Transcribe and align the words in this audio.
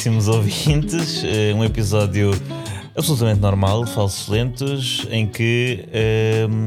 caríssimos 0.00 0.28
ouvintes, 0.28 1.22
eh, 1.24 1.52
um 1.54 1.62
episódio 1.62 2.30
absolutamente 2.96 3.38
normal, 3.38 3.86
Falsos 3.86 4.28
Lentos, 4.28 5.06
em 5.10 5.26
que 5.26 5.84
ehm, 5.92 6.64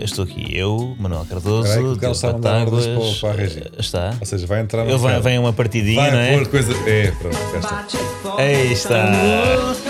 estou 0.00 0.24
aqui 0.24 0.56
eu, 0.56 0.94
Manuel 0.96 1.26
Cardoso, 1.28 1.66
Espera 1.66 1.88
aí 1.88 1.98
que 1.98 2.06
o 2.06 2.10
está 2.12 2.28
Diogo 2.30 2.46
ordens 2.46 2.86
Batáguas, 2.86 3.18
para 3.18 3.20
para 3.20 3.30
a 3.30 3.42
Regi. 3.42 3.58
eh, 3.58 3.70
está. 3.80 4.14
Ou 4.20 4.26
seja, 4.26 4.46
vai 4.46 4.60
entrar 4.60 4.84
no 4.84 4.90
Ele 4.90 4.98
vai, 4.98 5.20
vem 5.20 5.38
uma 5.40 5.52
partidinha, 5.52 6.00
Vai 6.00 6.10
não 6.12 6.18
é? 6.20 6.38
pôr 6.38 6.46
coisa. 6.46 6.72
É, 6.88 7.10
pronto, 7.20 7.36
está. 7.56 7.86
Aí 8.38 8.72
está. 8.72 9.12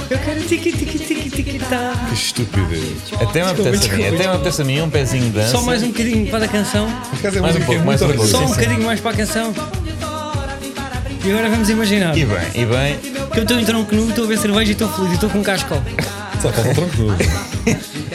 Eu 0.08 0.18
quero 0.18 0.40
tiki 0.40 0.72
tiki 0.72 0.98
tiki 0.98 1.30
tiki 1.30 1.58
tá. 1.58 2.06
Que 2.08 2.14
estupidez. 2.14 3.12
Até 3.20 3.44
me 3.44 3.50
apetece 3.50 3.90
a 3.90 3.92
mim, 3.92 4.04
até 4.06 4.18
me 4.18 4.34
apetece 4.34 4.62
a 4.62 4.64
mim 4.64 4.80
um 4.80 4.88
pezinho 4.88 5.24
de 5.24 5.30
dança. 5.30 5.50
Só 5.50 5.60
mais 5.60 5.82
um 5.82 5.88
bocadinho 5.88 6.30
para 6.30 6.46
a 6.46 6.48
canção. 6.48 6.86
Por 7.10 7.18
acaso 7.18 7.36
é 7.36 7.40
Mais 7.42 7.56
um 7.56 7.60
pouco, 7.60 7.84
mais 7.84 8.00
um 8.00 8.06
pouco. 8.08 8.26
Só 8.26 8.40
um 8.40 8.48
bocadinho 8.48 8.82
mais 8.82 9.00
para 9.00 9.10
a 9.10 9.14
canção. 9.14 9.52
E 11.26 11.30
agora 11.30 11.50
vamos 11.50 11.68
imaginar 11.68 12.16
E 12.16 12.24
bem, 12.24 12.36
e 12.54 12.64
bem. 12.64 12.98
que 13.32 13.38
eu 13.38 13.42
estou 13.42 13.58
em 13.58 13.64
tronco 13.64 13.94
nu, 13.94 14.08
estou 14.08 14.24
a 14.24 14.28
ver 14.28 14.38
cerveja 14.38 14.70
e 14.70 14.72
estou 14.72 14.88
feliz 14.88 15.10
e 15.10 15.14
estou 15.14 15.28
com 15.28 15.38
um 15.38 15.42
cascol. 15.42 15.82
Só 16.40 16.52
falta 16.52 16.70
um 16.70 16.74
tronco. 16.74 16.96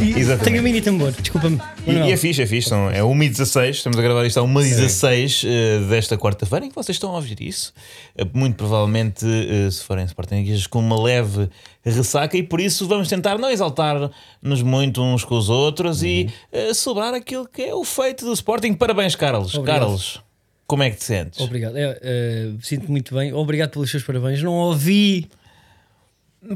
E 0.01 0.11
Exatamente. 0.19 0.43
tenho 0.45 0.59
a 0.59 0.61
mini 0.61 0.81
tambor, 0.81 1.11
desculpa-me. 1.11 1.59
E, 1.85 1.91
e 1.91 2.11
é 2.11 2.17
fixe, 2.17 2.41
é 2.41 2.45
fixe. 2.47 2.69
São, 2.69 2.89
é 2.89 3.01
1h16, 3.01 3.69
estamos 3.71 3.99
a 3.99 4.01
gravar 4.01 4.25
isto 4.25 4.39
a 4.39 4.43
1h16 4.43 5.43
eh, 5.45 5.79
desta 5.89 6.17
quarta-feira, 6.17 6.65
em 6.65 6.69
que 6.69 6.75
vocês 6.75 6.95
estão 6.95 7.11
a 7.11 7.15
ouvir 7.15 7.39
isso. 7.41 7.73
Eh, 8.17 8.25
muito 8.33 8.55
provavelmente, 8.55 9.25
eh, 9.25 9.69
se 9.69 9.83
forem 9.83 10.05
Sportingistas, 10.05 10.65
com 10.67 10.79
uma 10.79 10.99
leve 10.99 11.49
ressaca, 11.85 12.37
e 12.37 12.41
por 12.43 12.61
isso 12.61 12.87
vamos 12.87 13.09
tentar 13.09 13.37
não 13.37 13.49
exaltar-nos 13.51 14.61
muito 14.63 15.03
uns 15.03 15.23
com 15.25 15.35
os 15.37 15.49
outros 15.49 16.01
e 16.01 16.29
eh, 16.51 16.73
celebrar 16.73 17.13
aquilo 17.13 17.45
que 17.47 17.61
é 17.63 17.75
o 17.75 17.83
feito 17.83 18.25
do 18.25 18.33
Sporting. 18.33 18.73
Parabéns, 18.73 19.15
Carlos. 19.15 19.53
Obrigado. 19.53 19.81
Carlos, 19.81 20.21
como 20.71 20.83
é 20.83 20.89
que 20.89 20.95
te 20.95 21.03
sentes? 21.03 21.37
Obrigado, 21.41 21.75
É, 21.77 21.99
é, 22.01 22.51
sinto 22.61 22.89
muito 22.89 23.13
bem. 23.13 23.33
Obrigado 23.33 23.71
pelos 23.71 23.91
seus 23.91 24.03
parabéns. 24.03 24.41
Não 24.41 24.53
ouvi. 24.53 25.29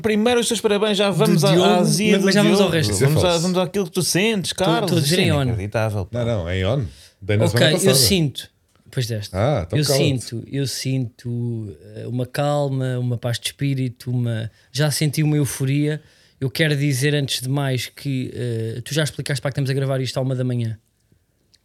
Primeiro 0.02 0.40
os 0.40 0.48
teus 0.48 0.62
parabéns, 0.62 0.98
já 0.98 1.10
vamos 1.12 1.44
à, 1.44 1.80
azia 1.80 2.18
mas 2.20 2.34
já 2.34 2.42
vamos 2.42 2.62
ao 2.62 2.70
resto. 2.70 2.94
É 2.94 3.08
Vamos, 3.08 3.26
a, 3.26 3.38
vamos 3.38 3.58
àquilo 3.58 3.84
que 3.86 3.92
tu 3.92 4.02
sentes, 4.02 4.54
Carlos. 4.54 4.84
estou 4.84 4.98
a 5.00 5.02
dizer 5.02 5.20
é 5.20 5.24
em 5.24 5.32
on. 5.34 5.42
inacreditável. 5.44 6.08
Não, 6.14 6.26
não, 6.26 6.48
é 6.50 6.60
em 6.60 6.66
on. 6.66 6.86
Dei 7.22 7.36
na 7.36 7.46
Ok, 7.46 7.74
eu 7.84 7.94
sinto. 7.94 8.50
Depois 8.86 9.06
desta. 9.06 9.38
Ah, 9.38 9.64
então 9.68 9.78
eu 9.78 9.84
sinto, 9.84 10.44
eu 10.50 10.66
sinto 10.66 11.78
eh, 11.98 12.08
uma 12.08 12.26
calma, 12.26 12.98
uma 12.98 13.18
paz 13.18 13.38
de 13.38 13.48
espírito, 13.48 14.10
uma 14.10 14.50
já 14.72 14.90
senti 14.92 15.22
uma 15.24 15.36
euforia. 15.36 16.02
Eu 16.40 16.50
quero 16.50 16.74
dizer 16.78 17.14
antes 17.14 17.42
de 17.42 17.50
mais 17.50 17.88
que 17.88 18.32
eh, 18.34 18.82
tu 18.82 18.94
já 18.94 19.04
explicaste 19.04 19.42
para 19.42 19.52
que 19.52 19.54
estamos 19.56 19.70
a 19.70 19.74
gravar 19.74 20.00
isto 20.00 20.18
à 20.18 20.22
uma 20.22 20.34
da 20.36 20.46
manhã, 20.46 20.80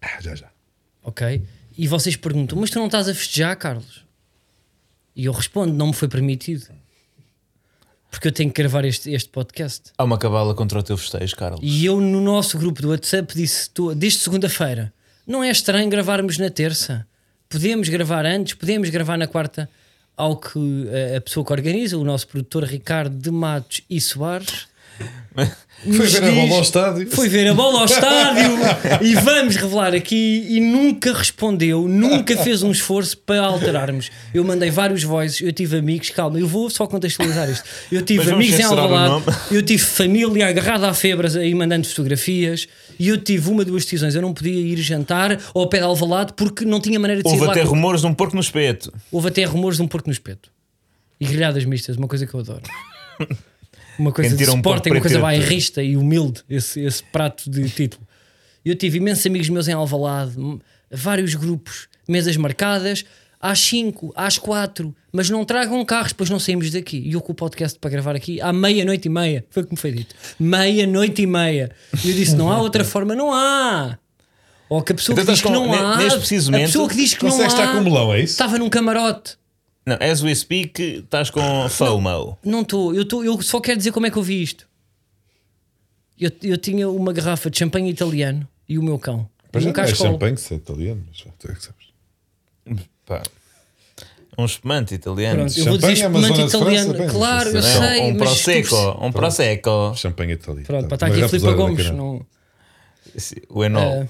Ah, 0.02 0.18
já, 0.20 0.34
já. 0.34 0.50
ok? 1.04 1.40
E 1.76 1.88
vocês 1.88 2.16
perguntam, 2.16 2.58
mas 2.58 2.70
tu 2.70 2.78
não 2.78 2.86
estás 2.86 3.08
a 3.08 3.14
festejar, 3.14 3.56
Carlos? 3.56 4.04
E 5.14 5.24
eu 5.24 5.32
respondo, 5.32 5.72
não 5.72 5.88
me 5.88 5.92
foi 5.92 6.08
permitido. 6.08 6.66
Porque 8.10 8.28
eu 8.28 8.32
tenho 8.32 8.50
que 8.50 8.60
gravar 8.60 8.84
este, 8.84 9.10
este 9.12 9.28
podcast. 9.28 9.92
Há 9.96 10.04
uma 10.04 10.18
cabala 10.18 10.54
contra 10.54 10.80
o 10.80 10.82
teu 10.82 10.96
festejo, 10.96 11.36
Carlos. 11.36 11.60
E 11.62 11.84
eu 11.84 12.00
no 12.00 12.20
nosso 12.20 12.58
grupo 12.58 12.82
do 12.82 12.88
WhatsApp 12.90 13.34
disse, 13.34 13.70
tu, 13.70 13.94
desde 13.94 14.18
segunda-feira, 14.18 14.92
não 15.26 15.44
é 15.44 15.50
estranho 15.50 15.88
gravarmos 15.88 16.36
na 16.38 16.50
terça. 16.50 17.06
Podemos 17.48 17.88
gravar 17.88 18.26
antes, 18.26 18.54
podemos 18.54 18.90
gravar 18.90 19.16
na 19.16 19.26
quarta. 19.26 19.68
Ao 20.16 20.36
que 20.36 20.88
eh, 20.90 21.16
a 21.16 21.20
pessoa 21.20 21.46
que 21.46 21.52
organiza, 21.52 21.96
o 21.96 22.04
nosso 22.04 22.26
produtor 22.26 22.64
Ricardo 22.64 23.16
de 23.16 23.30
Matos 23.30 23.80
e 23.88 24.00
Soares, 24.00 24.66
Foi 25.82 26.06
ver 26.06 26.24
a 26.24 26.30
bola 26.30 26.44
diz- 26.46 26.52
ao 26.56 26.60
estádio. 26.62 27.10
Foi 27.10 27.28
ver 27.28 27.46
a 27.48 27.54
bola 27.54 27.78
ao 27.80 27.84
estádio 27.86 28.58
e 29.00 29.14
vamos 29.14 29.56
revelar 29.56 29.94
aqui. 29.94 30.44
E 30.50 30.60
nunca 30.60 31.12
respondeu, 31.14 31.88
nunca 31.88 32.36
fez 32.36 32.62
um 32.62 32.70
esforço 32.70 33.16
para 33.16 33.40
alterarmos. 33.46 34.10
Eu 34.34 34.44
mandei 34.44 34.70
vários 34.70 35.02
voices, 35.02 35.40
eu 35.40 35.52
tive 35.52 35.78
amigos, 35.78 36.10
calma, 36.10 36.38
eu 36.38 36.46
vou 36.46 36.68
só 36.68 36.86
contextualizar 36.86 37.48
isto. 37.48 37.64
Eu 37.90 38.02
tive 38.02 38.30
amigos 38.30 38.58
em 38.58 38.62
Alvalade, 38.64 39.24
eu 39.50 39.62
tive 39.62 39.82
família 39.82 40.48
agarrada 40.48 40.88
a 40.88 40.92
febras 40.92 41.34
aí 41.34 41.54
mandando 41.54 41.86
fotografias. 41.88 42.68
E 42.98 43.08
eu 43.08 43.16
tive 43.16 43.48
uma, 43.48 43.64
duas 43.64 43.84
decisões. 43.84 44.14
Eu 44.14 44.20
não 44.20 44.34
podia 44.34 44.52
ir 44.52 44.76
jantar 44.78 45.40
ao 45.54 45.66
pé 45.66 45.78
de 45.78 45.84
Alvalade 45.84 46.34
porque 46.36 46.66
não 46.66 46.80
tinha 46.80 47.00
maneira 47.00 47.22
de 47.22 47.28
sair 47.30 47.38
Houve 47.38 47.46
lá. 47.46 47.52
até 47.52 47.62
com- 47.62 47.68
rumores 47.70 48.02
de 48.02 48.06
um 48.06 48.12
porco 48.12 48.34
no 48.34 48.42
espeto. 48.42 48.92
Houve 49.10 49.28
até 49.28 49.44
rumores 49.44 49.78
de 49.78 49.82
um 49.82 49.88
porco 49.88 50.08
no 50.08 50.12
espeto. 50.12 50.50
E 51.18 51.24
grelhadas 51.24 51.64
mistas, 51.64 51.96
uma 51.96 52.06
coisa 52.08 52.26
que 52.26 52.34
eu 52.34 52.40
adoro. 52.40 52.62
Uma 53.98 54.12
coisa 54.12 54.36
de 54.36 54.50
um 54.50 54.56
Sporting, 54.56 54.90
uma 54.90 55.00
coisa 55.00 55.18
bairrista 55.18 55.82
e 55.82 55.96
humilde, 55.96 56.42
esse, 56.48 56.80
esse 56.80 57.02
prato 57.02 57.50
de 57.50 57.68
título. 57.68 58.06
Eu 58.64 58.74
tive 58.74 58.98
imensos 58.98 59.24
amigos 59.26 59.48
meus 59.48 59.68
em 59.68 59.72
Alvalade, 59.72 60.34
vários 60.90 61.34
grupos, 61.34 61.88
mesas 62.08 62.36
marcadas, 62.36 63.04
às 63.40 63.58
5, 63.60 64.12
às 64.14 64.36
4, 64.36 64.94
mas 65.10 65.30
não 65.30 65.44
tragam 65.44 65.82
carros, 65.84 66.12
depois 66.12 66.28
não 66.28 66.38
saímos 66.38 66.70
daqui. 66.70 66.98
E 66.98 67.12
eu 67.12 67.20
com 67.22 67.32
o 67.32 67.34
podcast 67.34 67.78
para 67.78 67.90
gravar 67.90 68.14
aqui 68.14 68.40
à 68.40 68.52
meia-noite 68.52 69.06
e 69.06 69.10
meia, 69.10 69.44
foi 69.50 69.64
como 69.64 69.76
foi 69.76 69.92
dito. 69.92 70.14
Meia-noite 70.38 71.22
e 71.22 71.26
meia. 71.26 71.70
E 72.04 72.10
eu 72.10 72.14
disse: 72.14 72.36
não 72.36 72.50
há 72.52 72.58
outra 72.60 72.84
forma, 72.84 73.14
não 73.14 73.32
há. 73.32 73.98
Ou 74.68 74.82
que 74.82 74.92
a 74.92 74.94
pessoa 74.94 75.14
Então 75.14 75.24
que 75.24 75.32
diz 75.32 75.42
que 75.42 75.50
não 75.50 75.72
há, 75.72 75.94
a 75.94 76.60
pessoa 76.66 76.88
que 76.88 76.94
diz 76.96 77.14
que 77.14 77.24
não 77.24 77.30
há, 77.40 77.44
é 78.18 78.20
estava 78.22 78.58
num 78.58 78.68
camarote. 78.68 79.39
Não, 79.90 79.98
as 80.10 80.22
we 80.22 80.32
speak, 80.34 80.80
estás 80.82 81.30
com 81.30 81.40
FOMO. 81.68 82.38
Não 82.44 82.62
estou, 82.62 82.94
eu, 82.94 83.04
tô- 83.04 83.24
eu 83.24 83.40
só 83.42 83.60
quero 83.60 83.78
dizer 83.78 83.90
como 83.92 84.06
é 84.06 84.10
que 84.10 84.16
eu 84.16 84.22
vi 84.22 84.40
isto. 84.42 84.68
Eu, 86.18 86.30
eu 86.42 86.56
tinha 86.58 86.88
uma 86.88 87.12
garrafa 87.12 87.50
de 87.50 87.58
champanhe 87.58 87.90
italiano 87.90 88.46
e 88.68 88.78
o 88.78 88.82
meu 88.82 88.98
cão. 88.98 89.28
Mas 89.52 89.64
um 89.66 89.72
não 89.72 89.82
é 89.82 89.94
champanhe, 89.94 90.36
se 90.36 90.54
é 90.54 90.56
italiano. 90.58 91.02
Mas 91.08 91.18
tu 91.38 91.50
é 91.50 91.54
que 91.54 91.62
sabes. 91.64 92.84
Pá. 93.06 93.22
Um 94.38 94.44
espumante 94.44 94.94
italiano. 94.94 95.40
Pronto, 95.40 95.58
eu 95.58 95.64
vou 95.64 95.74
Champanhe 95.74 95.92
dizer 95.94 96.04
é 96.04 96.08
uma 96.08 96.20
espumante 96.20 96.36
zona 96.36 96.48
de 96.50 96.56
italiano. 96.56 96.94
França, 96.94 97.02
bem, 97.12 97.18
claro, 97.18 97.48
eu 97.48 97.52
não 97.54 97.58
é? 97.60 97.62
sei, 97.88 98.00
um 98.00 98.10
mas 98.10 98.16
prosecco, 98.18 98.76
um 99.06 99.12
prosecco. 99.12 99.92
Champanhe 99.96 100.32
italiano. 100.34 100.66
Pronto, 100.66 100.82
Tá, 100.82 100.88
para 100.88 100.94
estar 100.96 101.06
aqui 101.08 101.22
a 101.24 101.28
Filipe 101.28 101.46
raposada 101.46 101.56
Gomes. 101.56 101.84
daquela. 101.84 101.96
Não, 101.98 102.26
O 103.48 103.64
enol. 103.64 103.82
eh, 103.82 104.08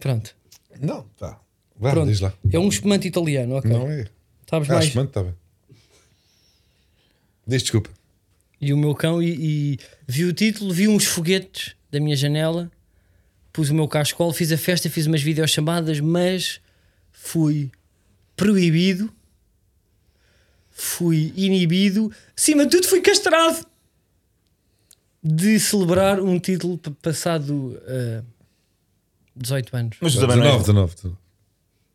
pronto, 0.00 0.34
Não, 0.80 1.02
tá. 1.18 1.38
Vá, 1.78 1.90
pronto. 1.92 2.08
diz 2.10 2.20
lá. 2.20 2.32
É 2.52 2.58
um 2.58 2.68
espumante 2.68 3.06
italiano, 3.06 3.54
ok. 3.56 3.70
Não 3.70 3.88
é. 3.90 4.06
Sabes 4.50 4.68
Ah, 4.68 4.74
mais? 4.74 4.86
espumante, 4.86 5.10
está 5.10 5.22
bem. 5.22 5.34
Diz 7.46 7.62
desculpa. 7.62 7.88
E 8.60 8.72
o 8.72 8.76
meu 8.76 8.94
cão, 8.94 9.22
e, 9.22 9.28
e 9.74 9.78
vi 10.06 10.24
o 10.24 10.32
título, 10.32 10.72
vi 10.74 10.86
uns 10.88 11.04
foguetes 11.06 11.74
da 11.90 11.98
minha 12.00 12.14
janela, 12.16 12.70
pus 13.52 13.70
o 13.70 13.74
meu 13.74 13.88
cascol, 13.88 14.32
fiz 14.32 14.52
a 14.52 14.58
festa, 14.58 14.90
fiz 14.90 15.06
umas 15.06 15.22
videochamadas, 15.22 15.98
mas 16.00 16.60
fui 17.12 17.70
proibido, 18.36 19.10
fui 20.70 21.32
inibido, 21.36 22.12
acima 22.36 22.64
de 22.64 22.70
tudo 22.76 22.86
fui 22.88 23.00
castrado 23.00 23.66
de 25.22 25.58
celebrar 25.60 26.20
um 26.20 26.38
título 26.38 26.78
pa- 26.78 26.92
passado 27.02 27.80
eh, 27.86 28.22
18 29.36 29.76
anos. 29.76 29.96
Mas 30.00 30.14
tu 30.14 30.20
também, 30.20 30.36
não 30.38 30.44
é- 30.44 30.58
19, 30.58 30.58
és, 30.58 30.66
19. 30.66 30.94
19. 30.96 31.16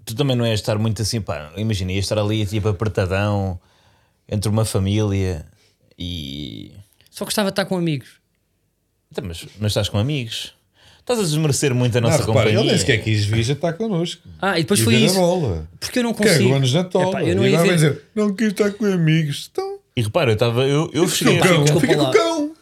Tu 0.05 0.15
também 0.15 0.35
não 0.35 0.45
és 0.45 0.59
estar 0.59 0.77
muito 0.77 1.01
assim, 1.01 1.19
pá. 1.19 1.51
Imagina, 1.57 1.91
ias 1.91 2.05
estar 2.05 2.17
ali 2.19 2.45
tipo 2.45 2.67
apertadão 2.69 3.59
entre 4.29 4.49
uma 4.49 4.63
família 4.65 5.45
e. 5.97 6.71
Só 7.09 7.25
gostava 7.25 7.49
de 7.49 7.53
estar 7.53 7.65
com 7.65 7.77
amigos. 7.77 8.09
Então, 9.11 9.23
mas, 9.25 9.45
mas 9.59 9.71
estás 9.71 9.89
com 9.89 9.97
amigos. 9.97 10.53
Estás 10.99 11.19
a 11.19 11.23
desmerecer 11.23 11.73
muito 11.73 11.95
a 11.97 12.01
Não, 12.01 12.09
nossa 12.09 12.21
repara, 12.25 12.39
companhia. 12.39 12.59
ele 12.59 12.67
nem 12.69 12.77
sequer 12.79 12.97
quis 13.03 13.25
vir 13.25 13.43
já 13.43 13.53
está 13.53 13.71
connosco. 13.71 14.21
Ah, 14.41 14.57
e 14.59 14.63
depois 14.63 14.79
E 14.79 14.83
foi 14.83 14.95
isso. 14.95 15.15
bola. 15.15 15.67
Porque 15.79 15.99
eu 15.99 16.03
não 16.03 16.13
consigo. 16.13 16.43
Cagou-nos 16.45 16.73
na 16.73 16.83
tola. 16.83 17.09
Epá, 17.09 17.23
eu 17.23 17.35
não 17.35 17.45
e 17.45 17.51
ia 17.51 17.61
ver- 17.61 17.73
dizer, 17.75 18.01
não 18.15 18.33
quis 18.35 18.47
estar 18.47 18.71
com 18.71 18.85
amigos. 18.85 19.49
Então, 19.51 19.77
E 19.95 20.01
repara, 20.01 20.31
eu 20.31 20.33
estava. 20.33 20.63
Eu, 20.63 20.89
eu 20.93 21.07
fica 21.07 21.31
cheguei 21.31 21.39
com 21.39 21.61
o 21.61 21.65
cão. 21.67 21.79
Fica 21.79 22.01
o 22.01 22.11
cão. 22.11 22.55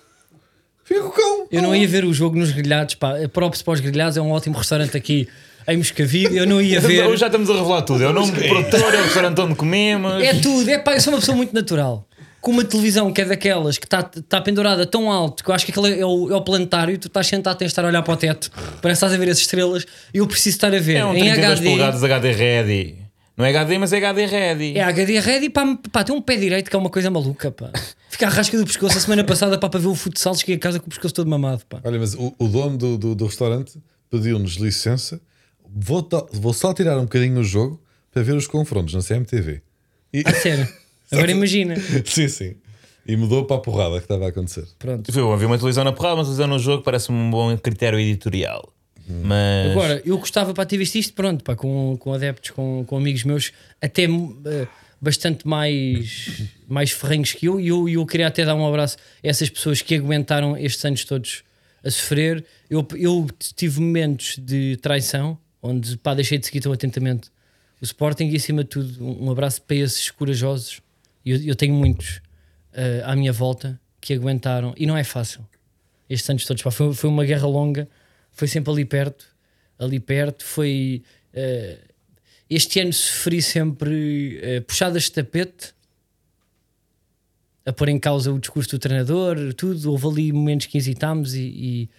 Fica 0.84 1.02
com 1.02 1.08
o 1.08 1.12
cão. 1.12 1.48
Eu 1.50 1.62
não 1.62 1.74
ia 1.76 1.88
ver 1.88 2.04
o 2.04 2.14
jogo 2.14 2.38
nos 2.38 2.52
grelhados, 2.52 2.96
pá. 2.96 3.14
Props 3.32 3.62
para 3.62 3.74
os 3.74 3.80
grelhados, 3.80 4.18
é 4.18 4.22
um 4.22 4.32
ótimo 4.32 4.58
restaurante 4.58 4.98
aqui 4.98 5.28
em 5.68 5.78
Moscavide. 5.78 6.36
Eu 6.36 6.46
não 6.46 6.62
ia 6.62 6.80
ver. 6.80 7.06
Hoje 7.06 7.18
já 7.22 7.28
estamos 7.28 7.50
a 7.50 7.54
revelar 7.54 7.82
tudo. 7.84 8.04
É 8.04 8.08
o 8.08 8.14
nome 8.14 8.32
do 8.32 8.42
produtor, 8.42 8.94
é 8.94 9.00
o 9.00 9.04
restaurante 9.04 9.42
onde 9.42 9.56
comemos. 9.56 10.24
É 10.24 10.34
tudo, 10.40 10.70
é 10.70 10.78
pá, 10.80 10.94
eu 10.94 11.02
sou 11.02 11.14
uma 11.14 11.20
pessoa 11.20 11.36
muito 11.36 11.54
natural. 11.54 12.08
Com 12.42 12.52
uma 12.52 12.64
televisão 12.66 13.12
que 13.14 13.22
é 13.22 13.26
daquelas 13.26 13.78
que 13.78 13.86
está 13.86 14.04
tá 14.04 14.42
pendurada 14.42 14.86
tão 14.86 15.10
alto 15.10 15.44
que 15.46 15.50
eu 15.50 15.56
acho 15.56 15.66
que 15.66 15.72
aquele 15.72 16.00
é 16.02 16.06
o, 16.06 16.30
é 16.30 16.36
o 16.36 16.42
planetário, 16.42 16.98
tu 16.98 17.08
estás 17.08 17.28
sentado, 17.28 17.58
tens 17.58 17.68
de 17.68 17.72
estar 17.72 17.86
a 17.86 17.88
olhar 17.88 18.02
para 18.02 18.14
o 18.14 18.18
teto, 18.18 18.52
parece 18.82 18.82
que 18.82 18.92
estás 19.06 19.14
a 19.14 19.18
ver 19.18 19.30
as 19.32 19.38
estrelas. 19.38 19.86
Eu 20.14 20.28
preciso 20.28 20.58
estar 20.58 20.74
a 20.74 20.80
ver 20.80 20.96
É 20.98 21.06
um 21.06 21.14
em 21.16 21.22
32 21.22 21.52
HD. 21.52 21.70
polegadas 21.70 22.04
HD 22.04 22.32
Ready. 22.34 22.98
Não 23.38 23.46
é 23.46 23.50
HD, 23.50 23.78
mas 23.78 23.94
é 23.94 23.98
HD 23.98 24.26
Ready. 24.26 24.78
É 24.78 24.84
HD 24.84 25.20
ready, 25.22 25.50
pá, 25.50 25.78
pá, 25.92 26.04
tem 26.04 26.14
um 26.14 26.22
pé 26.22 26.36
direito 26.36 26.70
que 26.70 26.76
é 26.76 26.80
uma 26.80 26.90
coisa 26.90 27.10
maluca, 27.10 27.50
pá. 27.50 27.72
Fica 28.10 28.28
a 28.28 28.30
rasca 28.30 28.56
do 28.58 28.66
pescoço. 28.66 28.96
A 28.98 29.02
semana 29.02 29.24
passada, 29.24 29.58
pá, 29.58 29.70
para 29.70 29.80
ver 29.80 29.88
o 29.88 29.96
futsal, 29.96 30.36
cheguei 30.36 30.56
a 30.56 30.60
casa 30.60 30.80
com 30.80 30.86
o 30.86 30.90
pescoço 30.90 31.14
todo 31.16 31.28
mamado, 31.30 31.64
pá. 31.68 31.80
Olha, 31.84 31.98
mas 31.98 32.14
o, 32.14 32.32
o 32.38 32.48
dono 32.48 32.78
do, 32.78 32.98
do, 32.98 33.16
do 33.16 33.26
restaurante 33.26 33.74
pediu-nos 34.12 34.56
licença. 34.58 35.20
Vou, 35.76 36.08
vou 36.32 36.54
só 36.54 36.74
tirar 36.74 36.98
um 36.98 37.04
bocadinho 37.04 37.40
o 37.40 37.44
jogo 37.44 37.82
para 38.12 38.22
ver 38.24 38.36
os 38.36 38.46
confrontos 38.48 38.94
na 38.94 39.02
CMTV. 39.02 39.62
E- 40.14 40.24
A 40.26 40.34
sério. 40.34 40.68
Agora 41.12 41.32
imagina. 41.32 41.76
sim, 42.06 42.28
sim. 42.28 42.56
E 43.06 43.16
mudou 43.18 43.46
para 43.46 43.58
a 43.58 43.60
porrada 43.60 43.98
que 43.98 44.06
estava 44.06 44.26
a 44.26 44.30
acontecer. 44.30 44.66
Pronto. 44.80 45.12
Foi 45.12 45.22
bom, 45.22 45.36
vi 45.36 45.46
uma 45.46 45.58
televisão 45.58 45.84
na 45.84 45.92
porrada, 45.92 46.16
uma 46.16 46.24
televisão 46.24 46.48
no 46.48 46.58
jogo, 46.58 46.84
parece-me 46.84 47.18
um 47.18 47.30
bom 47.30 47.56
critério 47.58 48.00
editorial. 48.00 48.72
Mas. 49.08 49.72
Agora, 49.72 50.02
eu 50.06 50.18
gostava 50.18 50.54
para 50.54 50.66
ter 50.66 50.78
visto 50.78 50.96
isto, 50.96 51.14
pronto, 51.14 51.44
pá, 51.44 51.56
com, 51.56 51.98
com 52.00 52.14
adeptos, 52.14 52.52
com, 52.52 52.86
com 52.88 52.96
amigos 52.98 53.24
meus, 53.26 53.52
até 53.82 54.04
eh, 54.06 54.68
bastante 55.02 55.46
mais, 55.46 56.44
mais 56.68 56.92
ferrenhos 56.92 57.34
que 57.34 57.48
eu, 57.48 57.60
e 57.60 57.68
eu, 57.68 57.90
eu 57.90 58.06
queria 58.06 58.28
até 58.28 58.46
dar 58.46 58.56
um 58.56 58.66
abraço 58.66 58.96
a 59.22 59.28
essas 59.28 59.50
pessoas 59.50 59.82
que 59.82 59.96
aguentaram 59.96 60.56
estes 60.58 60.84
anos 60.86 61.04
todos 61.04 61.44
a 61.84 61.92
sofrer. 61.92 62.46
Eu, 62.70 62.88
eu 62.96 63.28
tive 63.58 63.82
momentos 63.82 64.38
de 64.40 64.78
traição, 64.78 65.38
onde 65.64 65.98
pá, 65.98 66.14
deixei 66.14 66.38
de 66.38 66.46
seguir 66.46 66.60
tão 66.60 66.74
atentamente 66.74 67.32
o 67.82 67.86
Sporting, 67.86 68.26
e 68.26 68.36
acima 68.36 68.64
de 68.64 68.70
tudo, 68.70 69.04
um, 69.04 69.32
abraço 69.32 69.62
para 69.62 69.78
esses 69.78 70.12
corajosos. 70.12 70.82
Eu, 71.26 71.42
eu 71.42 71.56
tenho 71.56 71.74
muitos 71.74 72.22
eh, 72.74 73.02
à 73.06 73.16
minha 73.16 73.32
volta 73.34 73.80
que 74.00 74.14
aguentaram, 74.14 74.74
e 74.78 74.86
não 74.86 74.96
é 74.96 75.04
fácil. 75.04 75.46
Estes 76.10 76.30
anos 76.30 76.46
todos, 76.46 76.62
pá, 76.62 76.70
foi, 76.70 76.94
foi 76.94 77.10
uma 77.10 77.26
guerra 77.26 77.48
longa, 77.48 77.90
foi 78.32 78.48
sempre 78.48 78.72
ali 78.72 78.86
perto, 78.86 79.26
ali 79.80 80.00
perto. 80.00 80.44
Foi 80.44 81.02
eh, 81.34 81.80
este 82.50 82.80
ano 82.80 82.94
sofri 82.94 83.42
sempre 83.42 84.40
eh, 84.42 84.62
puxadas 84.62 85.04
de 85.04 85.12
tapete 85.14 85.74
a 87.66 87.72
pôr 87.72 87.88
em 87.90 88.00
causa 88.00 88.32
o 88.32 88.40
discurso 88.40 88.72
do 88.72 88.80
treinador, 88.80 89.54
tudo. 89.54 89.92
Houve 89.92 90.08
ali 90.08 90.34
momentos 90.34 90.68
que 90.68 90.78
hesitámos 90.78 91.34
e, 91.36 91.42
e 91.42 91.90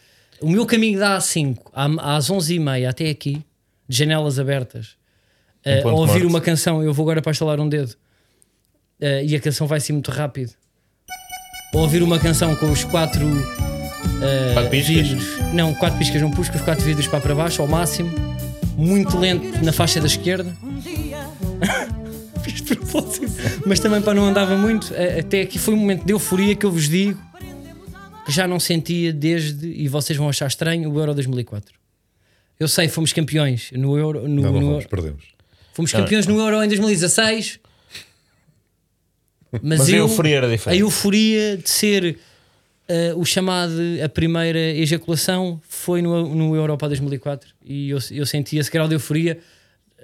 o 0.40 0.48
meu 0.48 0.66
caminho 0.66 0.98
dá 0.98 1.16
às 1.16 1.24
5, 1.24 1.72
às 1.74 2.30
11h30 2.30 2.88
até 2.88 3.08
aqui, 3.08 3.44
de 3.88 3.96
janelas 3.96 4.38
abertas, 4.38 4.96
eh, 5.64 5.80
a 5.80 5.82
ponto 5.82 5.96
ouvir 5.96 6.12
morto. 6.20 6.28
uma 6.28 6.40
canção. 6.40 6.82
Eu 6.82 6.92
vou 6.92 7.04
agora 7.04 7.20
para 7.22 7.32
estalar 7.32 7.60
um 7.60 7.68
dedo 7.68 7.94
eh, 9.00 9.24
e 9.24 9.36
a 9.36 9.40
canção 9.40 9.66
vai 9.66 9.80
ser 9.80 9.92
muito 9.92 10.10
rápido. 10.10 10.52
A 11.74 11.78
ouvir 11.78 12.02
uma 12.02 12.18
canção 12.18 12.54
com 12.56 12.70
os 12.70 12.84
quatro, 12.84 13.26
eh, 14.22 14.52
Quatro 14.54 14.70
piscas? 14.70 15.08
vidros, 15.08 15.38
não, 15.52 15.74
quatro 15.74 15.98
piscas 15.98 16.22
não 16.22 16.30
pus, 16.30 16.48
com 16.48 16.56
os 16.56 16.62
quatro 16.62 16.84
vidros 16.84 17.06
para 17.08 17.20
para 17.20 17.34
baixo 17.34 17.60
ao 17.62 17.68
máximo, 17.68 18.10
muito 18.76 19.18
lento 19.18 19.64
na 19.64 19.72
faixa 19.72 20.00
da 20.00 20.06
esquerda. 20.06 20.54
Mas 23.66 23.80
também 23.80 24.00
para 24.00 24.14
não 24.14 24.24
andava 24.26 24.56
muito, 24.56 24.92
até 25.18 25.40
aqui 25.40 25.58
foi 25.58 25.74
um 25.74 25.78
momento 25.78 26.04
de 26.04 26.12
euforia 26.12 26.54
que 26.54 26.64
eu 26.64 26.70
vos 26.70 26.88
digo 26.88 27.20
que 28.24 28.32
já 28.32 28.46
não 28.46 28.58
sentia 28.60 29.12
desde, 29.12 29.66
e 29.66 29.86
vocês 29.88 30.16
vão 30.16 30.28
achar 30.28 30.46
estranho, 30.46 30.90
o 30.90 30.98
Euro 30.98 31.12
2004. 31.14 31.74
Eu 32.58 32.68
sei, 32.68 32.88
fomos 32.88 33.12
campeões 33.12 33.70
no 33.72 33.98
Euro. 33.98 34.28
No, 34.28 34.42
Não, 34.42 34.52
não 34.52 34.60
no- 34.60 34.66
vamos, 34.70 34.86
perdemos. 34.86 35.24
fomos 35.72 35.92
campeões 35.92 36.26
no 36.26 36.38
Euro 36.38 36.62
em 36.62 36.68
2016. 36.68 37.58
Mas, 39.62 39.78
Mas 39.80 39.88
a 39.88 39.92
eu, 39.92 39.98
euforia 39.98 40.36
era 40.36 40.46
a 40.46 40.50
diferente. 40.50 40.80
euforia 40.80 41.56
de 41.56 41.70
ser 41.70 42.18
eh, 42.88 43.12
o 43.16 43.24
chamado, 43.24 43.72
a 44.04 44.08
primeira 44.08 44.58
ejaculação 44.58 45.60
foi 45.68 46.02
no, 46.02 46.34
no 46.34 46.56
Europa 46.56 46.88
2004 46.88 47.48
e 47.64 47.90
eu, 47.90 47.98
eu 48.10 48.26
senti 48.26 48.56
esse 48.58 48.70
grau 48.70 48.88
de 48.88 48.94
euforia 48.96 49.38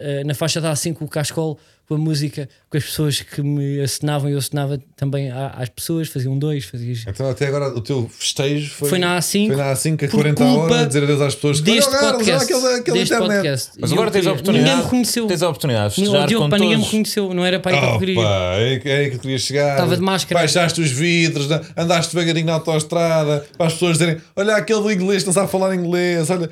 eh, 0.01 0.25
na 0.25 0.35
faixa 0.35 0.61
da 0.61 0.73
A5 0.73 0.95
com 0.95 1.05
o 1.05 1.09
Cascol, 1.09 1.59
com 1.87 1.97
a 1.97 1.99
música, 1.99 2.49
com 2.71 2.77
as 2.79 2.85
pessoas 2.85 3.21
que 3.21 3.43
me 3.43 3.81
acenavam 3.81 4.29
e 4.31 4.33
eu 4.33 4.39
acenava 4.39 4.79
também 4.97 5.29
à- 5.29 5.49
às 5.59 5.69
pessoas, 5.69 6.07
fazia 6.09 6.31
um 6.31 6.39
dois, 6.39 6.65
fazia 6.65 6.95
Então, 7.09 7.29
até 7.29 7.49
agora, 7.49 7.67
o 7.77 7.81
teu 7.81 8.09
festejo 8.09 8.71
foi, 8.75 8.89
Foi 8.91 8.99
na 9.01 9.19
A5, 9.19 9.49
Foi 9.49 9.57
na 9.57 9.73
A5 9.73 9.95
a 10.05 10.09
por 10.09 10.21
40 10.23 10.45
culpa 10.45 10.61
horas, 10.63 10.79
a 10.83 10.85
dizer 10.87 11.03
adeus 11.03 11.21
às 11.21 11.35
pessoas. 11.35 11.61
deste 11.61 11.91
Carlos, 11.91 12.07
olha 12.07 12.15
podcast. 12.39 12.53
aquele, 12.53 12.75
aquele 12.81 12.99
deste 13.01 13.15
internet. 13.15 13.35
podcast. 13.35 13.71
Mas 13.81 13.93
agora 13.93 14.11
tens 14.13 14.27
a 14.29 14.31
oportunidade. 14.31 14.65
Ninguém 14.69 14.77
me 14.79 14.85
reconheceu. 14.85 15.27
Tens 15.27 15.43
a 15.43 15.49
oportunidade 15.49 15.95
de 15.95 16.01
O 16.01 16.05
festejar 16.05 16.29
Diogo, 16.29 16.45
com 16.45 16.51
pá, 16.51 16.57
ninguém 16.59 16.71
me 16.71 16.77
todos. 16.77 16.93
reconheceu, 16.93 17.35
não 17.35 17.45
era 17.45 17.59
para 17.59 17.73
aí 17.77 17.81
que 17.81 17.87
eu 17.95 17.99
queria. 17.99 18.21
Opa, 18.21 18.55
é 18.55 18.79
que 18.79 18.89
é 18.89 19.09
que 19.11 19.17
eu 19.17 19.21
queria 19.21 19.39
chegar. 19.41 19.71
Estava 19.73 19.97
de 19.97 20.03
máscara. 20.03 20.41
Baixaste 20.41 20.81
os 20.81 20.91
vidros, 20.93 21.49
andaste 21.77 22.15
devagarinho 22.15 22.47
na 22.47 22.53
autoestrada 22.53 23.45
para 23.59 23.67
as 23.67 23.73
pessoas 23.73 23.99
dizerem: 23.99 24.21
Olha, 24.37 24.55
aquele 24.55 24.81
do 24.81 24.93
inglês 24.93 25.25
não 25.25 25.33
sabe 25.33 25.51
falar 25.51 25.75
inglês. 25.75 26.31
Olha, 26.31 26.49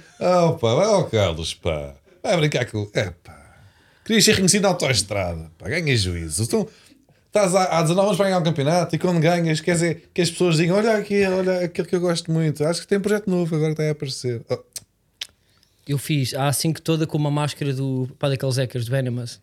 opa, 0.48 0.74
vai 0.74 0.86
ao 0.86 1.04
Carlos, 1.04 1.54
pá, 1.54 1.94
vai 2.24 2.36
brincar 2.38 2.64
com. 2.66 2.90
É, 2.92 3.04
pá, 3.22 3.37
querias 4.08 4.24
ser 4.24 4.32
reconhecido 4.32 4.62
na 4.62 4.68
autoestrada, 4.70 5.50
pá, 5.58 5.68
ganha 5.68 5.94
juízo. 5.96 6.42
Então, 6.42 6.66
estás 7.26 7.54
há, 7.54 7.78
há 7.78 7.82
19 7.82 8.06
anos 8.06 8.16
para 8.16 8.26
ganhar 8.26 8.38
um 8.38 8.42
campeonato 8.42 8.96
e 8.96 8.98
quando 8.98 9.20
ganhas, 9.20 9.60
quer 9.60 9.74
dizer 9.74 10.10
que 10.14 10.22
as 10.22 10.30
pessoas 10.30 10.56
digam: 10.56 10.76
Olha 10.76 10.96
aqui, 10.96 11.22
olha 11.24 11.64
aquele 11.64 11.86
que 11.86 11.94
eu 11.94 12.00
gosto 12.00 12.32
muito. 12.32 12.64
Acho 12.64 12.80
que 12.80 12.86
tem 12.86 12.98
um 12.98 13.02
projeto 13.02 13.28
novo 13.28 13.54
agora 13.54 13.74
que 13.74 13.82
está 13.82 13.88
a 13.88 13.92
aparecer. 13.92 14.42
Oh, 14.48 14.58
Eu 15.86 15.98
fiz 15.98 16.32
a 16.34 16.48
A5 16.48 16.80
toda 16.80 17.06
com 17.06 17.18
uma 17.18 17.30
máscara 17.30 17.72
do 17.74 18.08
pá, 18.18 18.28
daqueles 18.28 18.56
hackers 18.56 18.86
do 18.86 18.90
Venomous. 18.90 19.40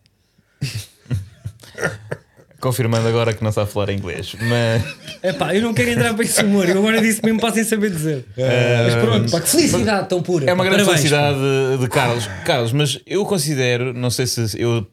Confirmando 2.60 3.06
agora 3.06 3.34
que 3.34 3.44
não 3.44 3.52
sabe 3.52 3.70
falar 3.70 3.90
inglês. 3.90 4.34
Mas 4.40 4.82
É 5.22 5.32
pá, 5.32 5.54
eu 5.54 5.60
não 5.62 5.74
quero 5.74 5.90
entrar 5.90 6.14
para 6.14 6.24
esse 6.24 6.42
humor. 6.42 6.66
Eu 6.68 6.78
agora 6.78 7.00
disse 7.02 7.22
mesmo 7.24 7.38
para 7.40 7.52
sem 7.52 7.64
saber 7.64 7.90
dizer. 7.90 8.24
Mas 8.36 8.94
pronto, 8.94 9.30
pá, 9.30 9.40
que 9.42 9.48
felicidade 9.50 10.08
tão 10.08 10.22
pura. 10.22 10.46
é 10.48 10.54
uma 10.54 10.64
pá, 10.64 10.70
grande 10.70 10.84
parabéns, 10.84 11.08
felicidade 11.10 11.38
de, 11.76 11.78
de 11.84 11.88
Carlos. 11.90 12.26
Carlos, 12.46 12.72
mas 12.72 12.98
eu 13.06 13.24
considero, 13.26 13.92
não 13.92 14.08
sei 14.10 14.26
se 14.26 14.58
eu 14.60 14.86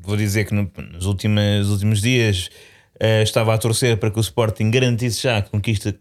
vou 0.00 0.16
dizer 0.16 0.44
que 0.44 0.54
no- 0.54 0.70
nos, 0.92 1.04
últimos, 1.06 1.42
nos 1.58 1.70
últimos 1.70 2.00
dias 2.00 2.50
eh, 3.00 3.22
estava 3.22 3.52
a 3.52 3.58
torcer 3.58 3.96
para 3.96 4.10
que 4.10 4.18
o 4.18 4.20
Sporting 4.20 4.70
garantisse 4.70 5.22
já 5.22 5.38
a 5.38 5.42
conquista 5.42 5.94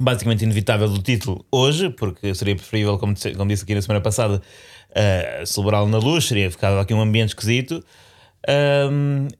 basicamente 0.00 0.42
inevitável 0.42 0.88
do 0.88 1.00
título 1.02 1.44
hoje, 1.52 1.90
porque 1.90 2.34
seria 2.34 2.56
preferível, 2.56 2.98
como 2.98 3.12
disse, 3.14 3.32
como 3.32 3.48
disse 3.50 3.62
aqui 3.62 3.74
na 3.74 3.82
semana 3.82 4.00
passada, 4.00 4.40
eh, 4.94 5.42
celebrá-lo 5.46 5.88
na 5.88 5.98
luz, 5.98 6.24
seria 6.24 6.50
ficado 6.50 6.78
aqui 6.78 6.94
um 6.94 7.00
ambiente 7.02 7.28
esquisito. 7.30 7.84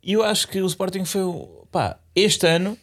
E 0.02 0.12
eu 0.12 0.22
acho 0.22 0.48
que 0.48 0.60
o 0.60 0.66
Sporting 0.66 1.04
foi, 1.04 1.22
pá, 1.70 1.98
este 2.14 2.46
ano 2.46 2.76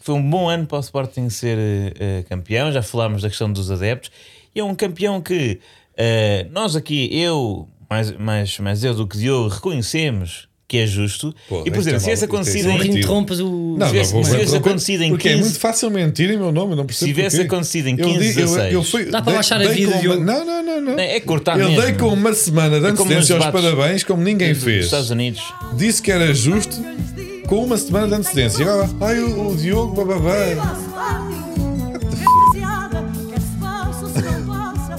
foi 0.00 0.14
um 0.14 0.30
bom 0.30 0.48
ano 0.48 0.66
para 0.66 0.78
o 0.78 0.80
Sporting 0.80 1.28
ser 1.28 1.58
eh, 1.98 2.24
campeão. 2.28 2.70
Já 2.70 2.80
falámos 2.80 3.22
da 3.22 3.28
questão 3.28 3.52
dos 3.52 3.70
adeptos, 3.70 4.10
e 4.54 4.60
é 4.60 4.64
um 4.64 4.74
campeão 4.74 5.20
que 5.20 5.60
eh, 5.96 6.46
nós 6.50 6.76
aqui, 6.76 7.08
eu, 7.12 7.68
mais, 7.90 8.12
mais, 8.12 8.58
mais 8.60 8.84
eu 8.84 8.94
do 8.94 9.06
que 9.06 9.18
Diogo, 9.18 9.48
reconhecemos 9.48 10.48
que 10.68 10.78
é 10.78 10.86
justo. 10.86 11.32
Pô, 11.48 11.62
e 11.64 11.70
por 11.70 11.78
exemplo, 11.78 12.00
se 12.00 12.06
mal- 12.06 12.14
esse 12.14 12.24
isto 12.24 12.24
é 12.24 12.24
acontecido 12.36 12.68
em, 12.70 12.72
mentira. 12.78 12.98
interrompas 12.98 13.40
o. 13.40 13.76
Não, 13.78 13.86
Se 13.86 13.92
tivesse- 13.92 14.14
não 14.14 14.24
se 14.24 14.30
tivesse 14.32 14.56
acontecido 14.56 15.02
em 15.02 15.10
Porque 15.10 15.28
é 15.28 15.32
15 15.32 15.44
muito 15.44 15.60
fácil 15.60 15.90
mentir 15.90 16.30
em 16.30 16.36
meu 16.36 16.50
nome, 16.50 16.72
eu 16.72 16.76
não 16.76 16.86
percebo. 16.86 17.08
Se 17.08 17.14
tivesse 17.14 17.40
acontecido 17.40 17.86
em 17.88 17.96
Eu 17.98 18.06
15, 18.08 18.18
digo- 18.28 18.40
eu- 18.40 18.46
16. 18.46 18.72
eu 18.74 18.82
fui- 18.82 19.04
Dá 19.06 19.22
para 19.22 19.34
baixar 19.34 19.60
a 19.62 19.68
vida 19.68 19.76
de 19.76 19.86
uma- 19.86 20.00
Diogo. 20.16 20.24
Não, 20.24 20.44
não, 20.44 20.62
não, 20.64 20.80
não. 20.80 20.98
É 20.98 21.20
cortar 21.20 21.58
Eu 21.60 21.68
mesmo. 21.68 21.82
dei 21.82 21.92
com 21.94 22.08
uma 22.08 22.32
semana 22.34 22.80
de 22.80 22.86
É 22.86 22.88
antecedência 22.90 23.36
aos 23.36 23.46
parabéns, 23.46 24.02
como 24.02 24.22
ninguém 24.22 24.52
dos 24.54 24.64
fez. 24.64 24.86
Estados 24.86 25.10
Unidos. 25.10 25.40
Disse 25.76 26.02
que 26.02 26.10
era 26.10 26.34
justo 26.34 26.76
com 27.46 27.64
uma 27.64 27.76
semana 27.76 28.08
de 28.08 28.14
antecedência. 28.14 28.62
E 28.64 28.68
agora, 28.68 28.90
ai, 29.02 29.20
o, 29.20 29.50
o 29.52 29.56
Diogo, 29.56 29.94
bababá. 30.04 31.45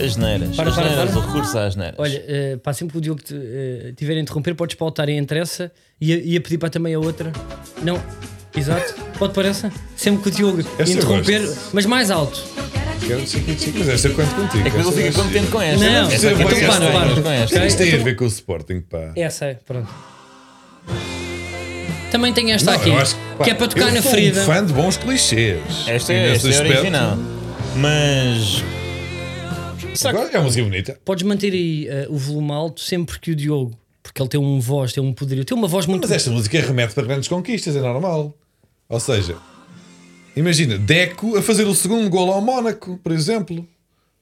As 0.04 0.16
neiras. 0.16 0.56
Para, 0.56 0.70
as 0.70 0.76
para, 0.76 0.90
neiras, 0.90 1.12
para. 1.12 1.20
o 1.20 1.26
recurso 1.26 1.58
às 1.58 1.76
neiras. 1.76 1.96
Olha, 1.98 2.24
uh, 2.56 2.60
pá, 2.60 2.74
sempre 2.74 2.94
que 2.94 2.98
o 2.98 3.02
Diogo 3.02 3.22
te, 3.22 3.36
eh, 3.36 3.94
tiver 3.96 4.14
a 4.16 4.20
interromper, 4.20 4.56
podes 4.56 4.76
pautar 4.76 5.10
em 5.10 5.18
interessa 5.18 5.72
e 6.00 6.12
ia, 6.14 6.24
ia 6.34 6.42
pedir 6.42 6.58
para 6.58 6.70
também 6.70 6.94
a 6.94 7.00
outra. 7.00 7.32
Não, 7.82 8.02
exato, 8.56 8.94
pode 9.18 9.34
parecer. 9.34 9.72
Sempre 9.96 10.24
que 10.24 10.30
o 10.30 10.32
Diogo 10.32 10.60
Esta 10.60 10.84
eu 10.84 10.88
interromper, 10.90 11.42
mas 11.74 11.86
mais 11.86 12.12
alto. 12.12 12.44
Quero 13.06 13.28
chique, 13.28 13.58
chique, 13.58 13.80
mas 13.80 13.90
esta 13.90 14.08
eu 14.10 14.16
conto 14.16 14.36
contigo. 14.36 14.68
É 14.68 14.72
que 14.72 14.78
ele 14.78 14.88
Esta 14.88 14.92
fica 15.02 15.12
contente 15.14 15.48
com 15.52 15.62
esta. 15.62 15.86
Não, 15.90 16.12
esta 16.12 16.30
aqui 16.30 16.42
então 16.44 16.60
para, 16.60 16.92
para. 16.92 17.22
com 17.22 17.30
esta. 17.30 17.66
Isto 17.66 17.78
tem 17.78 17.94
a 17.94 18.04
ver 18.04 18.16
com 18.16 18.26
o 18.26 18.28
Sporting, 18.28 18.82
pá. 18.82 19.12
Essa 19.16 19.46
é, 19.46 19.54
pronto. 19.54 19.90
Também 22.12 22.34
tem 22.34 22.52
esta 22.52 22.72
Não, 22.72 22.80
aqui, 22.80 22.90
eu 22.90 22.98
acho 22.98 23.16
que, 23.16 23.22
pá, 23.38 23.46
é 23.46 23.54
para 23.54 23.68
tocar 23.68 23.88
eu 23.90 23.94
na 23.96 24.02
sou 24.02 24.12
ferida. 24.12 24.42
um 24.42 24.46
fã 24.46 24.66
de 24.66 24.74
bons 24.74 24.98
clichês. 24.98 25.62
Esta 25.88 26.14
E 26.14 26.16
é, 26.16 26.32
esta 26.32 26.50
é 26.50 26.60
original. 26.60 27.18
Mas. 27.76 28.64
É 30.06 30.38
uma 30.38 30.44
música 30.44 30.64
bonita. 30.64 31.00
Podes 31.04 31.24
manter 31.24 31.54
aí 31.54 31.88
eh, 31.88 32.08
o 32.10 32.18
volume 32.18 32.52
alto 32.52 32.82
sempre 32.82 33.20
que 33.20 33.32
o 33.32 33.36
Diogo, 33.36 33.78
porque 34.04 34.22
ele 34.22 34.30
tem 34.30 34.40
um 34.40 34.60
voz, 34.60 34.94
tem 34.94 35.04
um 35.04 35.14
poderio, 35.14 35.44
tem 35.46 35.58
uma 35.58 35.68
voz 35.68 35.86
muito. 35.86 36.02
Mas 36.04 36.12
esta 36.12 36.30
música 36.32 36.60
remete 36.62 36.94
para 36.94 37.04
grandes 37.06 37.28
conquistas, 37.28 37.76
é 37.76 37.82
normal. 37.82 38.36
Ou 38.90 39.00
seja, 39.00 39.36
imagina, 40.36 40.78
Deco 40.78 41.38
a 41.38 41.42
fazer 41.42 41.66
o 41.66 41.76
segundo 41.76 42.10
gol 42.10 42.32
ao 42.32 42.42
Mónaco, 42.42 43.00
por 43.04 43.12
exemplo. 43.12 43.68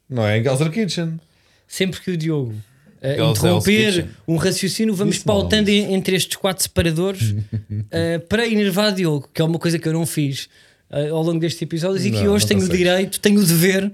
Não 0.09 0.25
é? 0.25 0.37
Em 0.37 0.43
Gelser 0.43 0.71
Kitchen. 0.71 1.19
Sempre 1.67 1.99
que 1.99 2.11
o 2.11 2.17
Diogo 2.17 2.53
Hell's 3.01 3.39
interromper 3.39 4.07
um 4.27 4.35
raciocínio, 4.37 4.93
vamos 4.93 5.23
mal, 5.23 5.41
pautando 5.41 5.69
en- 5.69 5.93
entre 5.93 6.15
estes 6.15 6.35
quatro 6.37 6.61
separadores 6.63 7.35
eh, 7.91 8.19
para 8.19 8.47
enervar 8.47 8.91
Diogo, 8.93 9.29
que 9.33 9.41
é 9.41 9.45
uma 9.45 9.59
coisa 9.59 9.77
que 9.79 9.87
eu 9.87 9.93
não 9.93 10.05
fiz 10.05 10.47
eh, 10.91 11.09
ao 11.09 11.21
longo 11.23 11.39
destes 11.39 11.61
episódios 11.61 12.05
e 12.05 12.11
que 12.11 12.23
Não, 12.23 12.33
hoje 12.33 12.45
não 12.45 12.49
tenho 12.49 12.63
o 12.63 12.69
direito, 12.69 13.19
tenho 13.19 13.39
o 13.39 13.43
dever 13.43 13.91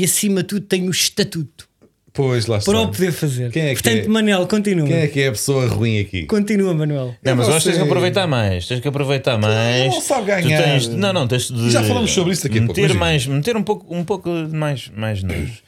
e 0.00 0.04
acima 0.04 0.42
de 0.42 0.48
tudo 0.48 0.66
tenho 0.66 0.86
o 0.88 0.90
estatuto 0.90 1.66
Pois, 2.12 2.46
lá 2.46 2.56
está. 2.56 2.72
para 2.72 2.80
o 2.80 2.88
poder 2.90 3.12
fazer. 3.12 3.50
Quem 3.52 3.62
é 3.62 3.74
que 3.74 3.82
Portanto, 3.82 4.04
é? 4.06 4.08
Manel, 4.08 4.46
continua. 4.46 4.86
Quem 4.86 4.96
é 4.96 5.06
que 5.06 5.20
é 5.20 5.28
a 5.28 5.32
pessoa 5.32 5.66
ruim 5.66 5.98
aqui? 6.00 6.24
Continua, 6.24 6.72
Manuel. 6.72 7.14
Não, 7.22 7.36
mas 7.36 7.46
eu 7.46 7.54
acho 7.54 7.64
que 7.66 7.72
tens 7.72 7.82
que 7.82 7.86
aproveitar 7.86 8.26
mais. 8.26 8.66
Tens 8.66 8.80
que 8.80 8.88
aproveitar 8.88 9.36
mais. 9.38 9.92
não 9.92 10.00
sabe 10.00 10.22
Tu 10.22 10.26
ganhar. 10.48 10.62
tens- 10.62 10.88
não, 10.88 11.12
não, 11.12 11.28
tens 11.28 11.50
de. 11.50 11.70
Já 11.70 11.82
falamos 11.84 12.10
sobre 12.10 12.32
isso 12.32 12.44
daqui 12.44 12.58
a 12.58 12.62
pouco, 12.62 12.80
meter 12.80 12.94
mais, 12.94 13.26
meter 13.26 13.54
um 13.54 13.62
pouco, 13.62 13.94
um 13.94 14.02
pouco 14.02 14.30
de 14.46 14.56
mais, 14.56 14.90
mais 14.96 15.22
nojo. 15.22 15.58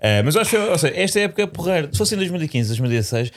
Ah, 0.00 0.22
mas 0.24 0.34
eu 0.34 0.40
acho 0.40 0.50
que, 0.50 0.56
ou 0.56 0.78
seja, 0.78 0.94
esta 0.96 1.20
época 1.20 1.42
é 1.42 1.46
porreira. 1.46 1.90
Se 1.92 1.98
fosse 1.98 2.14
em 2.14 2.18
2015, 2.18 2.68
2016, 2.68 3.30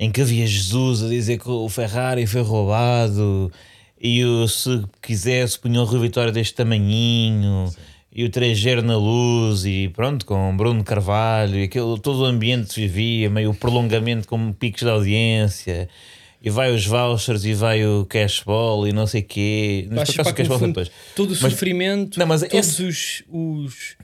em 0.00 0.10
que 0.10 0.20
havia 0.20 0.44
Jesus 0.48 1.04
a 1.04 1.08
dizer 1.08 1.38
que 1.38 1.48
o 1.48 1.68
Ferrari 1.68 2.26
foi 2.26 2.42
roubado 2.42 3.52
e 4.00 4.24
o, 4.24 4.48
se 4.48 4.82
quisesse 5.00 5.56
punha 5.60 5.80
o 5.80 5.84
Rio 5.84 6.00
Vitória 6.00 6.32
deste 6.32 6.54
tamanhinho. 6.54 7.72
E 8.18 8.24
o 8.24 8.30
3 8.30 8.58
na 8.82 8.96
luz, 8.96 9.66
e 9.66 9.90
pronto, 9.90 10.24
com 10.24 10.56
Bruno 10.56 10.82
Carvalho, 10.82 11.56
e 11.58 11.64
aquele, 11.64 11.98
todo 12.00 12.22
o 12.22 12.24
ambiente 12.24 12.68
que 12.68 12.72
se 12.74 12.80
vivia, 12.80 13.28
meio 13.28 13.52
prolongamento 13.52 14.26
com 14.26 14.52
picos 14.54 14.80
de 14.80 14.88
audiência, 14.88 15.86
e 16.42 16.48
vai 16.48 16.72
os 16.74 16.86
vouchers 16.86 17.44
e 17.44 17.52
vai 17.52 17.84
o 17.84 18.06
cashball 18.06 18.88
e 18.88 18.92
não 18.92 19.06
sei 19.06 19.20
o 19.20 19.24
quê. 19.24 19.86
Mas, 19.90 19.98
Acho 20.08 20.12
por 20.14 20.20
acaso, 20.22 20.34
que 20.34 20.40
o 20.40 20.44
cashball 20.44 20.58
foi 20.58 20.68
depois. 20.68 20.90
todo 21.14 21.26
o 21.34 21.36
Mas- 21.42 21.52
sofrimento, 21.52 22.18
Não, 22.18 22.26
mas 22.26 22.40
todos 22.40 22.54
esse- 22.54 22.82
os, 22.84 23.22
os 23.30 23.96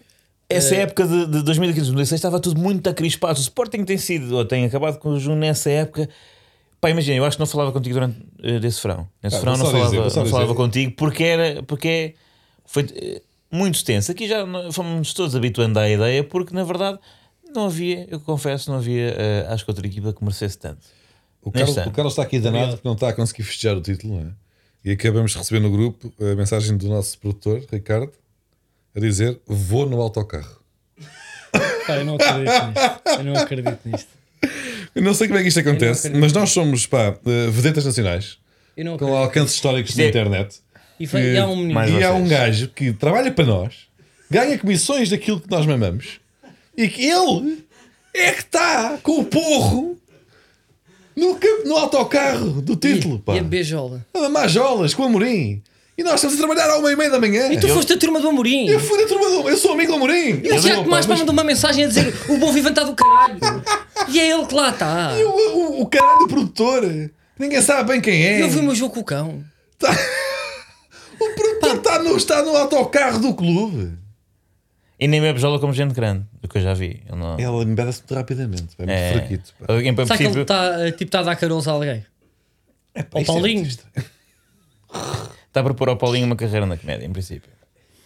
Essa 0.50 0.74
Eh, 0.76 0.80
época 0.80 1.06
de, 1.06 1.26
de 1.28 1.42
2015, 1.42 1.86
2016 1.86 2.18
estava 2.18 2.38
tudo 2.38 2.60
muito 2.60 2.86
acrispado. 2.90 3.38
O 3.38 3.40
Sporting 3.40 3.84
tem 3.84 3.96
sido, 3.96 4.36
ou 4.36 4.44
tem 4.44 4.66
acabado 4.66 4.98
com 4.98 5.08
o 5.08 5.18
Jun 5.18 5.36
nessa 5.36 5.70
época. 5.70 6.06
Pá, 6.78 6.90
imagina, 6.90 7.16
eu 7.16 7.24
acho 7.24 7.38
que 7.38 7.40
não 7.40 7.46
falava 7.46 7.72
contigo 7.72 7.94
durante 7.94 8.18
eh, 8.42 8.58
desse 8.58 8.82
verão. 8.82 9.08
Nesse 9.22 9.36
Ah, 9.36 9.38
verão 9.38 9.52
não 9.56 9.64
dizer, 9.64 9.78
falava, 9.78 10.10
só 10.10 10.16
não 10.16 10.22
dizer. 10.24 10.30
falava 10.36 10.54
contigo 10.54 10.92
porque 10.98 11.24
era 11.24 11.62
porque 11.62 12.14
foi 12.66 12.84
eh, 12.94 13.22
muito 13.52 13.84
tenso. 13.84 14.10
Aqui 14.10 14.26
já 14.26 14.44
fomos 14.72 15.12
todos 15.12 15.36
habituando 15.36 15.78
à 15.78 15.88
ideia 15.88 16.24
porque 16.24 16.54
na 16.54 16.64
verdade 16.64 16.98
não 17.54 17.66
havia, 17.66 18.06
eu 18.10 18.18
confesso, 18.18 18.70
não 18.70 18.78
havia 18.78 19.14
eh, 19.16 19.46
acho 19.48 19.64
que 19.64 19.70
outra 19.70 19.86
equipa 19.86 20.12
que 20.12 20.24
merecesse 20.24 20.58
tanto. 20.58 20.80
O 21.42 21.52
Carlos, 21.52 21.76
o 21.76 21.90
Carlos 21.90 22.12
está 22.14 22.22
aqui 22.22 22.38
danado 22.38 22.72
porque 22.72 22.88
não 22.88 22.94
está 22.94 23.08
a 23.10 23.12
conseguir 23.12 23.42
festejar 23.42 23.76
o 23.76 23.80
título, 23.82 24.14
não 24.14 24.28
é? 24.28 24.32
E 24.84 24.90
acabamos 24.92 25.32
de 25.32 25.38
receber 25.38 25.60
no 25.60 25.70
grupo 25.70 26.12
a 26.20 26.34
mensagem 26.34 26.76
do 26.76 26.88
nosso 26.88 27.18
produtor, 27.18 27.62
Ricardo, 27.70 28.12
a 28.94 29.00
dizer: 29.00 29.38
Vou 29.46 29.86
no 29.86 30.00
autocarro. 30.00 30.60
Pá, 31.86 31.96
eu 31.96 32.04
não 32.04 32.14
acredito 32.14 32.66
nisto. 32.66 33.18
Eu 33.18 33.24
não 33.24 33.36
acredito 33.36 33.80
nisto. 33.84 34.08
Eu 34.94 35.02
não 35.02 35.14
sei 35.14 35.28
como 35.28 35.38
é 35.38 35.42
que 35.42 35.48
isto 35.48 35.60
acontece, 35.60 36.10
mas 36.10 36.32
nós 36.32 36.50
somos 36.50 36.86
pá, 36.86 37.16
eh, 37.26 37.50
vedetas 37.50 37.84
nacionais 37.84 38.38
com 38.98 39.16
alcances 39.16 39.54
históricos 39.54 39.94
na 39.96 40.04
internet. 40.04 40.60
E, 41.02 41.06
foi, 41.08 41.20
e 41.32 41.36
há 41.36 41.48
um 41.48 41.56
menino. 41.56 41.74
mais 41.74 41.90
e 41.90 42.04
há 42.04 42.12
um 42.12 42.28
gajo 42.28 42.68
que 42.68 42.92
trabalha 42.92 43.32
para 43.32 43.44
nós, 43.44 43.88
ganha 44.30 44.56
comissões 44.56 45.10
daquilo 45.10 45.40
que 45.40 45.50
nós 45.50 45.66
mamamos, 45.66 46.20
e 46.76 46.86
que 46.86 47.04
ele 47.04 47.64
é 48.14 48.30
que 48.30 48.42
está 48.42 48.96
com 49.02 49.18
o 49.18 49.24
porro 49.24 49.98
no, 51.16 51.40
no 51.64 51.76
autocarro 51.76 52.62
do 52.62 52.76
título. 52.76 53.18
Pá. 53.18 53.34
E 53.34 53.40
a 53.40 53.42
beijola. 53.42 54.06
A 54.14 54.28
Majolas 54.28 54.94
com 54.94 55.02
o 55.02 55.06
Amorim. 55.06 55.60
E 55.98 56.04
nós 56.04 56.14
estamos 56.14 56.36
a 56.36 56.38
trabalhar 56.38 56.70
à 56.70 56.78
uma 56.78 56.92
e 56.92 56.94
meia 56.94 57.10
da 57.10 57.18
manhã. 57.18 57.52
E 57.52 57.58
tu 57.58 57.66
foste 57.66 57.94
a 57.94 57.98
turma 57.98 58.20
do 58.20 58.28
Amorim. 58.28 58.68
Eu 58.68 58.78
fui 58.78 58.96
da 59.02 59.08
turma 59.08 59.28
do... 59.28 59.48
Eu 59.48 59.56
sou 59.56 59.72
amigo 59.72 59.90
do 59.90 59.96
Amorim. 59.96 60.40
E 60.44 60.52
o 60.52 60.60
Tiago 60.60 60.84
Tomás 60.84 61.04
para 61.04 61.16
mandou 61.16 61.32
uma 61.32 61.44
mensagem 61.44 61.84
a 61.84 61.88
dizer 61.88 62.14
o 62.28 62.36
bom 62.38 62.52
vivan 62.52 62.70
está 62.70 62.84
do 62.84 62.94
caralho. 62.94 63.38
E 64.08 64.20
é 64.20 64.30
ele 64.30 64.46
que 64.46 64.54
lá 64.54 64.70
está. 64.70 65.14
O, 65.16 65.80
o, 65.80 65.82
o 65.82 65.86
caralho 65.86 66.20
do 66.20 66.28
produtor. 66.28 67.10
Ninguém 67.36 67.60
sabe 67.60 67.90
bem 67.90 68.00
quem 68.00 68.24
é. 68.24 68.40
Eu 68.40 68.48
vi 68.48 68.60
o 68.60 68.62
meu 68.62 68.74
jogo 68.76 68.94
com 68.94 69.00
o 69.00 69.04
cão. 69.04 69.42
O 71.22 71.34
produtor 71.34 71.76
está 71.76 72.02
no, 72.02 72.16
está 72.16 72.42
no 72.42 72.56
autocarro 72.56 73.18
do 73.20 73.34
clube. 73.34 73.98
E 74.98 75.08
nem 75.08 75.20
me 75.20 75.32
bejola 75.32 75.58
como 75.58 75.72
gente 75.72 75.94
grande, 75.94 76.24
do 76.40 76.48
que 76.48 76.58
eu 76.58 76.62
já 76.62 76.74
vi. 76.74 77.02
Ele 77.08 77.16
não, 77.16 77.36
Ela 77.36 77.64
embeda-se 77.64 78.00
muito 78.00 78.14
rapidamente. 78.14 78.68
É 78.78 78.86
muito 78.86 78.90
é, 78.90 79.12
fraquito. 79.12 79.54
pá. 79.58 79.66
Para 79.66 79.74
Sabe 79.74 79.82
que 79.82 79.88
ele 79.88 80.04
princípio 80.04 80.42
está 80.42 80.92
tipo, 80.92 81.04
está 81.04 81.20
a 81.20 81.22
dar 81.24 81.36
carolos 81.36 81.66
a 81.66 81.72
alguém? 81.72 82.06
Pá, 82.94 83.02
Ao 83.12 83.20
isto 83.20 83.30
é 83.30 83.34
Paulinho. 83.34 83.66
está 83.66 85.60
a 85.60 85.62
propor 85.62 85.88
ao 85.88 85.96
Paulinho 85.96 86.26
uma 86.26 86.36
carreira 86.36 86.66
na 86.66 86.76
comédia, 86.76 87.04
em 87.04 87.10
princípio. 87.10 87.50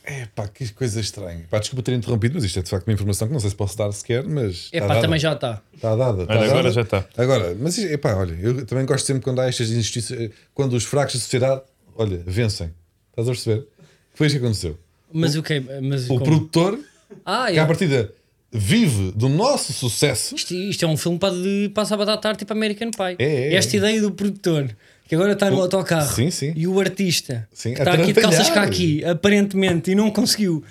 É 0.05 0.27
pá, 0.35 0.47
que 0.47 0.73
coisa 0.73 1.01
estranha. 1.01 1.45
Pá, 1.51 1.59
desculpa 1.59 1.83
ter 1.83 1.93
interrompido, 1.93 2.37
mas 2.37 2.45
isto 2.45 2.61
é 2.61 2.63
de 2.63 2.71
facto 2.71 2.87
uma 2.87 2.95
informação 2.95 3.27
que 3.27 3.35
não 3.35 3.41
sei 3.41 3.51
se 3.51 3.57
posso 3.57 3.77
dar 3.77 3.91
sequer, 3.93 4.23
mas. 4.25 4.71
É 4.73 4.77
está 4.77 4.81
pá, 4.81 4.95
dada. 4.95 5.01
também 5.03 5.19
já 5.19 5.33
está. 5.33 5.63
Está 5.75 5.97
dada. 5.97 6.23
Olha, 6.23 6.45
agora 6.45 6.63
dada. 6.63 6.71
já 6.71 6.81
está. 6.83 7.05
Agora, 7.19 7.57
mas 7.61 7.79
é 7.79 7.97
pá, 7.97 8.15
olha, 8.15 8.39
eu 8.41 8.65
também 8.65 8.87
gosto 8.87 9.05
sempre 9.05 9.23
quando 9.23 9.41
há 9.41 9.49
estas 9.49 9.69
injustiças, 9.69 10.31
quando 10.55 10.75
os 10.75 10.85
fracos 10.85 11.17
da 11.17 11.21
sociedade, 11.21 11.61
olha, 11.97 12.23
vencem. 12.25 12.73
Estás 13.17 13.29
a 13.29 13.33
perceber? 13.33 13.67
Foi 14.15 14.27
isso 14.27 14.37
que 14.39 14.45
aconteceu. 14.45 14.79
Mas 15.13 15.35
o 15.37 15.43
que 15.43 15.61
Mas 15.83 16.05
O 16.05 16.09
como? 16.09 16.25
produtor, 16.25 16.79
Ah, 17.25 17.47
que 17.51 17.59
à 17.59 17.63
é. 17.63 17.67
partida 17.67 18.13
vive 18.53 19.13
do 19.13 19.29
nosso 19.29 19.73
sucesso, 19.73 20.35
Isto, 20.35 20.55
isto 20.55 20.85
é 20.85 20.89
um 20.89 20.97
filme 20.97 21.19
para, 21.19 21.35
de, 21.35 21.71
para 21.75 21.85
sábado 21.85 22.11
à 22.11 22.17
tarde, 22.17 22.39
tipo 22.41 22.53
American 22.53 22.91
Pie. 22.91 23.17
É, 23.19 23.53
é, 23.53 23.55
Esta 23.55 23.77
é. 23.77 23.79
ideia 23.79 24.01
do 24.03 24.11
produtor, 24.13 24.75
que 25.09 25.15
agora 25.15 25.33
está 25.33 25.51
no 25.51 25.57
O- 25.59 25.63
autocarro, 25.63 26.15
Sim, 26.15 26.31
sim. 26.31 26.53
e 26.57 26.67
o 26.67 26.79
artista, 26.81 27.49
Sim, 27.53 27.73
que 27.75 27.81
está 27.81 27.93
aqui 27.95 28.13
de 28.13 28.21
calças 28.21 28.47
trabalhar. 28.47 28.69
aqui, 28.69 29.05
aparentemente, 29.05 29.91
e 29.91 29.95
não 29.95 30.11
conseguiu 30.11 30.63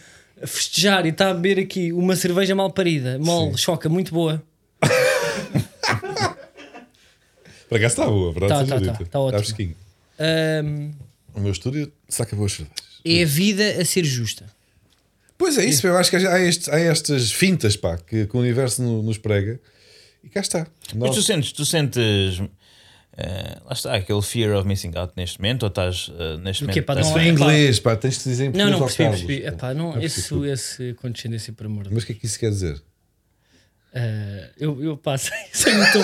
festejar 0.44 1.06
e 1.06 1.10
está 1.10 1.30
a 1.30 1.34
beber 1.34 1.60
aqui 1.64 1.92
uma 1.94 2.16
cerveja 2.16 2.54
mal 2.56 2.72
parida, 2.72 3.18
mole, 3.20 3.58
choca, 3.58 3.88
muito 3.90 4.14
boa. 4.14 4.42
por 7.70 7.78
acaso 7.78 7.94
está 7.94 8.06
boa, 8.08 8.32
verdade? 8.32 8.52
Tá, 8.54 8.60
seja 8.60 8.76
tá, 8.80 8.86
tá, 8.86 8.92
dita. 9.00 9.06
tá 9.10 9.20
ótimo. 9.20 9.40
fresquinho. 9.44 9.76
Ahm, 10.20 10.92
O 11.36 11.40
meu 11.42 11.52
estúdio 11.52 11.92
saca 12.08 12.36
boas 12.36 12.52
cervejas. 12.54 12.84
é 13.06 13.22
a 13.24 13.26
vida 13.26 13.82
a 13.82 13.86
ser 13.86 14.04
justa. 14.06 14.46
Pois 15.38 15.58
é, 15.58 15.66
isso, 15.66 15.86
eu 15.86 15.98
acho 15.98 16.10
que 16.10 16.16
há, 16.16 16.40
estes- 16.40 16.70
há 16.70 16.80
estas 16.80 17.32
fintas 17.32 17.76
pá, 17.76 17.98
que, 17.98 18.26
que 18.26 18.38
o 18.38 18.40
universo 18.40 18.82
no- 18.82 19.04
nos 19.04 19.18
prega 19.18 19.60
e 20.24 20.30
cá 20.30 20.40
está. 20.40 20.66
Mas 20.94 20.96
Nós- 21.10 21.16
tu 21.16 21.22
sentes, 21.22 21.52
tu 21.52 21.66
sentes 21.66 22.42
eh, 23.18 23.58
lá 23.66 23.74
está, 23.74 23.96
aquele 23.96 24.22
fear 24.22 24.58
of 24.58 24.66
missing 24.68 24.92
out 24.96 25.12
neste 25.18 25.40
momento, 25.40 25.64
ou 25.64 25.68
estás 25.70 26.10
eh, 26.18 26.38
neste 26.38 26.64
Do 26.66 26.72
quê, 26.72 26.80
momento. 26.82 26.86
pá, 26.86 26.94
estás- 26.94 27.10
não 27.10 27.22
Em 27.22 27.28
é- 27.28 27.32
inglês, 27.32 27.80
pá, 27.82 27.96
tens 27.98 28.18
de 28.18 28.24
dizer 28.24 28.46
em 28.46 28.50
Não, 28.58 28.70
não, 28.72 28.80
português 28.80 28.82
ao 28.82 28.88
percebi, 28.88 29.04
Carlos, 29.04 29.22
percebi. 29.26 29.42
pá. 29.44 29.68
Epá, 29.68 29.74
não, 29.74 29.92
Não 29.94 30.02
é 30.02 30.06
esse, 30.06 30.22
possível. 30.22 30.46
esse 30.54 30.94
condescendência, 30.96 31.52
por 31.54 31.66
amor 31.66 31.84
de 31.84 31.90
Deus. 31.90 31.96
Mas 31.96 32.04
o 32.04 32.08
que 32.08 32.12
é 32.14 32.16
que 32.16 32.26
isso 32.26 32.40
quer 32.40 32.50
dizer? 32.50 32.82
Ah, 33.94 34.50
eu, 34.58 34.82
eu 34.84 34.98
passo 34.98 35.32
sem 35.54 35.74
o 35.80 35.92
tom. 35.92 36.04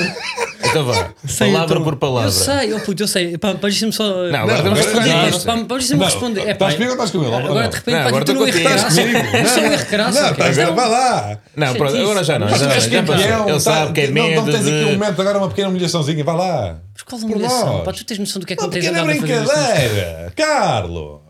Então 0.71 0.85
vá, 0.85 1.09
Sem 1.27 1.49
o 1.49 1.53
palavra 1.53 1.75
tom. 1.77 1.83
por 1.83 1.95
palavra. 1.97 2.27
Eu 2.29 2.31
sei, 2.31 2.73
oh 2.73 2.79
puto, 2.79 3.03
eu 3.03 3.07
sei. 3.07 3.37
Pá, 3.37 3.53
pá, 3.53 3.59
deixa-me 3.67 3.91
só. 3.93 4.03
Não, 4.03 4.39
agora 4.39 4.45
Não, 4.45 4.53
a 4.53 4.57
agora 4.59 4.75
responder 4.75 5.29
isto. 5.29 5.45
Pá, 5.45 5.57
pá, 5.57 5.75
deixa-me 5.77 6.03
responder. 6.05 6.47
É, 6.47 6.51
Estás 6.51 6.73
comigo 6.73 6.91
ou 6.91 7.03
estás 7.03 7.11
com 7.11 7.23
ele? 7.23 7.35
Agora 7.45 7.67
de 7.67 7.75
repente, 7.75 7.95
Não, 7.95 8.01
pá, 8.03 8.07
agora 8.07 8.25
tu 8.25 8.33
não 8.33 8.45
graça. 8.45 8.87
Isto 9.01 9.59
é 9.59 9.61
um 9.61 9.71
erro 9.73 9.85
graça. 9.91 10.21
Não, 10.21 10.31
estás 10.31 10.57
Então, 10.57 10.75
vai 10.75 10.89
lá. 10.89 11.37
Não, 11.55 11.73
pronto, 11.75 11.97
agora 11.97 12.23
já 12.23 12.39
não. 12.39 12.47
Já, 12.47 12.67
passou. 12.67 12.91
campeão, 12.91 13.49
Ele 13.49 13.59
sabe 13.59 13.91
que 13.93 14.01
é 14.01 14.07
não, 14.07 14.13
não 14.13 14.45
medo 14.45 14.51
tens 14.51 14.67
aqui 14.67 14.83
um 14.85 14.91
momento 14.93 15.21
agora 15.21 15.37
uma 15.37 15.47
pequena 15.49 15.69
humilhaçãozinha, 15.69 16.23
vai 16.23 16.35
lá. 16.37 16.75
Mas 16.93 17.03
qual 17.03 17.21
a 17.21 17.25
Por 17.25 17.31
humilhação? 17.31 17.83
Pá, 17.83 17.93
tu 17.93 18.05
tens 18.05 18.19
noção 18.19 18.39
do 18.39 18.45
que 18.45 18.53
é 18.53 18.55
que 18.55 18.61
não 18.63 18.69
tens 18.69 18.85
pequena 18.85 19.01
andado 19.03 19.17
a 19.17 19.21
fazer 19.21 19.39
brincadeira, 19.43 20.33
Carlos. 20.35 21.20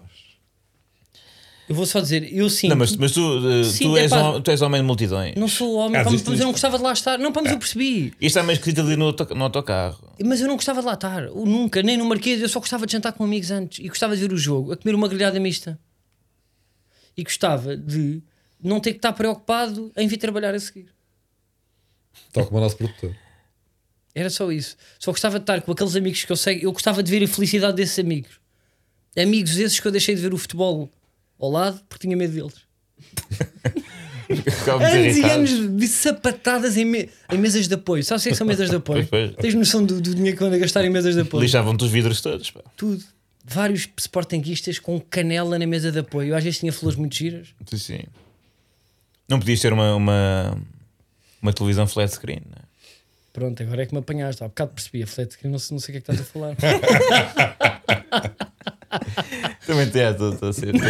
Eu 1.71 1.75
vou 1.75 1.85
só 1.85 2.01
dizer, 2.01 2.33
eu 2.33 2.49
sinto. 2.49 2.71
Não, 2.71 2.75
mas, 2.77 2.93
mas 2.97 3.11
tu, 3.13 3.63
Sim, 3.63 3.85
tu, 3.85 3.97
é 3.97 4.01
és 4.01 4.09
pá. 4.11 4.21
hom- 4.21 4.41
tu 4.41 4.51
és 4.51 4.61
homem 4.61 4.81
de 4.81 4.85
multidões. 4.87 5.35
Não 5.35 5.47
sou 5.47 5.75
homem, 5.75 5.99
Ah, 5.99 6.03
pá, 6.03 6.11
mas 6.11 6.21
eu 6.27 6.37
não 6.45 6.51
gostava 6.51 6.77
de 6.77 6.83
lá 6.83 6.91
estar. 6.91 7.17
Não, 7.17 7.31
pá, 7.31 7.41
mas 7.41 7.51
eu 7.53 7.57
percebi. 7.57 8.07
Isto 8.07 8.23
está 8.23 8.43
mais 8.43 8.57
escrito 8.59 8.81
ali 8.81 8.97
no, 8.97 9.05
auto- 9.05 9.33
no 9.33 9.43
autocarro. 9.45 10.13
Mas 10.23 10.41
eu 10.41 10.47
não 10.49 10.55
gostava 10.55 10.81
de 10.81 10.85
lá 10.87 10.93
estar. 10.95 11.23
Eu 11.23 11.45
nunca, 11.45 11.81
nem 11.81 11.95
no 11.97 12.03
Marquês. 12.05 12.41
Eu 12.41 12.49
só 12.49 12.59
gostava 12.59 12.85
de 12.85 12.91
jantar 12.91 13.13
com 13.13 13.23
amigos 13.23 13.51
antes. 13.51 13.79
E 13.83 13.87
gostava 13.87 14.15
de 14.15 14.21
ver 14.27 14.33
o 14.33 14.37
jogo, 14.37 14.73
a 14.73 14.77
comer 14.77 14.93
uma 14.95 15.07
grelhada 15.07 15.39
mista. 15.39 15.79
E 17.15 17.23
gostava 17.23 17.75
de 17.77 18.21
não 18.61 18.79
ter 18.79 18.91
que 18.91 18.97
estar 18.97 19.13
preocupado 19.13 19.91
em 19.95 20.07
vir 20.07 20.17
trabalhar 20.17 20.53
a 20.53 20.59
seguir. 20.59 20.87
Tal 22.33 22.45
como 22.45 22.57
o 22.59 22.61
nosso 22.61 22.75
produtor. 22.77 23.15
Era 24.13 24.29
só 24.29 24.51
isso. 24.51 24.75
Só 24.99 25.11
gostava 25.11 25.39
de 25.39 25.43
estar 25.43 25.61
com 25.61 25.71
aqueles 25.71 25.95
amigos 25.95 26.25
que 26.25 26.31
eu 26.31 26.35
sei. 26.37 26.59
Eu 26.65 26.71
gostava 26.73 27.01
de 27.01 27.09
ver 27.09 27.23
a 27.23 27.27
felicidade 27.27 27.77
desses 27.77 27.97
amigos. 27.97 28.39
Amigos 29.17 29.57
esses 29.57 29.79
que 29.79 29.87
eu 29.87 29.91
deixei 29.91 30.15
de 30.15 30.21
ver 30.21 30.33
o 30.33 30.37
futebol 30.37 30.89
ao 31.41 31.49
lado 31.51 31.81
porque 31.89 32.05
tinha 32.07 32.15
medo 32.15 32.33
deles. 32.33 32.53
Anos 34.29 35.17
e 35.17 35.23
anos 35.25 35.77
de 35.77 35.87
sapatadas 35.87 36.77
em, 36.77 36.85
me- 36.85 37.09
em 37.31 37.37
mesas 37.37 37.67
de 37.67 37.73
apoio. 37.73 38.01
Sabes 38.03 38.21
o 38.21 38.23
que 38.23 38.29
é 38.29 38.31
que 38.31 38.37
são 38.37 38.47
mesas 38.47 38.69
de 38.69 38.75
apoio? 38.77 39.05
Pois, 39.07 39.31
pois. 39.31 39.41
Tens 39.41 39.53
noção 39.55 39.83
do, 39.85 39.99
do 39.99 40.15
dinheiro 40.15 40.37
que 40.37 40.43
vão 40.43 40.53
a 40.53 40.57
gastar 40.57 40.85
em 40.85 40.89
mesas 40.89 41.15
de 41.15 41.21
apoio? 41.21 41.43
Lixavam-te 41.43 41.83
os 41.83 41.91
vidros 41.91 42.21
todos. 42.21 42.49
Pá. 42.51 42.61
Tudo. 42.77 43.03
Vários 43.43 43.89
sportinguistas 43.99 44.79
com 44.79 44.99
canela 45.01 45.59
na 45.59 45.65
mesa 45.67 45.91
de 45.91 45.99
apoio. 45.99 46.29
Eu 46.29 46.35
às 46.37 46.43
vezes 46.43 46.59
tinha 46.59 46.71
flores 46.71 46.97
muito 46.97 47.15
giras. 47.15 47.49
Sim, 47.69 47.77
sim. 47.77 47.99
Não 49.27 49.39
podias 49.39 49.59
ter 49.59 49.73
uma, 49.73 49.95
uma, 49.95 50.57
uma 51.41 51.51
televisão 51.51 51.85
flat 51.87 52.13
screen. 52.13 52.41
Né? 52.49 52.57
Pronto, 53.33 53.61
agora 53.63 53.83
é 53.83 53.85
que 53.85 53.93
me 53.93 53.99
apanhaste. 53.99 54.43
Há 54.43 54.47
bocado 54.47 54.71
percebi. 54.71 55.03
A 55.03 55.07
flat 55.07 55.33
screen, 55.33 55.51
não 55.51 55.59
sei, 55.59 55.75
não 55.75 55.79
sei 55.81 55.97
o 55.97 56.01
que 56.01 56.11
é 56.11 56.13
que 56.13 56.21
estás 56.21 56.21
a 56.21 56.31
falar. 56.31 56.55
Também 59.65 59.89
te 59.89 59.99
é, 59.99 60.11
estou 60.11 60.33
estou 60.33 60.49
a 60.49 60.53
ser. 60.53 60.71
Também- 60.71 60.81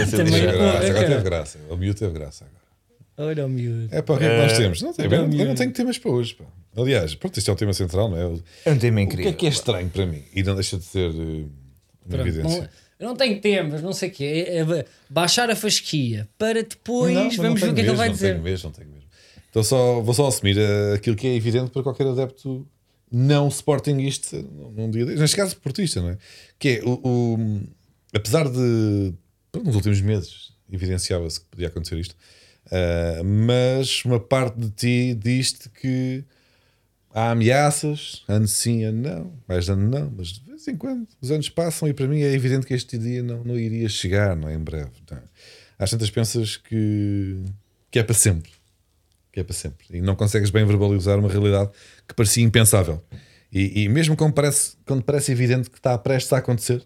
Graça, 0.41 0.84
é 0.86 0.89
agora 0.89 1.08
teve 1.08 1.24
graça. 1.24 1.60
O 1.70 1.75
miúdo 1.77 2.00
teve 2.00 2.13
graça 2.13 2.46
agora. 2.46 2.62
Olha 3.31 3.46
o 3.46 3.50
miúdo. 3.50 3.88
É 3.91 4.01
para 4.01 4.15
o 4.15 4.17
que 4.17 4.24
é 4.25 4.29
que 4.29 4.41
nós 4.41 4.58
temos? 4.58 4.81
Não 4.81 4.93
tem, 4.93 5.08
Não, 5.08 5.15
eu, 5.17 5.27
não, 5.27 5.38
eu 5.39 5.46
não 5.48 5.55
tenho 5.55 5.72
temas 5.72 5.98
para 5.98 6.12
hoje. 6.12 6.34
Pá. 6.36 6.46
Aliás, 6.77 7.13
pronto, 7.15 7.38
isto 7.38 7.50
é 7.51 7.53
um 7.53 7.58
tema 7.58 7.74
central, 7.74 8.10
não 8.10 8.17
é? 8.17 8.39
É 8.65 8.72
um 8.72 8.77
tema 8.77 8.96
o 9.01 9.08
que 9.08 9.13
incrível. 9.13 9.31
é 9.31 9.34
que 9.36 9.46
é 9.46 9.50
estranho 9.50 9.89
para 9.89 10.05
mim? 10.05 10.24
E 10.34 10.41
não 10.43 10.55
deixa 10.55 10.77
de 10.77 10.86
ser 10.86 11.10
eh, 11.10 11.13
uma 11.13 11.48
Pronto, 12.10 12.27
evidência. 12.27 12.62
não- 12.62 12.70
eu 13.00 13.08
não 13.10 13.15
tenho 13.15 13.39
temas, 13.41 13.81
não 13.81 13.93
sei 13.93 14.10
o 14.10 14.12
quê. 14.12 14.46
É, 14.48 14.58
é 14.60 14.86
baixar 15.10 15.50
a 15.50 15.55
fasquia 15.55 16.27
para 16.38 16.63
depois 16.63 17.13
Não, 17.13 17.24
não 17.25 17.31
vamos 17.31 17.62
ver 17.62 17.70
o 17.70 17.74
que 17.74 17.81
é 17.81 17.84
que 17.84 17.89
ele 17.89 17.98
vai 17.98 18.08
não 18.08 18.13
dizer. 18.13 18.31
Tenho 18.34 18.43
mesmo, 18.43 18.70
não 18.70 18.74
tenho 18.74 18.89
mesmo. 18.89 19.10
Então 19.50 19.63
só, 19.63 20.00
vou 20.01 20.13
só 20.13 20.27
assumir 20.27 20.58
eh, 20.58 20.93
aquilo 20.96 21.15
que 21.15 21.27
é 21.27 21.36
evidente 21.36 21.72
para 21.72 21.84
qualquer 21.84 22.08
adepto 22.08 22.65
não 23.12 23.50
sportingista 23.50 24.38
num 24.41 24.89
dia 24.89 25.03
destes. 25.03 25.20
Neste 25.22 25.36
caso, 25.36 25.58
portista, 25.58 26.00
não 26.01 26.10
é? 26.12 26.17
Que 26.58 26.70
é 26.70 26.81
o. 26.86 26.91
o- 27.03 27.62
apesar 28.13 28.50
de. 28.50 29.13
Nos 29.53 29.75
últimos 29.75 30.00
meses 30.01 30.53
evidenciava-se 30.72 31.41
que 31.41 31.46
podia 31.48 31.68
acontecer 31.68 31.98
isto, 31.98 32.15
eh, 32.72 33.22
mas 33.24 34.06
uma 34.06 34.20
parte 34.20 34.58
de 34.58 34.70
ti 34.70 35.13
diz-te 35.13 35.70
que 35.70 36.24
há 37.13 37.32
ameaças, 37.32 38.24
ano 38.27 38.48
sim, 38.48 38.84
ano 38.84 39.01
não, 39.01 39.34
mais 39.48 39.70
ano 39.70 39.89
não, 39.89 40.12
mas 40.15 40.27
de 40.27 40.41
vez 40.46 40.68
em 40.68 40.77
quando 40.77 41.08
os 41.20 41.32
anos 41.32 41.50
passam 41.50 41.88
e 41.89 41.94
para 41.94 42.08
mim 42.08 42.22
é 42.22 42.32
evidente 42.34 42.65
que 42.65 42.74
este 42.74 42.98
dia 42.98 43.22
não, 43.22 43.44
não 43.44 43.60
iria 43.60 43.89
chegar, 43.89 44.36
não 44.36 44.48
é? 44.48 44.53
Em 44.53 44.60
breve. 44.60 44.91
Não. 45.10 45.18
é? 45.18 45.22
Às 45.77 45.89
tantas 45.89 46.10
pensas 46.10 46.58
que, 46.58 47.44
que 47.89 48.00
é 48.00 48.03
para 48.03 48.13
sempre. 48.13 48.51
Que 49.32 49.39
é 49.39 49.44
para 49.44 49.53
sempre. 49.53 49.86
E 49.91 50.01
não 50.01 50.15
consegues 50.15 50.50
bem 50.50 50.65
verbalizar 50.65 51.18
uma 51.20 51.30
realidade 51.30 51.72
que 52.08 52.13
parecia 52.13 52.44
impensável. 52.44 53.03
E, 53.51 53.84
e 53.84 53.89
mesmo 53.89 54.15
quando 54.15 54.34
parece, 54.34 54.77
quando 54.86 55.03
parece 55.03 55.32
evidente 55.32 55.70
que 55.70 55.77
está 55.77 55.98
prestes 55.98 56.32
a 56.32 56.38
acontecer, 56.38 56.86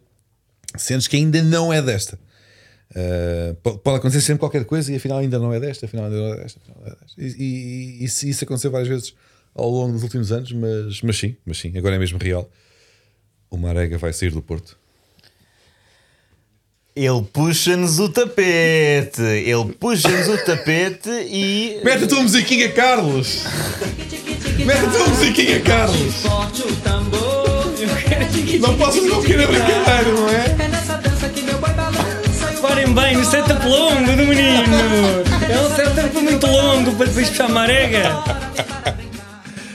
sentes 0.81 1.07
que 1.07 1.15
ainda 1.17 1.41
não 1.43 1.71
é 1.73 1.81
desta. 1.81 2.17
Uh, 2.91 3.55
po- 3.55 3.77
pode 3.79 3.97
acontecer 3.97 4.21
sempre 4.21 4.39
qualquer 4.39 4.63
coisa 4.63 4.91
e 4.91 4.95
afinal 4.95 5.17
ainda 5.17 5.37
não 5.39 5.51
é 5.51 5.59
desta, 5.59 5.85
afinal 5.85 6.05
ainda 6.05 6.17
não 6.17 6.33
é 6.33 6.37
desta. 6.37 6.59
não 6.67 6.85
é 6.85 6.89
desta. 6.91 7.05
E, 7.17 7.25
e- 7.25 8.01
e 8.01 8.03
isso, 8.05 8.27
isso 8.27 8.43
aconteceu 8.43 8.71
várias 8.71 8.87
vezes 8.87 9.13
ao 9.53 9.69
longo 9.69 9.93
dos 9.93 10.03
últimos 10.03 10.31
anos, 10.31 10.51
mas, 10.51 11.01
mas 11.01 11.17
sim, 11.17 11.35
mas 11.45 11.57
sim, 11.57 11.77
agora 11.77 11.95
é 11.95 11.99
mesmo 11.99 12.17
real. 12.19 12.49
O 13.49 13.57
Marega 13.57 13.97
vai 13.97 14.13
sair 14.13 14.31
do 14.31 14.41
Porto. 14.41 14.77
Ele 16.95 17.21
puxa-nos 17.33 17.99
o 17.99 18.07
tapete. 18.07 19.21
Ele 19.21 19.73
puxa-nos 19.73 20.27
o 20.29 20.37
tapete 20.45 21.09
e. 21.09 21.81
Mete 21.83 22.05
a 22.05 22.07
tua 22.07 22.21
musiquinha, 22.23 22.71
Carlos! 22.71 23.43
Mete 24.65 24.85
a 24.85 24.89
tua 24.89 25.07
musiquinha, 25.09 25.59
Carlos! 25.61 26.23
O. 27.95 28.59
Não 28.67 28.77
posso 28.77 29.01
não 29.05 29.21
querer 29.23 29.47
brincadeira, 29.47 30.11
não 30.11 30.29
é? 30.29 30.45
É 30.65 30.67
nessa 30.67 30.97
dança 30.97 31.29
que 31.29 31.41
meu 31.41 31.57
boi 31.57 31.69
balança 31.71 32.51
e 32.53 32.55
o 32.57 32.61
Parem 32.61 32.93
bem, 32.93 33.17
o 33.17 33.25
setup 33.25 33.65
longo 33.67 34.05
do 34.11 34.23
menino. 34.25 34.75
É 35.49 35.59
um 35.61 35.75
setup 35.75 36.17
muito 36.21 36.47
longo 36.47 36.91
para 36.95 37.05
depois 37.07 37.29
puxar 37.29 37.49
marega. 37.49 38.03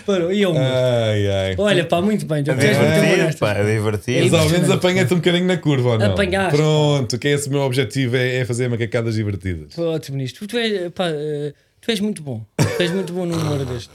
Parou, 0.06 0.32
e 0.32 0.42
eu? 0.42 0.52
Ai, 0.56 1.26
ai. 1.28 1.54
Olha, 1.58 1.84
pá, 1.84 2.00
muito 2.00 2.26
bem. 2.26 2.44
Já 2.44 2.52
É 2.52 2.56
fizeste 2.56 2.78
muito 2.82 3.00
bem 3.00 3.10
divertido, 3.10 3.38
pá, 3.38 3.52
é 3.52 3.74
divertido. 3.76 4.30
Mas 4.30 4.34
ao 4.40 4.48
menos 4.48 4.70
apanha-te 4.70 5.14
um 5.14 5.16
bocadinho 5.18 5.46
na 5.46 5.56
curva, 5.56 5.90
ou 5.90 5.98
não? 5.98 6.06
Apanhaste. 6.06 6.56
Pronto, 6.56 7.18
que 7.18 7.28
esse 7.28 7.48
meu 7.50 7.60
objetivo 7.60 8.16
é, 8.16 8.38
é 8.38 8.44
fazer 8.44 8.68
macacadas 8.68 9.14
divertidas. 9.14 9.78
Ótimo 9.78 10.16
nisto. 10.16 10.46
Tu 10.46 10.58
és, 10.58 10.90
pá, 10.92 11.06
eh, 11.08 11.52
tu 11.80 11.90
és 11.90 12.00
muito 12.00 12.22
bom. 12.22 12.44
Tu 12.56 12.82
és 12.82 12.90
muito 12.90 13.12
bom 13.12 13.24
no 13.26 13.36
humor 13.36 13.64
deste. 13.64 13.90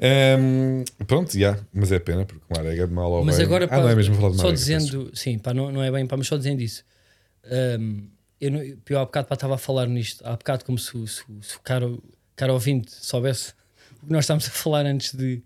Hum, 0.00 0.84
pronto, 1.06 1.36
já, 1.38 1.58
mas 1.72 1.90
é 1.90 1.98
pena 1.98 2.24
porque 2.24 2.42
o 2.48 2.56
Marega 2.56 2.86
de 2.86 2.92
mal 2.94 3.12
ao 3.12 3.24
Mas 3.24 3.36
bem- 3.38 3.46
agora, 3.46 3.64
ah, 3.64 3.68
pá, 3.68 3.78
não 3.80 3.88
é 3.88 3.94
mesmo 3.96 4.14
falar 4.14 4.30
de 4.30 4.36
só 4.36 4.42
Marega, 4.44 4.56
dizendo, 4.58 5.10
sim, 5.14 5.38
pá, 5.38 5.52
não, 5.52 5.72
não 5.72 5.82
é 5.82 5.90
bem, 5.90 6.06
pá, 6.06 6.16
mas 6.16 6.26
só 6.28 6.36
dizendo 6.36 6.62
isso. 6.62 6.84
Hum, 7.80 8.06
eu, 8.40 8.50
não, 8.52 8.60
eu 8.62 8.98
há 8.98 9.04
bocado 9.04 9.26
pá, 9.26 9.34
estava 9.34 9.54
a 9.56 9.58
falar 9.58 9.86
nisto, 9.86 10.24
há 10.24 10.36
bocado 10.36 10.64
como 10.64 10.78
se, 10.78 10.96
o- 10.96 11.06
se, 11.06 11.22
se 11.42 11.56
o 11.56 11.60
caro, 11.60 12.02
caro 12.36 12.52
ouvinte 12.52 12.92
soubesse 12.92 13.52
o 14.02 14.06
que 14.06 14.12
nós 14.12 14.24
estávamos 14.24 14.46
a 14.46 14.50
falar 14.50 14.86
antes 14.86 15.12
de, 15.12 15.42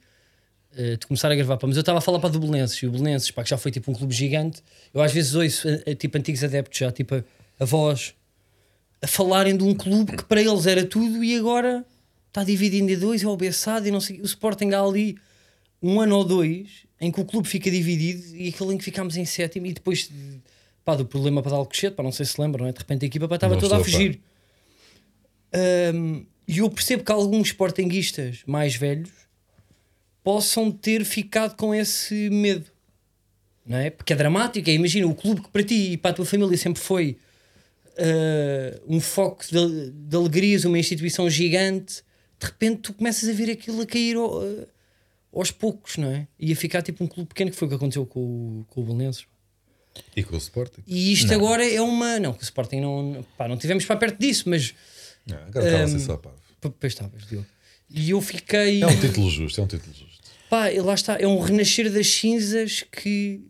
eh, 0.76 0.96
de 0.96 1.06
começar 1.06 1.30
a 1.32 1.34
gravar, 1.34 1.56
pá, 1.56 1.66
mas 1.66 1.76
eu 1.76 1.80
estava 1.80 1.98
a 1.98 2.02
falar 2.02 2.18
para 2.18 2.28
do 2.28 2.38
Belenenses 2.38 2.76
e 2.82 2.86
o 2.86 2.90
Belenenses, 2.90 3.30
pá, 3.30 3.42
que 3.42 3.48
já 3.50 3.56
foi 3.56 3.70
tipo 3.70 3.90
um 3.90 3.94
clube 3.94 4.12
gigante. 4.14 4.62
Eu 4.92 5.00
às 5.00 5.12
vezes 5.12 5.34
ouço 5.34 5.66
eh, 5.66 5.82
eh, 5.86 5.94
tipo 5.94 6.18
antigos 6.18 6.44
adeptos 6.44 6.78
já, 6.78 6.92
tipo 6.92 7.14
a, 7.14 7.24
a 7.58 7.64
voz 7.64 8.12
a 9.00 9.06
falarem 9.06 9.56
de 9.56 9.64
um 9.64 9.74
clube 9.74 10.16
que 10.16 10.24
para 10.24 10.40
eles 10.42 10.66
era 10.66 10.84
tudo 10.84 11.24
e 11.24 11.36
agora 11.36 11.84
está 12.32 12.42
dividido 12.42 12.90
em 12.90 12.98
dois, 12.98 13.22
é 13.22 13.28
o 13.28 13.36
Bessado 13.36 13.86
e 13.86 13.90
não 13.90 14.00
sei 14.00 14.20
o 14.20 14.24
Sporting 14.24 14.70
há 14.72 14.80
ali 14.80 15.18
um 15.82 16.00
ano 16.00 16.16
ou 16.16 16.24
dois 16.24 16.86
em 16.98 17.12
que 17.12 17.20
o 17.20 17.24
clube 17.24 17.46
fica 17.46 17.70
dividido 17.70 18.34
e 18.34 18.48
aquele 18.48 18.74
em 18.74 18.78
que 18.78 18.84
ficámos 18.84 19.16
em 19.16 19.24
sétimo 19.26 19.66
e 19.66 19.72
depois 19.72 20.10
pá, 20.84 20.94
do 20.94 21.04
problema 21.04 21.42
para 21.42 21.50
dar 21.50 21.58
Alcochete, 21.58 21.94
pá, 21.94 22.02
não 22.02 22.12
sei 22.12 22.24
se 22.24 22.40
lembram, 22.40 22.66
é? 22.66 22.72
de 22.72 22.78
repente 22.78 23.04
a 23.04 23.06
equipa 23.06 23.28
pá, 23.28 23.34
estava 23.34 23.54
Não 23.54 23.60
toda 23.60 23.76
a 23.76 23.84
fugir. 23.84 24.20
Ahm, 25.52 26.24
e 26.48 26.58
eu 26.58 26.70
percebo 26.70 27.04
que 27.04 27.12
alguns 27.12 27.48
sportinguistas 27.48 28.42
mais 28.46 28.74
velhos 28.74 29.10
possam 30.24 30.70
ter 30.70 31.04
ficado 31.04 31.54
com 31.56 31.74
esse 31.74 32.30
medo, 32.30 32.66
não 33.66 33.76
é? 33.76 33.90
Porque 33.90 34.12
é 34.12 34.16
dramático. 34.16 34.70
É, 34.70 34.72
imagina 34.72 35.06
o 35.06 35.14
clube 35.14 35.42
que 35.42 35.48
para 35.50 35.62
ti 35.62 35.92
e 35.92 35.96
para 35.96 36.12
a 36.12 36.14
tua 36.14 36.24
família 36.24 36.56
sempre 36.56 36.80
foi 36.80 37.18
ah, 37.98 38.80
um 38.88 39.00
foco 39.00 39.44
de, 39.50 39.90
de 39.90 40.16
alegrias, 40.16 40.64
uma 40.64 40.78
instituição 40.78 41.28
gigante. 41.28 42.02
De 42.42 42.46
repente 42.46 42.80
tu 42.80 42.92
começas 42.94 43.28
a 43.28 43.32
ver 43.32 43.50
aquilo 43.50 43.82
a 43.82 43.86
cair 43.86 44.16
ao- 44.16 44.40
ah, 44.42 44.66
aos 45.32 45.52
poucos, 45.52 45.96
não 45.96 46.10
é? 46.10 46.26
E 46.40 46.52
a 46.52 46.56
ficar 46.56 46.82
tipo 46.82 47.04
um 47.04 47.06
clube 47.06 47.28
pequeno, 47.28 47.50
que 47.52 47.56
foi 47.56 47.66
o 47.66 47.68
que 47.68 47.76
aconteceu 47.76 48.04
com, 48.04 48.20
o- 48.20 48.66
com 48.68 48.80
o 48.80 48.84
Belenenses. 48.84 49.26
E 50.16 50.22
com 50.24 50.34
o 50.34 50.38
Sporting. 50.38 50.82
E 50.86 51.12
isto 51.12 51.32
agora 51.34 51.64
é 51.68 51.80
uma. 51.80 52.18
Não, 52.18 52.32
que 52.32 52.42
o 52.42 52.44
Sporting 52.44 52.80
não. 52.80 53.24
Pá, 53.36 53.46
não 53.46 53.56
tivemos 53.56 53.84
para 53.84 53.96
perto 53.96 54.18
disso, 54.18 54.48
mas. 54.48 54.74
Não, 55.26 55.36
agora 55.36 55.66
estava 55.66 55.84
a 55.84 55.88
ser 55.88 55.96
Hum, 55.96 56.00
só 56.00 56.16
pá. 56.16 56.30
P- 56.60 56.72
Pois 56.80 56.92
estavas, 56.94 57.26
Diogo. 57.28 57.46
E 57.90 58.10
eu 58.10 58.20
fiquei. 58.22 58.82
É 58.82 58.86
um 58.86 58.98
título 59.00 59.30
justo, 59.30 59.60
é 59.60 59.64
um 59.64 59.66
título 59.66 59.94
justo. 59.94 60.22
Pá, 60.48 60.72
e 60.72 60.80
lá 60.80 60.94
está, 60.94 61.16
é 61.20 61.26
um 61.26 61.38
renascer 61.38 61.90
das 61.92 62.06
cinzas 62.08 62.82
que 62.90 63.42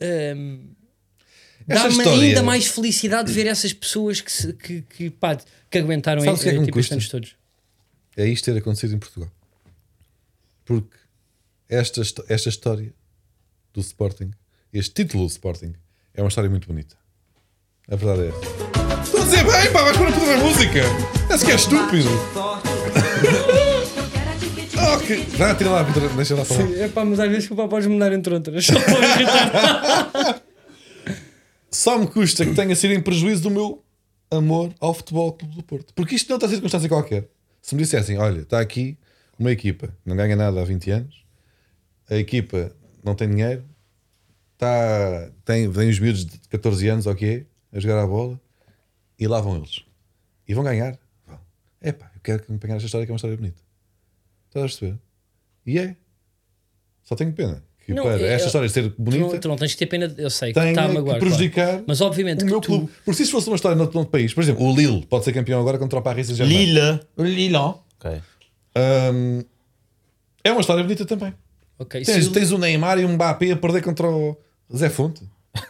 hum, 0.00 0.70
Esta 1.68 1.82
dá-me 1.88 1.98
história- 1.98 2.22
ainda 2.28 2.42
mais 2.42 2.66
felicidade 2.66 3.28
de 3.28 3.34
ver 3.34 3.46
essas 3.46 3.72
pessoas 3.72 4.20
que, 4.20 4.32
se- 4.32 4.52
que, 4.54 4.82
que, 4.82 5.10
pá, 5.10 5.36
que 5.70 5.78
aguentaram 5.78 6.22
Sabes 6.22 6.40
o 6.40 6.42
que 6.42 6.48
é 6.48 6.52
que 6.52 6.58
me 6.60 6.64
tipo, 6.66 6.80
estes 6.80 6.96
custa? 6.96 7.16
anos 7.16 7.28
todos. 7.28 7.39
É 8.20 8.28
isto 8.28 8.52
ter 8.52 8.58
acontecido 8.58 8.94
em 8.94 8.98
Portugal. 8.98 9.30
Porque 10.66 10.94
esta, 11.70 12.02
esta 12.28 12.50
história 12.50 12.92
do 13.72 13.80
Sporting, 13.80 14.32
este 14.70 14.92
título 14.92 15.24
do 15.24 15.30
Sporting, 15.30 15.72
é 16.12 16.20
uma 16.20 16.28
história 16.28 16.50
muito 16.50 16.68
bonita. 16.68 16.98
A 17.88 17.96
verdade 17.96 18.24
é 18.24 18.28
esta. 18.28 18.46
Estou 19.02 19.22
a 19.22 19.24
dizer 19.24 19.42
bem, 19.42 19.72
pá, 19.72 19.84
vais 19.84 19.96
para 19.96 20.34
a 20.34 20.36
música. 20.36 20.80
Esse 21.34 21.46
que 21.46 21.52
é 21.52 21.54
estúpido. 21.54 22.10
ok, 24.94 25.24
vai, 25.38 25.56
tira 25.56 25.70
lá, 25.70 25.82
deixa 26.14 26.34
lá 26.34 26.44
falar. 26.44 26.72
É 26.72 26.88
pá, 26.88 27.06
mas 27.06 27.20
às 27.20 27.30
vezes 27.30 27.50
o 27.50 27.56
pá 27.56 27.68
podes 27.68 27.86
mudar 27.86 28.12
entre 28.12 28.34
outras. 28.34 28.66
Só 28.68 28.78
para 28.78 29.14
irritar. 29.14 30.42
Só 31.72 31.96
me 31.96 32.06
custa 32.06 32.44
que 32.44 32.54
tenha 32.54 32.76
sido 32.76 32.92
em 32.92 33.00
prejuízo 33.00 33.44
do 33.44 33.50
meu 33.50 33.82
amor 34.30 34.74
ao 34.78 34.92
Futebol 34.92 35.32
Clube 35.32 35.56
do 35.56 35.62
Porto. 35.62 35.94
Porque 35.94 36.16
isto 36.16 36.28
não 36.28 36.36
está 36.36 36.46
a 36.46 36.50
circunstância 36.50 36.86
qualquer. 36.86 37.26
Se 37.60 37.74
me 37.74 37.82
dissessem, 37.82 38.18
olha, 38.18 38.40
está 38.40 38.60
aqui 38.60 38.98
uma 39.38 39.50
equipa, 39.50 39.94
não 40.04 40.16
ganha 40.16 40.36
nada 40.36 40.60
há 40.60 40.64
20 40.64 40.90
anos, 40.90 41.24
a 42.08 42.16
equipa 42.16 42.74
não 43.02 43.14
tem 43.14 43.28
dinheiro, 43.28 43.64
está, 44.54 45.30
tem, 45.44 45.70
tem 45.72 45.88
os 45.88 45.98
miúdos 45.98 46.26
de 46.26 46.38
14 46.48 46.88
anos, 46.88 47.06
ok, 47.06 47.46
a 47.72 47.80
jogar 47.80 48.02
a 48.02 48.06
bola, 48.06 48.40
e 49.18 49.26
lá 49.26 49.40
vão 49.40 49.56
eles. 49.56 49.84
E 50.48 50.54
vão 50.54 50.64
ganhar. 50.64 50.98
Vão. 51.26 51.40
Epá, 51.80 52.10
eu 52.14 52.20
quero 52.22 52.42
acompanhar 52.42 52.76
esta 52.76 52.86
história 52.86 53.06
que 53.06 53.12
é 53.12 53.14
uma 53.14 53.16
história 53.16 53.36
bonita. 53.36 53.62
Estás 54.48 54.64
a 54.64 54.68
perceber? 54.68 54.98
E 55.64 55.78
é. 55.78 55.96
Só 57.02 57.14
tenho 57.14 57.32
pena 57.32 57.62
que 57.86 57.94
Não, 57.94 58.02
para 58.04 58.20
é- 58.20 58.32
esta 58.34 58.46
história 58.46 58.68
ser 58.68 58.82
tu, 58.90 58.94
não, 58.98 59.04
bonita 59.04 59.38
tu 59.38 59.48
não 59.48 59.56
tens 59.56 59.72
que 59.72 59.78
ter 59.78 59.86
pena, 59.86 60.12
eu 60.18 60.30
sei 60.30 60.52
que 60.52 60.58
está 60.60 60.84
a 60.84 60.88
que 60.88 60.94
magoar. 60.94 61.18
prejudicar 61.18 61.66
claro. 61.68 61.84
Mas 61.86 62.00
obviamente 62.00 62.38
o 62.42 62.46
que 62.46 62.50
meu 62.52 62.60
tu, 62.60 62.66
clube. 62.66 62.88
Porque 63.04 63.16
se 63.16 63.22
isto 63.24 63.32
fosse 63.32 63.48
uma 63.48 63.56
história 63.56 63.76
noutro 63.76 63.98
outro 63.98 64.10
país, 64.12 64.32
por 64.34 64.42
exemplo, 64.42 64.64
o 64.64 64.74
Lille 64.76 65.06
pode 65.06 65.24
ser 65.24 65.32
campeão 65.32 65.60
agora 65.60 65.78
contra 65.78 65.98
o 65.98 66.02
Paris 66.02 66.26
Saint-Germain. 66.28 66.56
Lila. 66.66 67.00
Lille. 67.18 67.56
Ok. 67.56 68.20
Hum, 68.76 69.42
é 70.44 70.52
uma 70.52 70.60
história 70.60 70.82
bonita 70.82 71.04
também. 71.04 71.34
Ok, 71.78 72.02
Tens, 72.04 72.24
se 72.24 72.30
tens 72.30 72.52
o 72.52 72.58
Neymar 72.58 72.98
e 72.98 73.04
um 73.04 73.14
Mbappé 73.14 73.52
a 73.52 73.56
perder 73.56 73.82
contra 73.82 74.06
o 74.08 74.36
Zé 74.74 74.88
Fonte. 74.90 75.22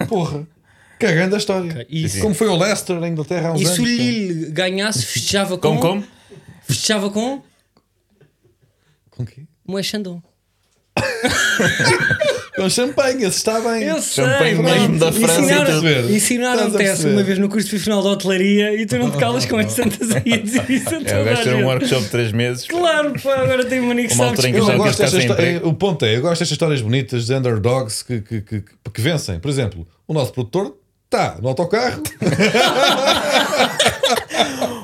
Porra. 0.09 0.47
Cagando 0.99 1.35
a 1.35 1.39
história. 1.39 1.71
Ok, 1.71 1.87
e 1.89 2.21
Como 2.21 2.35
foi 2.35 2.49
o 2.49 2.57
Leicester 2.57 3.01
na 3.01 3.09
Inglaterra 3.09 3.49
há 3.49 3.53
uns 3.55 3.61
E 3.63 3.65
anos. 3.65 3.77
se 3.77 3.81
o. 3.81 3.85
Lille 3.85 4.51
ganhasse, 4.51 5.07
festejava 5.07 5.57
com. 5.57 5.69
Como, 5.79 5.81
como? 5.81 6.05
Festejava 6.65 7.09
com. 7.11 7.43
Com 9.11 9.25
quê? 9.25 9.45
Moé 9.67 9.83
Xandão. 9.83 10.23
Com 12.57 12.69
champanhe, 12.71 13.25
esse 13.25 13.39
está 13.39 13.61
bem. 13.61 13.85
Eu 13.85 14.01
sei, 14.03 14.25
Champanhe 14.25 14.55
mano. 14.57 14.69
mesmo 14.71 14.99
da 14.99 15.13
França 15.13 15.41
Ensinaram- 15.41 16.11
Ensinaram-te 16.11 16.83
essa 16.83 17.09
uma 17.09 17.23
vez 17.23 17.39
no 17.39 17.49
curso 17.49 17.69
profissional 17.69 18.03
de 18.03 18.09
hotelaria 18.09 18.75
e 18.75 18.87
tu 18.87 18.99
não 18.99 19.11
te 19.11 19.19
calas 19.19 19.47
com 19.47 19.57
as 19.57 19.73
santas 19.73 20.11
aí 20.11 20.33
a 20.35 20.37
dizer 20.39 20.71
isso 20.71 20.89
a 20.91 20.95
É, 20.95 20.99
o 20.99 21.05
toda 21.05 21.33
a 21.33 21.37
ter 21.37 21.49
um 21.51 21.57
gente. 21.59 21.65
workship 21.65 22.01
de 22.01 22.09
3 22.09 22.33
meses. 22.33 22.67
Claclaro, 22.67 23.13
pá, 23.21 23.35
agora 23.37 23.65
tem 23.65 23.81
uma 23.81 23.95
que 23.95 24.09
que 24.09 24.59
Eu 24.59 24.65
gosto 24.77 24.83
desta 24.85 25.09
sem 25.09 25.21
histó- 25.21 25.33
emprego. 25.35 25.69
o 25.69 25.75
ponto 25.75 26.05
é, 26.05 26.17
eu 26.17 26.21
gosto 26.23 26.39
destas 26.41 26.51
histórias 26.53 26.81
bonitas 26.83 27.27
de 27.27 27.35
underdogs 27.35 28.03
que, 28.03 28.21
que, 28.21 28.41
que, 28.41 28.61
que- 28.63 28.91
que 28.93 29.01
vencem. 29.01 29.39
Por 29.39 29.51
exemplo, 29.51 29.87
o 30.09 30.13
nosso 30.15 30.33
produtor 30.33 30.77
está 31.07 31.37
no 31.41 31.49
autocarro. 31.49 32.03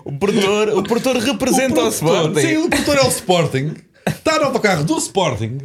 O 0.05 0.13
produtor, 0.19 0.69
o 0.71 0.83
produtor 0.85 1.17
representa 1.17 1.83
o, 1.83 1.89
Sporting. 1.89 2.41
Sim, 2.41 2.57
o 2.59 2.69
produtor 2.71 2.97
é 2.97 3.03
o 3.03 3.09
Sporting. 3.09 3.75
Está 4.07 4.39
no 4.39 4.45
autocarro 4.47 4.85
do 4.85 4.97
Sporting. 4.99 5.59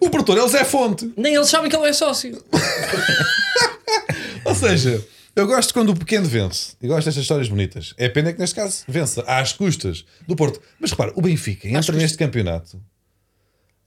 O 0.00 0.10
produtor 0.10 0.38
é 0.38 0.42
o 0.42 0.48
Zé 0.48 0.64
Fonte. 0.64 1.12
nem 1.16 1.34
eles 1.34 1.48
sabem 1.48 1.70
que 1.70 1.76
ele 1.76 1.86
é 1.88 1.92
sócio. 1.92 2.42
Ou 4.44 4.54
seja, 4.54 5.04
eu 5.34 5.46
gosto 5.46 5.72
quando 5.72 5.90
o 5.90 5.96
pequeno 5.96 6.26
vence. 6.26 6.74
E 6.82 6.86
gosto 6.86 7.04
destas 7.06 7.22
histórias 7.22 7.48
bonitas. 7.48 7.94
É 7.96 8.08
pena 8.08 8.32
que 8.32 8.38
neste 8.38 8.54
caso 8.56 8.84
vença 8.88 9.22
às 9.22 9.52
custas 9.52 10.04
do 10.26 10.34
Porto. 10.36 10.60
Mas 10.80 10.90
repara, 10.90 11.12
o 11.14 11.22
Benfica 11.22 11.68
entra 11.68 11.96
neste 11.96 12.18
campeonato 12.18 12.80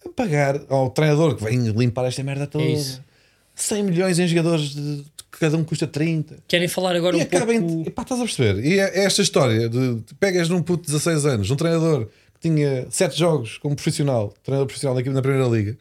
a 0.05 0.09
pagar 0.09 0.61
ao 0.69 0.89
treinador 0.89 1.35
que 1.35 1.43
vem 1.43 1.67
limpar 1.69 2.05
esta 2.05 2.23
merda 2.23 2.47
toda. 2.47 2.63
É 2.63 2.71
isso. 2.71 3.01
100 3.55 3.83
milhões 3.83 4.19
em 4.19 4.27
jogadores 4.27 4.75
de, 4.75 5.05
cada 5.31 5.55
um 5.57 5.63
custa 5.63 5.87
30. 5.87 6.37
Querem 6.47 6.67
falar 6.67 6.95
agora 6.95 7.17
E 7.17 7.21
um 7.21 7.25
pouco. 7.25 7.51
em. 7.51 7.83
Epá, 7.87 8.01
estás 8.01 8.19
a 8.19 8.23
perceber? 8.25 8.65
E 8.65 8.79
é 8.79 9.03
esta 9.05 9.21
história 9.21 9.69
de, 9.69 10.01
pegas 10.19 10.49
num 10.49 10.61
puto 10.61 10.81
de 10.85 10.87
16 10.91 11.25
anos, 11.25 11.51
um 11.51 11.55
treinador 11.55 12.07
tinha 12.47 12.86
7 12.89 13.17
jogos 13.17 13.58
como 13.58 13.75
profissional, 13.75 14.34
treinador 14.43 14.67
profissional 14.67 14.95
na 14.95 15.21
Primeira 15.21 15.47
Liga, 15.47 15.77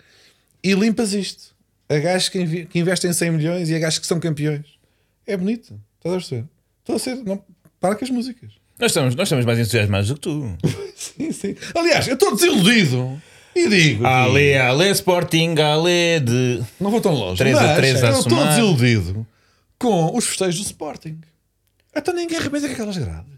e 0.62 0.72
limpas 0.72 1.12
isto. 1.12 1.54
A 1.88 1.98
gajos 1.98 2.30
que, 2.30 2.64
que 2.64 2.78
investem 2.78 3.12
100 3.12 3.30
milhões 3.30 3.68
e 3.68 3.74
a 3.74 3.78
gajos 3.78 3.98
que 3.98 4.06
são 4.06 4.18
campeões. 4.18 4.64
É 5.26 5.36
bonito. 5.36 5.78
Estás 5.98 6.14
a 6.14 6.18
perceber? 6.18 6.44
Estou 6.80 6.96
a 6.96 6.98
ser. 6.98 7.16
Não, 7.16 7.44
para 7.78 7.94
com 7.94 8.04
as 8.04 8.10
músicas. 8.10 8.52
Nós 8.78 8.90
estamos, 8.90 9.14
nós 9.14 9.28
estamos 9.28 9.44
mais 9.44 9.58
entusiasmados 9.58 10.08
do 10.08 10.14
que 10.14 10.20
tu. 10.22 10.56
Sim, 10.96 11.32
sim. 11.32 11.54
Aliás, 11.74 12.08
eu 12.08 12.14
estou 12.14 12.34
desiludido 12.34 13.20
E 13.54 13.68
digo, 13.68 14.06
Ale, 14.06 14.56
Ale 14.56 14.90
Sporting, 14.90 15.54
Ale 15.60 16.20
de. 16.20 16.62
não 16.80 16.90
vou 16.90 17.00
tão 17.00 17.12
longe, 17.12 17.38
Três 17.38 17.56
a 17.56 17.62
mas 17.62 17.76
três 17.76 18.02
a 18.02 18.08
eu 18.08 18.20
estou 18.20 18.46
desiludido 18.46 19.26
com 19.78 20.16
os 20.16 20.24
festejos 20.26 20.60
do 20.60 20.66
Sporting. 20.66 21.20
Então 21.94 22.14
ninguém 22.14 22.38
arrebenta 22.38 22.68
com 22.68 22.72
aquelas 22.72 22.96
grades. 22.96 23.33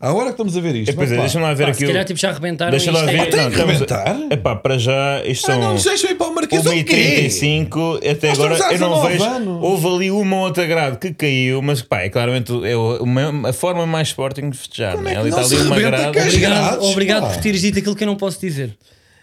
À 0.00 0.12
hora 0.12 0.26
que 0.26 0.30
estamos 0.30 0.56
a 0.56 0.60
ver 0.60 0.76
isto, 0.76 0.94
Pois 0.94 1.08
é, 1.10 1.14
não, 1.14 1.18
pá. 1.18 1.24
deixa-me 1.26 1.44
lá 1.44 1.54
ver 1.54 1.64
Pá, 1.64 1.70
aqui. 1.70 1.78
se 1.80 1.86
calhar 1.86 2.04
tipo, 2.04 2.20
já 2.20 2.30
arrebentaram 2.30 2.70
Deixa 2.70 2.92
lá 2.92 3.00
é- 3.02 3.06
ver. 3.06 3.30
tem 3.30 3.50
que 3.50 3.60
arrebentar. 3.60 4.16
Epá, 4.30 4.54
para 4.54 4.78
já, 4.78 5.22
isto 5.24 5.50
Ah, 5.50 5.54
são. 5.54 5.60
não 5.60 5.72
nos 5.72 5.82
deixam 5.82 6.10
ir 6.10 6.14
para 6.14 6.26
o 6.28 6.34
Marquês 6.36 6.64
ou 6.64 6.72
quê? 6.72 6.84
1h35, 6.84 7.96
até 8.08 8.28
Nós 8.28 8.38
agora 8.38 8.54
eu 8.54 8.60
não 8.60 8.68
19 8.68 9.08
vejo. 9.08 9.24
anos. 9.24 9.58
Houve 9.64 9.86
ali 9.88 10.10
uma 10.12 10.36
ou 10.36 10.42
outra 10.44 10.66
grade 10.66 10.98
que 10.98 11.12
caiu, 11.12 11.60
mas 11.62 11.82
pá, 11.82 12.02
é 12.02 12.08
claramente 12.08 12.52
é 12.64 12.76
uma- 12.76 13.48
a 13.48 13.52
forma 13.52 13.84
mais 13.86 14.08
Sporting 14.08 14.50
de 14.50 14.56
festejar. 14.58 14.94
Como 14.94 15.08
é 15.08 15.10
né? 15.10 15.14
que 15.16 15.20
Ali 15.20 15.30
não 15.30 15.38
está 15.40 15.48
se 15.48 15.60
ali 15.60 15.66
uma 15.66 15.76
grade. 15.80 16.06
Obrigado, 16.18 16.40
grades, 16.40 16.88
obrigado 16.90 17.22
pá. 17.22 17.28
por 17.30 17.36
teres 17.42 17.60
dito 17.60 17.78
aquilo 17.80 17.96
que 17.96 18.04
eu 18.04 18.08
não 18.08 18.16
posso 18.16 18.40
dizer. 18.40 18.76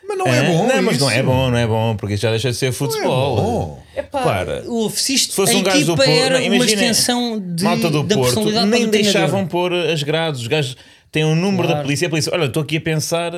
Mas 0.08 0.18
não 0.18 0.28
é 0.28 0.40
Hã? 0.40 0.46
bom 0.52 0.68
Não, 0.68 0.82
mas 0.84 1.00
não 1.00 1.10
é 1.10 1.24
bom, 1.24 1.50
não 1.52 1.58
é 1.58 1.68
bom, 1.68 1.96
porque 1.98 2.16
já 2.18 2.30
deixa 2.30 2.52
de 2.52 2.58
ser 2.58 2.66
Não 2.66 2.70
é 2.70 2.74
futebol. 2.74 3.36
bom. 3.36 3.84
Epá, 3.96 4.22
Para. 4.22 4.64
Ouve, 4.68 5.00
se 5.00 5.14
isto, 5.14 5.32
Se 5.32 5.36
fosse 5.36 5.56
a 5.56 5.58
um 5.58 5.64
gajo 5.64 5.86
do 5.86 5.96
Porto, 5.96 6.10
era 6.10 6.40
não, 6.40 6.46
uma 6.48 6.56
imagina, 6.56 6.82
extensão 6.82 7.40
de, 7.40 7.64
Malta 7.64 7.90
do 7.90 8.04
da 8.04 8.16
Porto 8.16 8.66
nem 8.68 8.88
deixavam 8.90 9.48
pôr 9.48 9.74
as 9.74 10.04
grades. 10.04 10.42
Os 10.42 10.48
gajos 10.48 10.78
têm 11.12 11.26
um 11.26 11.36
número 11.36 11.64
Claro. 11.64 11.78
da 11.78 11.84
polícia. 11.84 12.08
A 12.08 12.10
polícia, 12.10 12.32
olha, 12.34 12.46
estou 12.46 12.62
aqui 12.64 12.78
a 12.78 12.82
pensar 12.82 13.32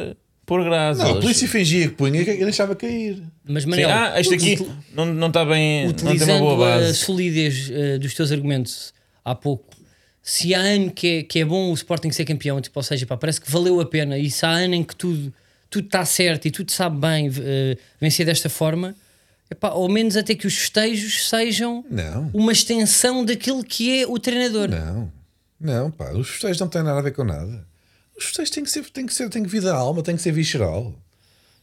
por 0.45 0.63
grades. 0.63 0.99
Não, 1.01 1.11
a 1.17 1.19
polícia 1.21 1.47
fingia 1.47 1.87
que 1.89 1.95
punha 1.95 2.21
e 2.21 2.25
deixava 2.43 2.75
cair. 2.75 3.21
Mas 3.47 3.63
Sim, 3.63 3.69
Manel, 3.69 3.89
ah, 3.89 4.19
este 4.19 4.33
aqui 4.33 4.67
não, 4.93 5.05
não 5.05 5.27
está 5.27 5.43
bem, 5.45 5.85
não 5.87 5.93
tem 5.93 6.05
uma 6.05 6.11
utilizando 6.13 6.39
boa 6.39 6.53
a 6.53 6.77
base. 6.79 6.95
solidez 6.95 7.69
eh, 7.71 7.97
dos 7.97 8.13
teus 8.13 8.31
argumentos 8.31 8.93
há 9.23 9.35
pouco, 9.35 9.65
se 10.21 10.53
há 10.55 10.59
ano 10.59 10.89
que 10.91 11.07
é, 11.19 11.23
que 11.23 11.39
é 11.39 11.45
bom 11.45 11.71
o 11.71 11.73
Sporting 11.73 12.11
ser 12.11 12.23
campeão, 12.25 12.59
tipo, 12.61 12.77
ou 12.79 12.83
seja, 12.83 13.05
pá, 13.05 13.15
parece 13.17 13.39
que 13.41 13.51
valeu 13.51 13.79
a 13.81 13.85
pena, 13.85 14.17
e 14.17 14.29
se 14.31 14.45
há 14.45 14.49
ano 14.51 14.73
em 14.75 14.83
que 14.83 14.95
tudo 14.95 15.33
tudo 15.69 15.85
está 15.85 16.05
certo 16.05 16.47
e 16.47 16.51
tudo 16.51 16.71
sabe 16.71 16.99
bem 16.99 17.31
eh, 17.39 17.77
vencer 17.99 18.25
desta 18.25 18.49
forma, 18.49 18.95
epá, 19.49 19.69
ao 19.69 19.87
menos 19.89 20.15
até 20.15 20.35
que 20.35 20.47
os 20.47 20.55
festejos 20.57 21.27
sejam 21.29 21.83
Não. 21.89 22.29
uma 22.33 22.51
extensão 22.51 23.23
daquilo 23.25 23.63
que 23.63 24.01
é 24.01 24.07
o 24.07 24.17
treinador. 24.19 24.69
Não, 24.69 25.11
não, 25.59 25.91
pá, 25.91 26.11
os 26.11 26.29
festejos 26.29 26.59
não 26.59 26.67
têm 26.67 26.83
nada 26.83 26.99
a 26.99 27.01
ver 27.01 27.11
com 27.11 27.23
nada. 27.23 27.65
Os 28.17 28.25
festejos 28.25 28.49
têm 28.49 28.63
que 28.63 28.71
ser, 28.71 28.89
têm 28.89 29.05
que 29.05 29.13
ser, 29.13 29.29
têm 29.29 29.43
que 29.43 29.49
vir 29.49 29.61
da 29.61 29.75
alma, 29.75 30.01
têm 30.01 30.15
que 30.15 30.21
ser 30.21 30.31
visceral. 30.31 30.93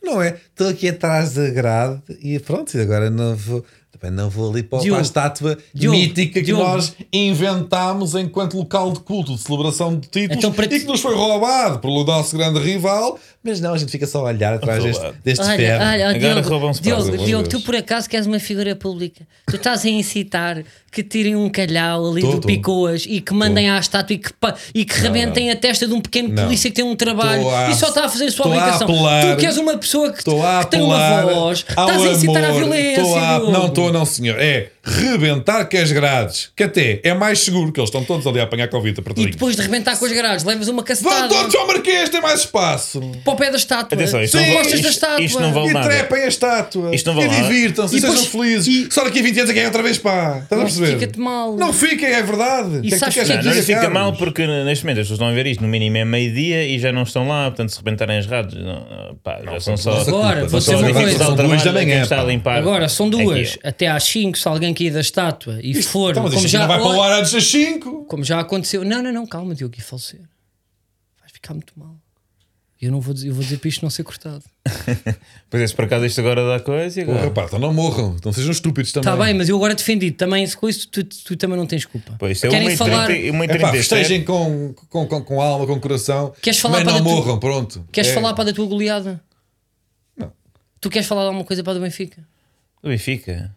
Não 0.02 0.20
é? 0.20 0.38
Estou 0.50 0.68
aqui 0.68 0.88
atrás 0.88 1.34
da 1.34 1.48
grade 1.48 2.02
e 2.20 2.38
pronto, 2.38 2.76
e 2.76 2.80
agora 2.80 3.08
não 3.10 3.34
vou, 3.34 3.64
também 3.98 4.16
não 4.16 4.28
vou 4.30 4.50
ali 4.50 4.62
para, 4.62 4.78
Diogo, 4.80 4.96
para 4.96 5.02
a 5.02 5.06
estátua 5.06 5.58
Diogo, 5.74 5.96
mítica 5.98 6.40
que 6.40 6.46
Diogo. 6.46 6.62
nós 6.62 6.94
inventámos 7.12 8.14
enquanto 8.14 8.56
local 8.56 8.92
de 8.92 9.00
culto, 9.00 9.34
de 9.34 9.40
celebração 9.40 9.94
de 9.98 10.08
títulos 10.08 10.36
Então, 10.44 10.64
e 10.64 10.68
ti- 10.68 10.80
que 10.80 10.86
nos 10.86 11.00
foi 11.00 11.14
roubado 11.14 11.78
pelo 11.78 12.04
nosso 12.04 12.36
grande 12.36 12.58
rival. 12.60 13.18
Mas 13.46 13.60
não, 13.60 13.74
a 13.74 13.78
gente 13.78 13.90
fica 13.92 14.06
só 14.06 14.20
a 14.20 14.30
olhar 14.30 14.54
atrás 14.54 14.82
deste, 14.82 15.04
deste 15.22 15.44
Olha, 15.44 15.56
ferro. 15.56 15.84
olha, 15.84 16.08
Agora 16.08 16.18
Diogo, 16.34 16.48
roubam-se 16.48 16.80
Diogo, 16.82 17.16
Diogo, 17.18 17.48
tu 17.48 17.60
por 17.60 17.76
acaso 17.76 18.08
que 18.08 18.16
és 18.16 18.26
uma 18.26 18.38
figura 18.38 18.74
pública, 18.74 19.26
tu 19.46 19.56
estás 19.56 19.84
a 19.84 19.88
incitar 19.90 20.64
que 20.90 21.02
tirem 21.02 21.36
um 21.36 21.50
calhau 21.50 22.10
ali 22.10 22.22
Tô, 22.22 22.30
do 22.30 22.40
tô. 22.40 22.46
Picoas 22.46 23.04
e 23.06 23.20
que 23.20 23.34
mandem 23.34 23.68
à 23.68 23.78
estátua 23.78 24.14
e 24.14 24.18
que, 24.18 24.30
e 24.74 24.84
que 24.86 24.98
rebentem 24.98 25.50
a 25.50 25.56
testa 25.56 25.86
de 25.86 25.92
um 25.92 26.00
pequeno 26.00 26.30
Não. 26.30 26.44
polícia 26.44 26.70
que 26.70 26.76
tem 26.76 26.84
um 26.86 26.96
trabalho 26.96 27.42
Tô 27.42 27.50
a- 27.50 27.68
e 27.70 27.74
só 27.74 27.88
está 27.88 28.06
a 28.06 28.08
fazer 28.08 28.26
a 28.26 28.30
sua 28.30 28.44
tô 28.44 28.52
a 28.52 28.56
obrigação. 28.56 28.86
apelar- 28.88 29.34
tu 29.34 29.36
que 29.40 29.46
és 29.46 29.58
uma 29.58 29.76
pessoa 29.76 30.10
que, 30.10 30.24
que 30.24 30.66
tem 30.70 30.80
uma 30.80 31.22
voz, 31.22 31.58
estás 31.68 32.02
a 32.02 32.12
incitar 32.12 32.44
à 32.44 32.48
amor. 32.48 32.58
violência. 32.60 33.00
Estou 33.02 33.18
a- 33.18 33.36
Diogo. 33.38 33.52
Não 33.52 33.66
estou, 33.66 33.83
não, 33.92 34.04
senhor. 34.04 34.38
É 34.38 34.70
rebentar 34.84 35.64
com 35.68 35.76
as 35.76 35.90
grades, 35.92 36.50
que 36.54 36.62
até 36.62 37.00
é 37.02 37.14
mais 37.14 37.40
seguro, 37.40 37.72
que 37.72 37.80
eles 37.80 37.88
estão 37.88 38.04
todos 38.04 38.26
ali 38.26 38.40
a 38.40 38.44
apanhar 38.44 38.68
Covid 38.68 38.96
E 38.96 39.00
apertadinhos. 39.00 39.32
depois 39.36 39.56
de 39.56 39.62
rebentar 39.62 39.98
com 39.98 40.04
as 40.04 40.12
grades, 40.12 40.44
levas 40.44 40.68
uma 40.68 40.76
Vão 40.76 40.84
cacetada 40.84 41.28
todos 41.28 41.54
ao 41.54 41.66
Marquês, 41.66 42.08
tem 42.10 42.20
mais 42.20 42.40
espaço. 42.40 43.00
para 43.24 43.32
o 43.32 43.36
pé 43.36 43.50
da 43.50 43.56
estátua. 43.56 43.96
Atenção, 43.96 44.22
isto 44.22 44.36
Sim, 44.38 44.44
não 44.44 44.52
vale- 44.54 44.58
gostas 44.64 44.80
da 44.82 44.88
isto- 44.88 44.90
estátua. 45.04 45.24
isto 45.24 45.40
não 45.40 45.52
vale- 45.52 45.68
E 45.68 45.72
nada. 45.72 45.88
trepem 45.88 46.22
a 46.24 46.28
estátua. 46.28 46.94
Isto 46.94 47.06
não 47.06 47.14
vale 47.14 47.26
e 47.26 47.30
nada. 47.30 47.42
divirtam-se, 47.48 47.94
E 47.94 47.98
e 47.98 48.00
sejam 48.00 48.16
depois- 48.22 48.30
felizes. 48.48 48.66
e- 48.66 48.88
Só 48.92 49.04
daqui 49.04 49.18
a 49.20 49.22
20 49.22 49.38
anos 49.38 49.50
é 49.50 49.54
que 49.54 49.60
é 49.60 49.64
outra 49.66 49.82
vez 49.82 49.98
pá. 49.98 50.40
Estás 50.42 50.52
a 50.52 50.56
Não, 50.56 50.64
perceber? 50.64 50.98
fica-te 50.98 51.18
mal. 51.18 51.56
Não 51.56 51.72
fiquem, 51.72 52.08
é 52.08 52.22
verdade. 52.22 52.80
Que 52.82 52.94
é 52.94 52.98
sabes 52.98 53.14
que 53.14 53.20
Não, 53.24 53.34
não 53.36 53.42
diga, 53.52 53.62
fica 53.62 53.90
mal 53.90 54.12
porque 54.12 54.46
neste 54.46 54.84
momento 54.84 55.00
as 55.00 55.04
pessoas 55.06 55.18
estão 55.18 55.28
a 55.28 55.32
ver 55.32 55.46
isto, 55.46 55.62
no 55.62 55.68
mínimo 55.68 55.96
é 55.96 56.04
meio-dia 56.04 56.66
e 56.66 56.78
já 56.78 56.92
não 56.92 57.02
estão 57.04 57.26
lá, 57.26 57.44
portanto 57.50 57.70
se 57.70 57.78
rebentarem 57.78 58.18
as 58.18 58.26
rádios, 58.26 58.62
não, 58.62 59.16
pá, 59.22 59.40
já 59.44 59.60
são 59.60 59.76
só. 59.76 59.92
Agora, 60.00 60.46
vou 60.46 60.60
só 60.60 60.74
dizer 60.74 60.84
uma 60.92 60.94
São 60.94 61.00
do 61.00 61.08
duas 61.08 61.16
trabalho 61.16 61.64
da 61.64 61.70
de 61.70 61.78
quem 61.78 61.86
manhã, 61.88 62.02
está 62.02 62.16
a 62.16 62.18
pá. 62.22 62.24
limpar. 62.24 62.56
Agora, 62.58 62.88
são 62.88 63.08
duas, 63.08 63.50
Aqui. 63.54 63.58
até 63.64 63.86
às 63.88 64.04
5, 64.04 64.36
se 64.38 64.46
alguém 64.48 64.73
cair 64.74 64.90
da 64.92 65.00
estátua 65.00 65.58
e 65.62 65.74
for, 65.82 66.10
Então, 66.10 66.22
mas 66.24 66.32
como 66.34 66.44
isto 66.44 66.52
já, 66.52 66.60
não 66.60 66.68
vai 66.68 66.78
para 66.78 66.86
o 66.88 67.02
ar 67.02 67.18
antes 67.20 67.32
das 67.32 67.44
5. 67.46 68.04
como 68.06 68.22
já 68.24 68.40
aconteceu. 68.40 68.84
Não, 68.84 69.02
não, 69.02 69.12
não, 69.12 69.26
calma, 69.26 69.54
Diogo, 69.54 69.74
e 69.78 69.80
falecer. 69.80 70.20
Vais 71.20 71.32
ficar 71.32 71.54
muito 71.54 71.72
mal. 71.76 71.96
Eu 72.82 72.90
não 72.92 73.00
vou 73.00 73.14
dizer, 73.14 73.28
eu 73.28 73.34
vou 73.34 73.42
dizer 73.42 73.56
para 73.58 73.68
isto 73.68 73.82
não 73.82 73.88
ser 73.88 74.02
cortado. 74.04 74.42
Pois 75.48 75.62
é, 75.62 75.66
se 75.68 75.74
por 75.74 75.84
acaso 75.84 76.04
isto 76.04 76.18
agora 76.20 76.44
dá 76.46 76.58
coisa 76.58 77.00
e 77.00 77.04
Porra, 77.04 77.18
agora. 77.18 77.30
pá, 77.30 77.44
então 77.44 77.58
não 77.60 77.72
morram. 77.72 78.16
Não 78.24 78.32
sejam 78.32 78.50
estúpidos 78.50 78.90
também. 78.90 79.12
Está 79.12 79.24
bem, 79.24 79.32
mas 79.34 79.48
eu 79.48 79.54
agora 79.56 79.72
defendi 79.74 80.10
também 80.10 80.44
se 80.46 80.56
com 80.56 80.68
isso, 80.68 80.88
tu, 80.88 81.04
tu 81.04 81.36
também 81.36 81.56
não 81.56 81.64
tens 81.64 81.84
culpa. 81.84 82.16
Pois 82.18 82.32
isto 82.36 82.46
é 82.46 82.50
Querem 82.50 82.70
1 82.70 82.76
falar, 82.76 83.08
e 83.12 83.30
30 83.30 83.44
É 83.44 83.58
pá, 83.58 83.70
37. 83.70 83.76
festejem 83.76 84.24
com, 84.24 84.74
com, 84.88 85.06
com, 85.06 85.22
com 85.22 85.40
alma, 85.40 85.64
com 85.64 85.78
coração. 85.80 86.34
Queres 86.42 86.58
falar 86.58 86.78
mas 86.78 86.84
para 86.84 86.92
não 86.94 87.04
da 87.04 87.04
tu- 87.10 87.14
morram, 87.14 87.38
pronto. 87.38 87.86
queres 87.92 88.10
É. 88.10 88.14
falar 88.14 88.34
para 88.34 88.44
da 88.46 88.52
tua 88.52 88.66
goleada? 88.66 89.22
Não. 90.16 90.32
Tu 90.80 90.90
queres 90.90 91.06
falar 91.06 91.22
de 91.22 91.26
alguma 91.28 91.44
coisa 91.44 91.62
para 91.62 91.70
a 91.72 91.74
do 91.76 91.80
Benfica? 91.80 92.26
Do 92.82 92.88
Benfica. 92.88 93.54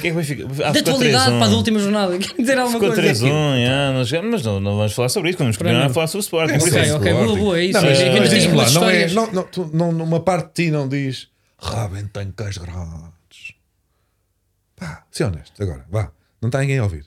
Que 0.00 0.08
é 0.08 0.10
que 0.10 0.16
Benfica? 0.16 0.44
Ah, 0.64 0.72
da 0.72 0.80
atualidade 0.80 1.30
3-1. 1.32 1.38
para 1.38 1.46
a 1.46 1.56
última 1.56 1.78
jornada. 1.78 2.18
Quer 2.18 2.36
dizer 2.40 2.58
alguma 2.58 2.80
Ficou 2.80 2.94
coisa? 2.94 3.24
3-1, 3.26 3.66
já, 3.66 3.92
não 3.92 4.04
chegamos, 4.04 4.30
mas 4.32 4.42
não, 4.42 4.60
não 4.60 4.76
vamos 4.76 4.92
falar 4.92 5.08
sobre 5.08 5.30
isso, 5.30 5.38
vamos 5.38 5.56
continuar 5.56 5.86
a 5.86 5.88
falar 5.88 6.06
sobre 6.08 6.18
o 6.20 6.24
Sporting. 6.26 6.54
É, 6.54 6.56
Ok, 6.58 6.92
ok, 6.92 7.12
boa, 7.14 7.36
boa, 7.36 7.58
é 7.58 7.64
isso. 7.64 7.80
Não, 7.80 7.88
mas, 7.88 8.00
É 8.00 8.18
mas 8.20 8.30
diz-me 8.30 8.48
tem 8.48 8.56
lá, 8.56 8.70
não 8.70 8.90
é, 8.90 9.08
não, 9.10 9.32
não, 9.32 9.42
tu, 9.44 9.70
não, 9.72 9.92
numa 9.92 10.20
parte 10.20 10.48
de 10.48 10.52
ti 10.66 10.70
não 10.70 10.88
diz 10.88 11.28
rebentem 11.60 12.32
com 12.36 12.44
as 12.44 12.58
grades. 12.58 13.52
Pá, 14.76 15.04
ser 15.10 15.24
honesto, 15.24 15.62
agora, 15.62 15.84
vá. 15.90 16.10
Não 16.42 16.48
está 16.48 16.60
ninguém 16.60 16.78
a 16.78 16.82
ouvir. 16.82 17.06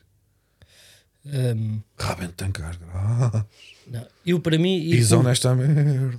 Rebentem 1.97 2.51
com 2.51 2.63
as 2.63 2.77
grades. 2.77 3.43
não. 3.87 4.07
Eu, 4.25 4.39
para 4.39 4.57
mim, 4.57 4.79
Pisam 4.91 5.23
nesta 5.23 5.53
merda. 5.55 6.17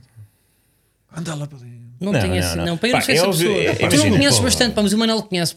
Anda 1.17 1.35
lá 1.35 1.47
para 1.47 1.59
dentro. 1.59 1.79
Não, 2.01 2.13
Não, 2.13 2.21
tenho 2.21 2.33
não, 2.35 2.39
esse, 2.39 2.57
não. 2.57 2.67
não. 2.67 2.77
Para 2.77 2.89
eu 2.89 2.93
não 2.93 3.01
Pá, 3.01 3.05
sei 3.07 3.15
é 3.15 3.19
essa 3.19 3.27
pessoa. 3.29 3.57
é- 3.57 3.75
tu 3.89 3.97
não 3.97 4.11
conheces 4.11 4.39
bastante, 4.39 4.75
pá, 4.75 4.83
mas 4.83 4.93
o 4.93 4.99
Manel 4.99 5.23
conhece. 5.23 5.55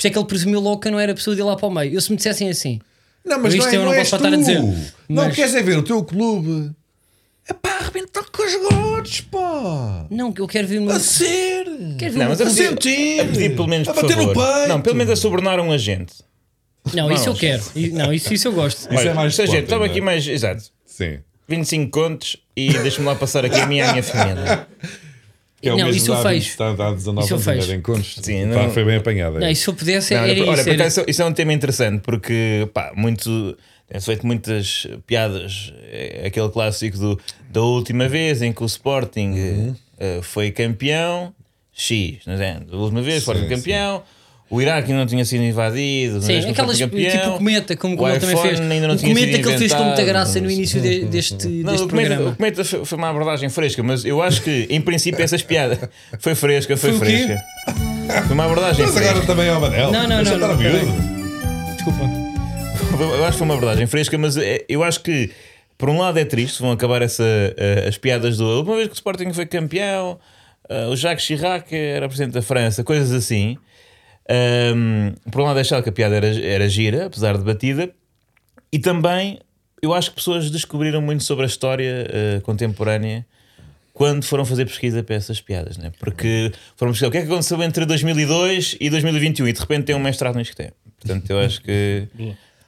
Por 0.00 0.06
isso 0.06 0.06
é 0.06 0.10
que 0.10 0.18
ele 0.18 0.26
presumiu 0.26 0.60
logo 0.60 0.78
que 0.80 0.88
eu 0.88 0.92
não 0.92 0.98
era 0.98 1.14
pessoa 1.14 1.36
de 1.36 1.42
ir 1.42 1.44
lá 1.44 1.56
para 1.56 1.66
o 1.66 1.70
meio. 1.70 1.92
Eu 1.92 2.00
se 2.00 2.10
me 2.10 2.16
dissessem 2.16 2.48
assim, 2.48 2.80
Não, 3.24 3.38
mas 3.38 3.52
Isto 3.52 3.66
não, 3.66 3.72
é, 3.72 3.76
eu 3.76 3.80
não 3.80 3.88
não 3.92 3.98
posso 3.98 4.16
estar 4.16 4.32
a 4.32 4.36
dizer, 4.36 4.60
Não 4.62 5.24
mas- 5.24 5.34
queres 5.36 5.54
é 5.54 5.62
ver 5.62 5.76
o 5.78 5.82
teu 5.82 6.02
clube. 6.02 6.70
É 7.46 7.52
pá, 7.52 7.70
arrebentar 7.80 8.24
com 8.30 8.42
as 8.42 8.54
grades, 8.54 9.20
pá. 9.22 10.06
não, 10.10 10.32
que 10.32 10.40
eu 10.40 10.46
quero 10.48 10.66
ver 10.68 10.78
o 10.78 10.82
meu. 10.82 10.94
A 10.96 11.00
ser. 11.00 11.64
Quero 11.98 12.12
ver 12.14 12.18
Não, 12.18 12.26
o 12.26 12.28
mas 12.30 12.38
meu 12.38 12.46
a 12.46 12.50
pedir, 12.50 12.68
sentir. 12.68 13.20
a 13.20 13.24
pedir 13.26 13.54
pelo 13.56 13.68
menos 13.68 13.88
A 13.88 13.92
bater 13.92 14.16
no 14.16 14.26
peito. 14.32 14.68
Não, 14.68 14.80
pelo 14.80 14.96
menos 14.96 15.12
a 15.12 15.16
subornar 15.16 15.60
um 15.60 15.70
agente. 15.72 16.14
Não, 16.94 17.12
isso 17.12 17.28
eu 17.28 17.34
quero. 17.34 17.62
E- 17.76 17.90
Não, 17.90 18.10
isso, 18.12 18.32
isso 18.32 18.48
eu 18.48 18.52
gosto. 18.52 18.78
Isso 18.92 19.06
é 19.08 19.12
mais 19.12 19.34
Seja, 19.34 19.44
Sporting, 19.48 19.64
estava 19.64 19.80
não 19.80 19.86
é? 19.86 19.90
aqui 19.90 20.00
mais. 20.00 20.26
Exato. 20.26 20.62
Sim. 20.86 21.18
25 21.46 21.90
contos 21.90 22.36
e 22.56 22.72
deixa-me 22.78 23.06
lá 23.06 23.14
passar 23.16 23.44
aqui 23.44 23.60
a 23.60 23.66
minha, 23.66 23.86
a 23.88 23.92
minha 23.92 24.02
família. 24.02 24.66
Que 25.60 25.68
é 25.68 25.74
o 25.74 25.76
Não, 25.76 25.84
mesmo 25.86 25.98
isso 25.98 26.10
eu 26.10 26.14
dá 26.14 26.22
fecho. 26.22 26.34
20, 26.40 26.48
Está, 26.50 26.72
dá 26.72 26.90
19 26.92 27.24
Isso 27.34 27.50
anos, 27.50 27.68
em 27.70 27.80
contos. 27.82 28.16
Sim, 28.22 28.48
Pá, 28.48 28.62
não- 28.62 28.70
foi 28.70 28.84
bem 28.84 28.96
apanhado. 28.96 29.38
Não, 29.38 29.48
e 29.50 29.54
se 29.54 29.68
eu 29.68 29.74
pudesse, 29.74 30.14
Não, 30.14 30.24
era 30.24 30.40
olha, 30.48 30.60
isso. 30.60 30.70
era- 31.00 31.10
isso 31.10 31.22
é 31.22 31.24
um 31.24 31.32
tema 31.32 31.52
interessante 31.52 32.00
porque, 32.02 32.68
pá, 32.72 32.92
muito. 32.96 33.56
Tem-se 33.88 34.06
feito 34.06 34.24
muitas 34.26 34.86
piadas. 35.06 35.72
É 35.90 36.22
Aquele 36.26 36.48
clássico 36.48 36.96
do, 36.96 37.20
da 37.50 37.60
última 37.60 38.08
vez 38.08 38.40
em 38.40 38.52
que 38.52 38.62
o 38.62 38.66
Sporting 38.66 39.30
Uhum. 39.32 39.76
eh, 39.98 40.20
foi 40.22 40.50
campeão, 40.52 41.34
X, 41.72 42.18
não 42.24 42.34
é? 42.34 42.60
Da 42.60 42.76
última 42.76 43.02
vez, 43.02 43.18
Sporting 43.18 43.42
Sim, 43.42 43.48
campeão. 43.48 44.02
O 44.50 44.60
Iraque 44.60 44.88
ainda 44.90 44.98
não 45.02 45.06
tinha 45.06 45.24
sido 45.24 45.44
invadido. 45.44 46.14
uma 46.16 46.22
Sim, 46.22 46.38
aquelas 46.50 46.76
tipo 46.76 46.90
campeão. 46.90 47.34
o 47.34 47.38
cometa, 47.38 47.76
como, 47.76 47.94
O 47.94 47.96
como 47.98 48.10
ele 48.10 48.18
também 48.18 48.36
fez. 48.36 48.58
ainda 48.60 48.88
não 48.88 48.94
o 48.94 48.98
tinha 48.98 49.14
cometa 49.14 49.32
sido 49.32 49.42
que 49.44 49.48
ele 49.48 49.58
fez 49.58 49.72
com 49.72 49.84
muita 49.84 50.04
graça 50.04 50.40
no 50.40 50.50
início 50.50 50.80
de- 50.80 51.04
deste, 51.04 51.46
Não, 51.46 51.72
deste 51.72 51.86
o 51.86 51.88
cometa, 51.88 52.08
programa. 52.08 52.30
o 52.32 52.36
cometa 52.36 52.64
foi 52.64 52.84
foi 52.84 52.98
uma 52.98 53.10
abordagem 53.10 53.48
fresca, 53.48 53.80
mas 53.84 54.04
eu 54.04 54.20
acho 54.20 54.42
que, 54.42 54.66
em 54.68 54.80
princípio, 54.80 55.22
essas 55.22 55.40
piadas 55.42 55.78
foi 56.18 56.34
fresca, 56.34 56.76
foi, 56.76 56.90
Foi 56.94 56.98
fresca. 56.98 57.38
Foi 58.26 58.34
uma 58.34 58.44
abordagem 58.46 58.84
Mas 58.84 58.92
fresca. 58.94 59.10
agora 59.12 59.26
também 59.26 59.46
é 59.48 59.52
o 59.56 59.60
Manel. 59.60 59.92
Não, 59.92 60.08
não, 60.08 60.22
não, 60.24 60.36
não, 60.38 60.56
miúdo. 60.56 60.92
Desculpa. 61.76 62.10
Eu 63.00 63.22
acho 63.24 63.32
que 63.32 63.38
foi 63.38 63.44
uma 63.46 63.54
abordagem 63.54 63.86
fresca, 63.86 64.18
mas 64.18 64.36
é- 64.36 64.64
eu 64.68 64.82
acho 64.82 65.00
que, 65.00 65.30
por 65.78 65.88
um 65.88 65.98
lado, 65.98 66.18
é 66.18 66.24
triste. 66.24 66.60
Vão 66.60 66.72
acabar 66.72 67.00
essa, 67.00 67.24
eh, 67.56 67.86
as 67.88 67.96
piadas 67.96 68.36
do. 68.36 68.44
A 68.44 68.56
última 68.56 68.74
vez 68.76 68.88
que 68.88 68.94
o 68.94 68.96
Sporting 68.96 69.32
foi 69.32 69.46
campeão, 69.46 70.18
eh, 70.68 70.86
o 70.86 70.94
Jacques 70.96 71.24
Chirac 71.24 71.74
era 71.74 72.06
presidente 72.08 72.34
da 72.34 72.42
França, 72.42 72.84
coisas 72.84 73.10
assim. 73.12 73.56
Ahm, 74.30 75.14
por 75.30 75.40
um 75.40 75.44
lado, 75.44 75.58
achava 75.58 75.82
que 75.82 75.88
a 75.88 75.92
piada 75.92 76.14
era, 76.14 76.28
era 76.28 76.68
gira, 76.68 77.06
apesar 77.06 77.36
de 77.36 77.42
batida, 77.42 77.90
e 78.72 78.78
também 78.78 79.40
eu 79.82 79.92
acho 79.92 80.10
que 80.10 80.16
pessoas 80.16 80.50
descobriram 80.50 81.02
muito 81.02 81.24
sobre 81.24 81.44
a 81.44 81.46
história 81.46 82.06
eh, 82.08 82.40
contemporânea 82.42 83.26
quando 83.92 84.24
foram 84.24 84.44
fazer 84.44 84.66
pesquisa 84.66 85.02
para 85.02 85.16
essas 85.16 85.40
piadas, 85.40 85.76
né? 85.76 85.90
porque 85.98 86.52
foram 86.76 86.92
pesquisar 86.92 87.08
o 87.08 87.10
que 87.10 87.18
é 87.18 87.22
que 87.22 87.26
aconteceu 87.26 87.60
entre 87.62 87.84
2002 87.84 88.76
e 88.78 88.88
2021 88.88 89.48
e 89.48 89.52
de 89.52 89.60
repente 89.60 89.86
tem 89.86 89.96
um 89.96 89.98
mestrado 89.98 90.36
nisto 90.36 90.50
que 90.50 90.62
tem. 90.62 90.72
Portanto, 90.98 91.30
eu 91.30 91.40
acho 91.40 91.62
que 91.62 92.06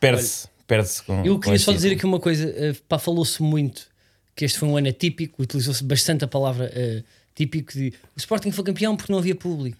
perde-se 0.00 0.48
perde-se 0.66 1.02
com. 1.02 1.22
Eu 1.24 1.38
queria 1.38 1.58
só 1.58 1.72
dizer 1.72 1.90
título. 1.90 1.98
aqui 1.98 2.06
uma 2.06 2.20
coisa. 2.20 2.48
eh, 2.56 2.74
Pá, 2.88 2.98
falou-se 2.98 3.42
muito 3.42 3.86
que 4.34 4.44
este 4.44 4.58
foi 4.58 4.68
um 4.68 4.76
ano 4.76 4.88
atípico, 4.88 5.42
utilizou-se 5.42 5.84
bastante 5.84 6.24
a 6.24 6.28
palavra 6.28 6.70
eh, 6.74 7.02
típico 7.34 7.72
de 7.72 7.92
o 8.16 8.18
Sporting 8.18 8.50
foi 8.50 8.64
campeão 8.64 8.96
porque 8.96 9.12
não 9.12 9.18
havia 9.18 9.34
público. 9.34 9.78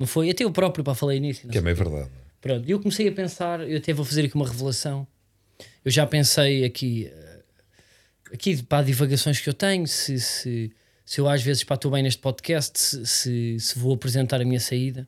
Não 0.00 0.06
foi? 0.06 0.30
Até 0.30 0.44
eu 0.44 0.50
próprio 0.50 0.82
para 0.82 0.94
falei 0.94 1.20
nisso. 1.20 1.46
Que 1.46 1.58
é 1.58 1.60
meio 1.60 1.76
verdade. 1.76 2.08
Pronto, 2.40 2.66
e 2.66 2.70
eu 2.70 2.80
comecei 2.80 3.06
a 3.06 3.12
pensar, 3.12 3.60
eu 3.68 3.76
até 3.76 3.92
vou 3.92 4.02
fazer 4.02 4.24
aqui 4.24 4.34
uma 4.34 4.48
revelação. 4.48 5.06
Eu 5.84 5.90
já 5.90 6.06
pensei 6.06 6.64
aqui, 6.64 7.12
eh, 7.12 7.40
aqui 8.32 8.62
para 8.62 8.82
divagações 8.82 9.38
que 9.38 9.48
eu 9.50 9.52
tenho, 9.52 9.86
se, 9.86 10.18
se, 10.18 10.72
se 11.04 11.20
eu 11.20 11.28
às 11.28 11.42
vezes 11.42 11.64
pá, 11.64 11.74
estou 11.74 11.90
bem 11.90 12.02
neste 12.02 12.18
podcast, 12.18 12.80
se, 12.80 13.04
se, 13.04 13.60
se 13.60 13.78
vou 13.78 13.92
apresentar 13.92 14.40
a 14.40 14.44
minha 14.44 14.58
saída 14.58 15.06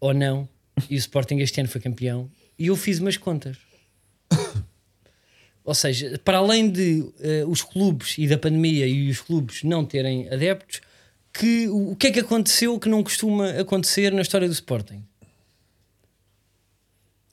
ou 0.00 0.12
não. 0.12 0.48
E 0.90 0.96
o 0.96 0.98
Sporting 0.98 1.38
este 1.38 1.60
ano 1.60 1.68
foi 1.68 1.80
campeão. 1.80 2.28
E 2.58 2.66
eu 2.66 2.74
fiz 2.74 2.98
umas 2.98 3.16
contas. 3.16 3.56
Ou 5.62 5.74
seja, 5.74 6.18
para 6.24 6.38
além 6.38 6.68
de 6.68 7.08
eh, 7.20 7.44
os 7.46 7.62
clubes 7.62 8.18
e 8.18 8.26
da 8.26 8.38
pandemia 8.38 8.88
e 8.88 9.08
os 9.08 9.20
clubes 9.20 9.62
não 9.62 9.84
terem 9.84 10.28
adeptos, 10.30 10.80
que, 11.38 11.68
o, 11.68 11.94
que 11.96 12.06
é 12.08 12.10
que 12.10 12.20
aconteceu 12.20 12.78
que 12.78 12.88
não 12.88 13.02
costuma 13.02 13.50
acontecer 13.50 14.12
na 14.12 14.22
história 14.22 14.48
do 14.48 14.52
Sporting? 14.52 15.04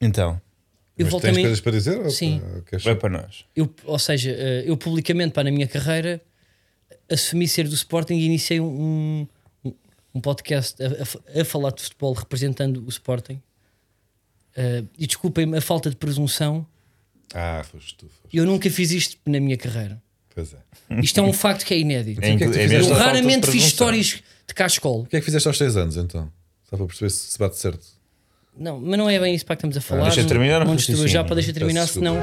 Então, 0.02 0.40
Eu 0.98 1.08
volto 1.08 1.24
tens 1.24 1.38
coisas 1.38 1.60
para 1.62 1.72
dizer? 1.72 2.00
ou- 2.00 2.10
Sim. 2.10 2.42
ou 2.86 2.96
para 2.96 3.10
nós. 3.10 3.46
Eu, 3.56 3.74
ou 3.86 4.00
seja, 4.00 4.32
eh, 4.32 4.64
eu 4.66 4.78
publicamente 4.78 5.34
para 5.34 5.46
na 5.46 5.52
minha 5.52 5.68
carreira 5.68 6.22
assumi 7.10 7.48
ser 7.48 7.68
do 7.68 7.74
Sporting 7.76 8.16
e 8.16 8.26
iniciei 8.26 8.60
um, 8.60 9.28
um, 9.64 9.74
um 10.16 10.22
podcast 10.22 10.82
a, 10.82 10.88
a 10.88 11.42
a 11.42 11.46
falar 11.46 11.72
de 11.72 11.82
futebol 11.82 12.14
representando 12.14 12.84
o 12.86 12.90
Sporting. 12.90 13.42
Eh, 14.56 14.84
e 14.98 15.08
desculpem-me 15.08 15.58
a 15.58 15.62
falta 15.62 15.90
de 15.90 15.96
presunção, 15.96 16.66
Ah, 17.34 17.64
foste 17.64 17.96
tu. 17.96 18.08
foste. 18.08 18.38
eu 18.38 18.46
nunca 18.46 18.70
fiz 18.70 18.92
isto 18.92 19.18
na 19.26 19.40
minha 19.40 19.58
carreira. 19.58 20.02
Pois 20.36 20.54
é. 20.54 21.00
Isto 21.02 21.20
é 21.20 21.24
um 21.24 21.32
facto 21.34 21.66
que 21.66 21.74
é 21.74 21.80
inédito. 21.80 22.20
É, 22.22 22.36
que 22.36 22.44
é 22.44 22.48
que 22.48 22.54
tu 22.54 22.60
é 22.60 22.80
eu 22.82 22.94
raramente 22.94 23.50
fiz 23.50 23.64
histórias 23.64 24.22
de 24.48 24.54
cascol. 24.54 25.02
O 25.04 25.06
que 25.06 25.16
é 25.16 25.20
que 25.20 25.26
fizeste 25.26 25.48
aos 25.48 25.58
6 25.58 25.78
anos 25.78 25.96
então? 25.98 26.30
Só 26.70 26.76
para 26.76 26.86
perceber 26.86 27.10
se 27.10 27.32
se 27.32 27.40
bate 27.40 27.58
certo. 27.58 27.86
Não, 28.58 28.80
mas 28.80 28.98
não 28.98 29.10
é 29.10 29.20
bem 29.20 29.34
isso 29.34 29.46
para 29.46 29.56
que 29.56 29.60
estamos 29.66 29.78
a 29.78 29.82
falar. 29.82 30.04
deixa 30.04 30.22
Não- 30.22 30.28
terminar 30.30 30.66
Não 30.66 30.76
destrua 30.76 31.08
já 31.08 31.24
para 31.24 31.36
deixa 31.36 31.52
terminar, 31.54 31.88
senão 31.88 32.20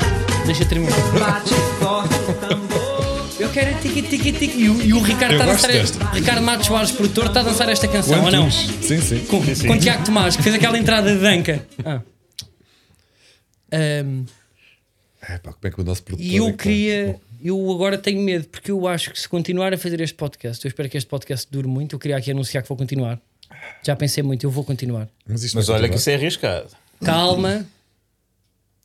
deixa 0.46 0.64
terminar. 0.66 0.96
Bate 1.18 1.50
forte 1.78 2.14
o 2.14 2.34
tambor. 2.34 3.02
Eu 3.40 3.50
quero 3.50 3.80
tiqui 3.80 4.02
tiqui. 4.02 4.60
E, 4.62 4.68
o- 4.68 4.82
e 4.82 4.92
o 4.92 5.00
Ricardo 5.02 5.34
Eu 5.34 5.40
está 5.40 5.44
a 5.50 5.54
dançar. 5.54 5.72
desta. 5.72 6.10
Ricardo 6.10 6.42
Matos 6.42 6.66
Soares, 6.66 6.90
produtor, 6.92 7.26
está 7.26 7.40
a 7.40 7.42
dançar 7.44 7.68
esta 7.70 7.88
canção, 7.88 8.22
ou 8.24 8.30
não? 8.30 8.42
Quantos? 8.50 8.86
Sim, 8.86 9.00
sim. 9.00 9.18
Com, 9.26 9.42
Sim, 9.44 9.54
sim. 9.54 9.66
com 9.68 9.78
Tiago 9.78 10.04
Tomás, 10.04 10.36
que 10.36 10.42
fez 10.42 10.54
aquela 10.54 10.78
entrada 10.78 11.12
de 11.14 11.20
danca. 11.20 11.66
Ah. 11.84 12.00
Ahm, 13.72 14.24
É, 15.28 15.38
pá, 15.38 15.52
como 15.52 15.58
é 15.64 15.70
que 15.70 15.80
o 15.80 15.84
nosso 15.84 16.02
produtor. 16.02 16.26
e 16.32 16.36
eu 16.36 16.48
é 16.48 16.52
que- 16.52 16.58
queria. 16.58 17.20
Eu 17.44 17.72
agora 17.72 17.98
tenho 17.98 18.20
medo, 18.20 18.46
porque 18.48 18.70
eu 18.70 18.86
acho 18.86 19.10
que 19.10 19.18
se 19.18 19.28
continuar 19.28 19.74
a 19.74 19.78
fazer 19.78 20.00
este 20.00 20.14
podcast, 20.14 20.64
eu 20.64 20.68
espero 20.68 20.88
que 20.88 20.96
este 20.96 21.08
podcast 21.08 21.48
dure 21.50 21.66
muito. 21.66 21.96
Eu 21.96 21.98
queria 21.98 22.16
aqui 22.16 22.30
anunciar 22.30 22.62
que 22.62 22.68
vou 22.68 22.78
continuar. 22.78 23.20
Já 23.82 23.96
pensei 23.96 24.22
muito, 24.22 24.44
eu 24.44 24.50
vou 24.50 24.62
continuar. 24.62 25.08
Mas, 25.26 25.42
isto 25.42 25.56
Mas 25.56 25.68
olha 25.68 25.88
que 25.88 25.96
isso 25.96 26.08
é 26.08 26.14
arriscado. 26.14 26.68
Calma, 27.04 27.66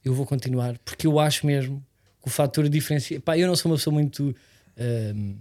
eu 0.03 0.11
vou 0.11 0.25
continuar, 0.25 0.75
porque 0.83 1.05
eu 1.05 1.19
acho 1.19 1.45
mesmo 1.45 1.85
que 2.19 2.27
o 2.27 2.31
fator 2.31 2.67
diferencia. 2.67 3.19
Pá, 3.21 3.37
eu 3.37 3.47
não 3.47 3.55
sou 3.55 3.71
uma 3.71 3.77
pessoa 3.77 3.93
muito. 3.93 4.35
ahm, 4.75 5.35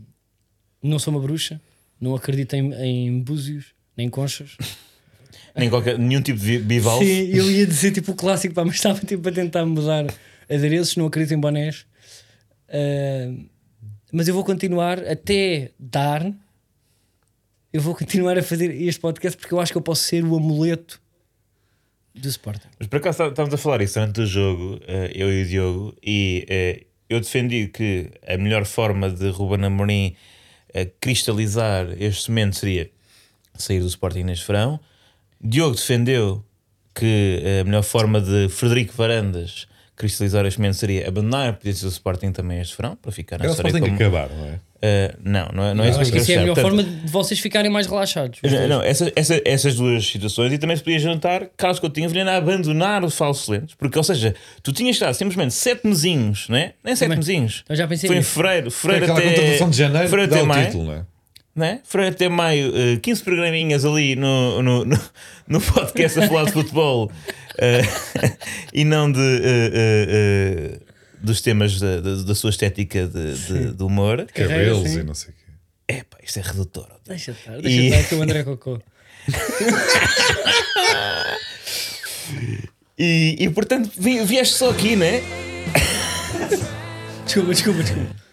não 0.82 0.98
sou 0.98 1.14
uma 1.14 1.20
bruxa, 1.20 1.58
não 1.98 2.14
acredito 2.14 2.52
em, 2.52 2.74
em 2.74 3.18
búzios, 3.20 3.74
nem 3.96 4.10
conchas. 4.10 4.56
Nem 5.54 5.70
qualquer, 5.70 5.98
nenhum 5.98 6.20
tipo 6.20 6.38
de 6.38 6.58
bivalve. 6.58 7.06
Sim, 7.06 7.34
eu 7.34 7.50
ia 7.50 7.66
dizer 7.66 7.90
tipo 7.90 8.12
o 8.12 8.14
clássico, 8.14 8.54
pá, 8.54 8.62
mas 8.62 8.74
estava 8.74 9.00
tipo 9.00 9.26
a 9.26 9.32
tentar 9.32 9.64
mudar 9.64 10.04
adereços, 10.50 10.96
não 10.96 11.06
acredito 11.06 11.32
em 11.32 11.40
bonés. 11.40 11.86
Mas 14.12 14.28
eu 14.28 14.34
vou 14.34 14.44
continuar 14.44 14.98
até 15.06 15.70
dar. 15.78 16.30
Eu 17.72 17.80
vou 17.80 17.94
continuar 17.94 18.38
a 18.38 18.42
fazer 18.42 18.70
este 18.70 19.00
podcast 19.00 19.36
porque 19.38 19.52
eu 19.52 19.60
acho 19.60 19.72
que 19.72 19.78
eu 19.78 19.82
posso 19.82 20.02
ser 20.04 20.24
o 20.24 20.36
amuleto 20.36 21.00
do 22.14 22.28
Sporting. 22.28 22.68
Mas 22.78 22.88
por 22.88 22.96
acaso 22.96 23.18
tá- 23.18 23.28
estávamos 23.28 23.54
a 23.54 23.58
falar 23.58 23.82
isso 23.82 23.94
durante 23.94 24.20
o 24.22 24.26
jogo, 24.26 24.80
eh, 24.86 25.12
eu 25.14 25.30
e 25.30 25.42
o 25.42 25.46
Diogo, 25.46 25.94
e 26.02 26.46
eh, 26.48 26.86
eu 27.10 27.20
defendi 27.20 27.68
que 27.68 28.10
a 28.26 28.38
melhor 28.38 28.64
forma 28.64 29.10
de 29.10 29.28
Ruben 29.28 29.66
Amorim 29.66 30.16
eh, 30.72 30.86
cristalizar 30.98 31.86
este 32.00 32.30
momento 32.30 32.56
seria 32.56 32.90
sair 33.54 33.80
do 33.80 33.86
Sporting 33.86 34.22
neste 34.24 34.46
verão. 34.46 34.80
Diogo 35.38 35.74
defendeu 35.76 36.42
que 36.94 37.42
a 37.60 37.64
melhor 37.64 37.82
forma 37.82 38.18
de 38.22 38.48
Frederico 38.48 38.94
Varandas 38.94 39.66
cristalizar 39.96 40.44
este 40.46 40.58
momento 40.60 40.74
seria 40.76 41.08
abandonar 41.08 41.48
a 41.48 41.52
presidência 41.52 41.88
do 41.88 41.92
Sporting 41.92 42.30
também 42.32 42.60
este 42.60 42.76
verão, 42.76 42.96
para 42.96 43.10
ficar 43.10 43.38
na 43.38 43.46
o 43.46 43.50
história 43.50 43.72
como... 43.80 43.94
acabar, 43.94 44.28
não 44.30 44.46
é? 44.46 44.60
Eh, 44.82 45.14
não, 45.24 45.48
não 45.54 45.64
é, 45.64 45.74
não 45.74 45.84
é 45.84 45.88
isso 45.90 46.00
acho 46.00 46.12
que 46.12 46.18
eu 46.18 46.22
isso 46.22 46.32
é 46.32 46.36
a 46.36 46.40
melhor. 46.40 46.54
Portanto, 46.54 46.76
forma 46.76 46.82
de 47.00 47.10
vocês 47.10 47.40
ficarem 47.40 47.70
mais 47.70 47.86
relaxados. 47.86 48.38
os 48.44 48.52
não, 48.52 48.68
não, 48.68 48.82
essa- 48.82 49.10
essa- 49.16 49.40
essas 49.44 49.74
duas 49.74 50.06
situações 50.06 50.52
e 50.52 50.58
também 50.58 50.76
se 50.76 50.82
podia 50.82 50.98
juntar 50.98 51.46
Carlos 51.56 51.78
Coutinho 51.80 52.08
Vilhena 52.10 52.32
a 52.32 52.36
abandonar 52.36 53.02
os 53.02 53.16
falsos 53.16 53.48
lentes, 53.48 53.74
porque, 53.74 53.96
ou 53.96 54.04
seja, 54.04 54.34
tu 54.62 54.72
tinhas 54.74 54.96
estado 54.96 55.14
simplesmente 55.14 55.54
sete 55.54 55.86
mesinhos, 55.86 56.46
não 56.50 56.58
é? 56.58 56.74
Nem 56.84 56.94
sete 56.94 57.16
mesinhos. 57.16 57.64
Eu 57.68 57.74
já 57.74 57.88
pensei 57.88 58.06
Foi 58.06 58.18
em 58.18 58.22
fevereiro, 58.22 58.70
fevereiro 58.70 59.12
até. 59.12 59.64
de 59.66 59.76
janeiro 59.76 60.08
fevereiro 60.08 60.34
até 60.34 60.42
o 60.42 60.46
maio, 60.46 60.66
título, 60.66 60.84
não 60.84 60.92
é? 60.92 61.02
Não 61.56 61.64
é? 61.66 61.80
Fevereiro 61.84 62.14
até 62.14 62.28
maio, 62.28 62.72
eh, 62.76 62.96
15 63.02 63.22
programinhas 63.24 63.84
ali 63.84 64.14
no, 64.14 64.62
no, 64.62 64.84
no, 64.84 65.00
no 65.48 65.60
podcast 65.60 66.20
a 66.20 66.28
falar 66.28 66.44
de 66.44 66.52
futebol 66.52 67.10
eh, 67.58 67.80
e 68.72 68.84
não 68.84 69.10
de. 69.10 69.18
eh, 69.42 70.78
dos 71.18 71.40
temas 71.40 71.80
da, 71.80 72.00
da, 72.00 72.14
da 72.22 72.34
sua 72.34 72.50
estética 72.50 73.06
de, 73.08 73.34
de, 73.34 73.72
de 73.74 73.82
humor. 73.82 74.26
Cabelos 74.32 74.92
e 74.94 75.02
não 75.02 75.14
sei 75.14 75.30
o 75.30 75.32
quê. 75.32 75.94
Epá, 76.00 76.18
isto 76.22 76.38
é 76.38 76.42
redutor. 76.42 76.88
Deixa 77.06 77.30
estar, 77.32 77.58
E- 77.58 77.62
deixa 77.62 77.82
estar 77.96 78.08
que 78.10 78.14
o 78.16 78.22
André 78.22 78.44
Cocô. 78.44 78.78
E, 82.98 83.36
e 83.40 83.50
portanto, 83.50 83.90
vi- 83.96 84.24
vieste 84.24 84.54
só 84.54 84.70
aqui, 84.70 84.96
né? 84.96 85.20
Desculpa, 87.24 87.52
desculpa, 87.54 87.82
desculpa. 87.82 88.25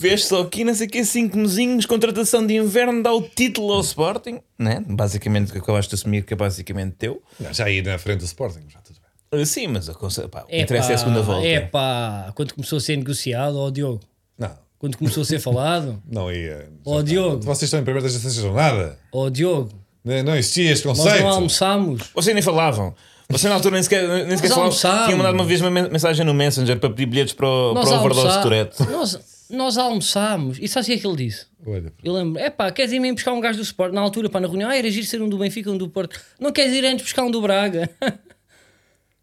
Vieste 0.00 0.28
só 0.28 0.40
aqui, 0.40 0.64
não 0.64 0.74
sei 0.74 0.86
o 0.86 0.90
que, 0.90 1.04
cinco 1.04 1.36
mesinhos, 1.36 1.84
contratação 1.84 2.46
de 2.46 2.54
inverno, 2.56 3.02
dá 3.02 3.12
o 3.12 3.20
título 3.20 3.74
ao 3.74 3.80
Sporting, 3.82 4.40
né? 4.58 4.82
Basicamente, 4.88 5.52
que 5.52 5.58
acabaste 5.58 5.90
de 5.90 5.96
assumir 6.00 6.24
que 6.24 6.32
é 6.32 6.36
basicamente 6.36 6.94
teu. 6.98 7.22
Não, 7.38 7.52
já 7.52 7.68
ir 7.68 7.84
na 7.84 7.98
frente 7.98 8.20
do 8.20 8.24
Sporting, 8.24 8.60
já 8.68 8.80
tudo 8.80 8.98
bem. 9.30 9.42
Uh, 9.42 9.44
Sim, 9.44 9.66
mas 9.68 9.88
a 9.90 9.94
pá, 9.94 10.42
o 10.42 10.46
que 10.46 10.58
interessa 10.60 10.92
é 10.92 10.94
a 10.94 10.98
segunda 10.98 11.20
volta. 11.20 11.46
É 11.46 11.60
pá, 11.60 12.32
quando 12.34 12.54
começou 12.54 12.78
a 12.78 12.80
ser 12.80 12.96
negociado, 12.96 13.58
ó 13.58 13.70
Diogo. 13.70 14.00
Não, 14.38 14.50
Quando 14.78 14.96
começou 14.96 15.22
a 15.22 15.26
ser 15.26 15.38
falado, 15.38 16.02
não 16.10 16.32
ia. 16.32 16.68
ó 16.86 17.02
Diogo, 17.02 17.42
Vocês 17.44 17.64
estão 17.64 17.78
em 17.80 17.84
primeira 17.84 18.08
desde 18.08 18.26
a 18.26 18.30
jornada. 18.30 18.98
ó 19.12 19.28
Diogo, 19.28 19.70
Não, 20.02 20.22
não 20.22 20.34
existia 20.34 20.72
este 20.72 20.86
nós 20.86 20.96
conceito. 20.98 21.22
não 21.22 21.28
almoçámos. 21.30 22.10
Vocês 22.14 22.34
nem 22.34 22.42
falavam. 22.42 22.94
Você 23.28 23.48
na 23.48 23.54
altura 23.54 23.74
nem 23.74 23.82
sequer, 23.84 24.02
nem 24.26 24.36
sequer 24.36 24.48
Nós 24.48 24.48
falava. 24.48 24.60
almoçámos. 24.62 25.04
Tinha 25.04 25.16
mandado 25.16 25.34
uma 25.34 25.44
vez 25.44 25.60
uma 25.60 25.70
men- 25.70 25.88
mensagem 25.90 26.24
no 26.26 26.34
Messenger 26.34 26.80
para 26.80 26.88
pedir 26.90 27.06
bilhetes 27.06 27.32
para 27.34 27.46
o, 27.46 27.74
Nós 27.74 27.88
para 27.88 27.98
o 27.98 28.00
overdose 28.00 28.36
de. 28.36 28.42
Tourette. 28.42 28.82
Nós, 28.90 29.18
nós 29.50 29.76
almoçámos. 29.76 30.58
E 30.60 30.66
sabes 30.68 30.86
o 30.88 30.90
que 30.92 30.96
é 30.96 31.00
que 31.00 31.06
ele 31.06 31.16
disse? 31.16 31.46
Olha, 31.66 31.92
Eu 32.02 32.12
lembro, 32.12 32.40
é 32.40 32.48
pá, 32.50 32.70
queres 32.70 32.92
ir 32.92 32.98
mesmo 33.00 33.14
buscar 33.16 33.32
um 33.32 33.40
gajo 33.40 33.58
do 33.58 33.62
Sport? 33.62 33.92
Na 33.92 34.00
altura, 34.00 34.28
pá, 34.30 34.40
na 34.40 34.48
reunião, 34.48 34.70
ah, 34.70 34.76
era 34.76 34.90
giro 34.90 35.06
ser 35.06 35.20
um 35.20 35.28
do 35.28 35.36
Benfica, 35.38 35.70
um 35.70 35.76
do 35.76 35.88
Porto. 35.88 36.18
Não 36.38 36.52
queres 36.52 36.72
ir 36.72 36.84
antes 36.84 37.04
buscar 37.04 37.22
um 37.24 37.30
do 37.30 37.40
Braga? 37.42 37.90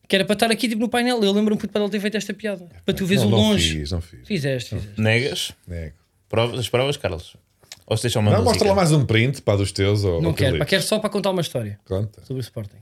que 0.07 0.15
era 0.15 0.23
para 0.23 0.33
estar 0.33 0.51
aqui 0.51 0.69
tipo, 0.69 0.81
no 0.81 0.89
painel. 0.89 1.21
Eu 1.23 1.31
lembro-me 1.31 1.59
puto, 1.59 1.71
para 1.73 1.81
ele 1.81 1.91
ter 1.91 1.99
feito 1.99 2.15
esta 2.17 2.33
piada. 2.33 2.67
Para 2.85 2.93
tu 2.93 3.05
veres 3.05 3.23
o 3.23 3.29
não 3.29 3.37
longe. 3.37 3.79
fiz, 3.79 3.91
não 3.91 4.01
fiz. 4.01 4.27
Fizeste, 4.27 4.75
fizeste. 4.75 5.01
Negas? 5.01 5.51
Nego. 5.67 5.95
Provas, 6.29 6.59
as 6.59 6.69
provas, 6.69 6.97
Carlos? 6.97 7.35
Ou 7.85 7.95
se 7.95 8.03
deixam 8.03 8.21
uma 8.21 8.31
Não, 8.31 8.37
música? 8.39 8.51
mostra 8.53 8.67
lá 8.69 8.75
mais 8.75 8.91
um 8.91 9.05
print 9.05 9.41
para 9.41 9.57
dos 9.57 9.71
teus. 9.71 10.03
Ou, 10.03 10.21
Não 10.21 10.29
ou 10.29 10.35
quero, 10.35 10.57
pá, 10.59 10.65
quero 10.65 10.83
só 10.83 10.99
para 10.99 11.09
contar 11.09 11.31
uma 11.31 11.41
história 11.41 11.79
Conta. 11.85 12.21
sobre 12.25 12.41
o 12.41 12.43
Sporting. 12.43 12.77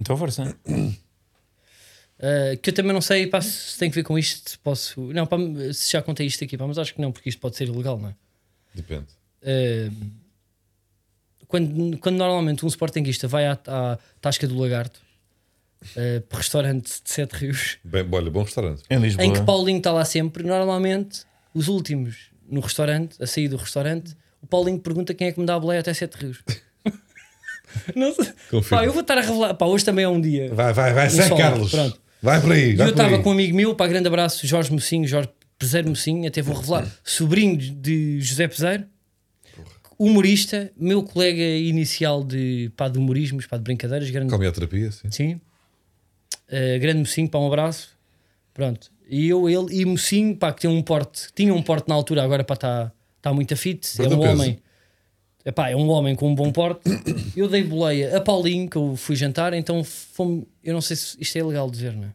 Então 0.00 0.16
força. 0.16 0.56
Uh, 2.18 2.56
que 2.58 2.70
eu 2.70 2.74
também 2.74 2.92
não 2.92 3.00
sei 3.00 3.26
pá, 3.26 3.40
se 3.40 3.78
tem 3.78 3.90
que 3.90 3.96
ver 3.96 4.04
com 4.04 4.18
isto. 4.18 4.50
Se 4.50 4.58
posso. 4.58 5.00
Não, 5.12 5.26
pá, 5.26 5.36
se 5.72 5.92
já 5.92 6.00
contei 6.00 6.26
isto 6.26 6.42
aqui, 6.44 6.56
pá, 6.56 6.66
mas 6.66 6.78
acho 6.78 6.94
que 6.94 7.00
não, 7.00 7.10
porque 7.10 7.28
isto 7.28 7.40
pode 7.40 7.56
ser 7.56 7.68
ilegal, 7.68 7.98
não 7.98 8.10
é? 8.10 8.14
Depende. 8.74 9.06
Uh, 9.42 9.92
quando, 11.46 11.98
quando 11.98 12.16
normalmente 12.16 12.64
um 12.64 12.68
sportinguista 12.68 13.28
vai 13.28 13.46
à, 13.46 13.58
à 13.66 13.98
Tasca 14.20 14.46
do 14.46 14.58
Lagarto, 14.58 15.00
uh, 15.96 16.20
para 16.22 16.38
restaurante 16.38 17.02
de 17.02 17.10
Sete 17.10 17.32
Rios, 17.32 17.78
Bem, 17.84 18.06
olha, 18.10 18.30
bom 18.30 18.42
restaurante. 18.42 18.82
Em 18.88 18.98
Lisboa. 18.98 19.24
em 19.24 19.32
que 19.32 19.42
Paulinho 19.42 19.78
está 19.78 19.92
lá 19.92 20.04
sempre, 20.04 20.42
normalmente 20.44 21.24
os 21.52 21.68
últimos 21.68 22.30
no 22.48 22.60
restaurante, 22.60 23.22
a 23.22 23.26
sair 23.26 23.48
do 23.48 23.56
restaurante, 23.56 24.14
o 24.42 24.46
Paulinho 24.46 24.78
pergunta 24.78 25.14
quem 25.14 25.28
é 25.28 25.32
que 25.32 25.40
me 25.40 25.46
dá 25.46 25.54
a 25.54 25.60
boleia 25.60 25.80
até 25.80 25.94
Sete 25.94 26.14
Rios. 26.16 26.42
não 27.94 28.14
sei. 28.14 28.32
Confirmo. 28.50 28.78
Pá, 28.78 28.84
eu 28.84 28.92
vou 28.92 29.02
estar 29.02 29.16
a 29.16 29.20
revelar. 29.20 29.54
Pá, 29.54 29.66
hoje 29.66 29.84
também 29.84 30.04
é 30.04 30.08
um 30.08 30.20
dia. 30.20 30.52
Vai, 30.52 30.72
vai, 30.72 30.92
vai, 30.92 31.06
Um 31.06 31.10
Zé 31.10 31.28
Carlos. 31.36 31.70
pronto. 31.70 32.03
Vai 32.24 32.40
por 32.40 32.52
aí. 32.52 32.74
Vai 32.74 32.86
eu 32.86 32.90
estava 32.92 33.18
com 33.18 33.28
um 33.28 33.32
amigo 33.32 33.54
meu, 33.54 33.74
para 33.74 33.86
grande 33.86 34.08
abraço, 34.08 34.46
Jorge 34.46 34.72
Mocinho, 34.72 35.06
Jorge 35.06 35.28
Peseiro 35.58 35.90
Mocinho, 35.90 36.26
até 36.26 36.40
vou 36.40 36.56
revelar, 36.56 36.90
sobrinho 37.04 37.54
de 37.54 38.18
José 38.18 38.48
Peseiro, 38.48 38.86
humorista, 39.98 40.72
meu 40.74 41.02
colega 41.02 41.42
inicial 41.42 42.24
de, 42.24 42.72
pá, 42.78 42.88
de 42.88 42.98
humorismos, 42.98 43.46
pá, 43.46 43.58
de 43.58 43.62
brincadeiras, 43.62 44.08
grande, 44.08 44.34
Com 44.34 44.42
a 44.42 44.50
terapia, 44.50 44.90
sim. 44.90 45.10
sim. 45.10 45.34
Uh, 46.48 46.80
grande 46.80 47.00
Mocinho, 47.00 47.28
para 47.28 47.40
um 47.40 47.46
abraço. 47.46 47.90
Pronto. 48.54 48.90
E 49.06 49.28
eu, 49.28 49.46
ele 49.46 49.82
e 49.82 49.84
Mocinho, 49.84 50.34
pá, 50.34 50.50
que 50.50 50.62
tem 50.62 50.70
um 50.70 50.80
porte, 50.80 51.28
tinha 51.34 51.52
um 51.52 51.62
porte 51.62 51.90
na 51.90 51.94
altura, 51.94 52.22
agora 52.22 52.42
para 52.42 52.54
está 52.54 52.92
tá 53.20 53.34
muito 53.34 53.52
afite, 53.52 54.00
é 54.00 54.06
um 54.06 54.18
peso. 54.18 54.32
homem. 54.32 54.58
Epá, 55.44 55.68
é 55.70 55.76
um 55.76 55.88
homem 55.90 56.14
com 56.14 56.30
um 56.30 56.34
bom 56.34 56.50
porte. 56.50 56.80
Eu 57.36 57.48
dei 57.48 57.62
boleia 57.62 58.16
a 58.16 58.20
Paulinho, 58.20 58.68
que 58.68 58.76
eu 58.76 58.96
fui 58.96 59.14
jantar, 59.14 59.52
então 59.52 59.84
fomos. 59.84 60.44
Eu 60.62 60.72
não 60.72 60.80
sei 60.80 60.96
se 60.96 61.16
isto 61.20 61.36
é 61.36 61.42
legal 61.44 61.70
dizer, 61.70 61.92
não 61.92 62.04
é? 62.04 62.12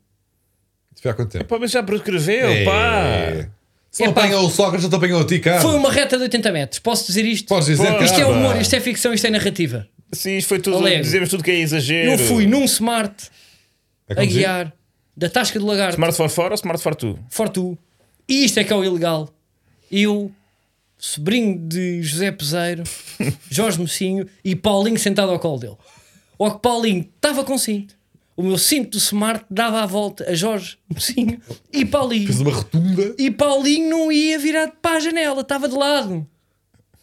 Isto 0.93 1.01
foi 1.03 1.11
há 1.11 1.13
quanto 1.13 1.31
tempo? 1.31 1.45
Pá, 1.45 1.59
mas 1.59 1.69
já 1.71 1.83
prescreveu, 1.83 2.49
pá. 2.65 2.97
É. 3.05 3.49
Se 3.91 4.03
não 4.03 4.11
Epá. 4.11 4.21
apanhou 4.21 4.45
o 4.45 4.49
Sócrates, 4.49 4.83
não 4.83 4.89
te 4.89 4.95
apanhou 4.95 5.21
a 5.21 5.25
ti, 5.25 5.39
cara. 5.39 5.61
Foi 5.61 5.75
uma 5.75 5.91
reta 5.91 6.15
de 6.17 6.23
80 6.23 6.51
metros. 6.51 6.79
Posso 6.79 7.05
dizer 7.07 7.25
isto? 7.25 7.47
Podes 7.47 7.67
dizer, 7.67 7.97
Pô, 7.97 8.03
Isto 8.03 8.19
é 8.19 8.25
humor, 8.25 8.55
isto 8.59 8.75
é 8.75 8.79
ficção, 8.79 9.13
isto 9.13 9.25
é 9.27 9.29
narrativa. 9.29 9.87
Sim, 10.11 10.37
isto 10.37 10.47
foi 10.47 10.59
tudo. 10.59 10.77
Alegre. 10.77 11.01
Dizemos 11.01 11.29
tudo 11.29 11.43
que 11.43 11.51
é 11.51 11.55
exagero. 11.59 12.11
Eu 12.11 12.17
fui 12.17 12.47
num 12.47 12.63
smart 12.65 13.29
É 14.07 14.13
a 14.13 14.15
conduzir? 14.15 14.39
guiar 14.39 14.73
da 15.15 15.29
Tasca 15.29 15.59
do 15.59 15.65
Lagarto, 15.65 15.95
Smart 15.95 16.15
for 16.15 16.29
fora 16.29 16.49
ou 16.53 16.55
smart 16.55 16.81
for 16.81 16.95
tu? 16.95 17.19
Fortu. 17.29 17.77
E 18.27 18.45
isto 18.45 18.59
é 18.59 18.63
que 18.63 18.71
é 18.71 18.75
o 18.75 18.83
ilegal. 18.83 19.29
Eu, 19.91 20.31
sobrinho 20.99 21.57
de 21.57 22.03
José 22.03 22.31
Peseiro, 22.31 22.83
Jorge 23.49 23.79
Mocinho 23.79 24.27
e 24.43 24.55
Paulinho 24.55 24.99
sentado 24.99 25.31
ao 25.31 25.39
colo 25.39 25.57
dele. 25.59 25.77
Ou 26.37 26.51
que 26.51 26.61
Paulinho 26.61 27.09
estava 27.15 27.43
com 27.43 27.57
cinto. 27.57 27.97
O 28.37 28.43
meu 28.43 28.57
cinto 28.57 28.91
do 28.91 28.97
smart 28.97 29.43
dava 29.49 29.81
a 29.81 29.85
volta 29.85 30.29
a 30.29 30.33
Jorge 30.33 30.77
Mocinho 30.93 31.39
e 31.73 31.83
Paulinho. 31.85 32.27
Fez 32.27 32.39
uma 32.39 32.51
rotunda. 32.51 33.13
E 33.17 33.29
Paulinho 33.31 33.89
não 33.89 34.11
ia 34.11 34.37
virado 34.39 34.73
para 34.81 34.97
a 34.97 34.99
janela, 34.99 35.41
estava 35.41 35.67
de 35.67 35.75
lado. 35.75 36.25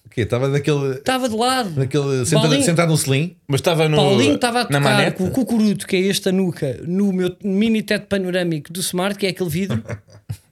O 0.06 0.08
quê? 0.08 0.22
Estava 0.22 0.48
naquele. 0.48 0.94
Estava 0.94 1.28
de 1.28 1.36
lado. 1.36 1.70
naquele 1.78 2.24
sentado, 2.24 2.42
Paulinho- 2.42 2.64
sentado 2.64 2.88
no 2.90 2.96
selim. 2.96 3.36
Mas 3.46 3.60
estava 3.60 3.86
no. 3.86 3.96
Paulinho 3.98 4.36
estava 4.36 4.60
a 4.62 4.68
na 4.70 4.78
tocar 4.80 5.12
com 5.12 5.24
o 5.26 5.30
cucuruto, 5.30 5.86
que 5.86 5.96
é 5.96 6.08
esta 6.08 6.32
nuca, 6.32 6.80
no 6.86 7.12
meu 7.12 7.36
mini 7.44 7.82
teto 7.82 8.06
panorâmico 8.06 8.72
do 8.72 8.80
Smart, 8.80 9.18
que 9.18 9.26
é 9.26 9.28
aquele 9.30 9.50
vidro. 9.50 9.82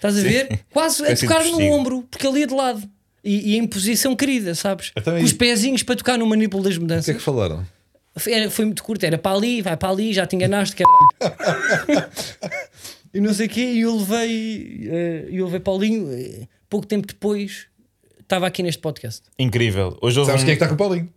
Estás 0.00 0.18
a 0.18 0.22
ver? 0.22 0.60
Quase 0.72 1.04
a 1.06 1.14
tocar 1.16 1.44
no 1.44 1.60
ombro, 1.72 2.02
porque 2.10 2.26
ali 2.26 2.42
é 2.42 2.46
de 2.46 2.54
lado. 2.54 2.82
E, 3.22 3.52
e 3.52 3.56
em 3.58 3.66
posição 3.66 4.16
querida, 4.16 4.54
sabes? 4.54 4.92
Com 5.04 5.22
os 5.22 5.32
pezinhos 5.34 5.82
para 5.82 5.94
tocar 5.96 6.16
no 6.18 6.24
manípulo 6.26 6.62
das 6.62 6.72
O 6.74 6.76
que 6.76 6.80
é 6.80 6.82
mudanças. 6.82 7.16
que 7.16 7.22
falaram? 7.22 7.66
Foi, 8.16 8.32
era- 8.32 8.50
foi 8.50 8.64
muito 8.64 8.82
curto, 8.82 9.04
era 9.04 9.18
para 9.18 9.36
ali, 9.36 9.60
vai 9.60 9.76
para 9.76 9.90
ali, 9.90 10.12
já 10.14 10.26
te 10.26 10.34
enganaste, 10.36 10.74
caralho. 10.76 12.10
e 13.12 13.20
não 13.20 13.34
sei 13.34 13.46
o 13.46 13.48
quê, 13.50 13.60
e 13.60 13.80
eu 13.82 13.96
levei, 13.96 14.88
eh, 14.90 15.28
eu 15.30 15.44
levei 15.44 15.60
Paulinho, 15.60 16.10
eh, 16.12 16.48
pouco 16.68 16.86
tempo 16.86 17.06
depois, 17.06 17.66
estava 18.20 18.46
aqui 18.46 18.62
neste 18.62 18.80
podcast. 18.80 19.22
Incrível. 19.38 19.98
Hoje 20.00 20.24
Sabes 20.24 20.42
um- 20.42 20.44
quem 20.46 20.54
é 20.54 20.56
que 20.56 20.64
está 20.64 20.68
com 20.68 20.74
o 20.74 20.78
Paulinho? 20.78 21.08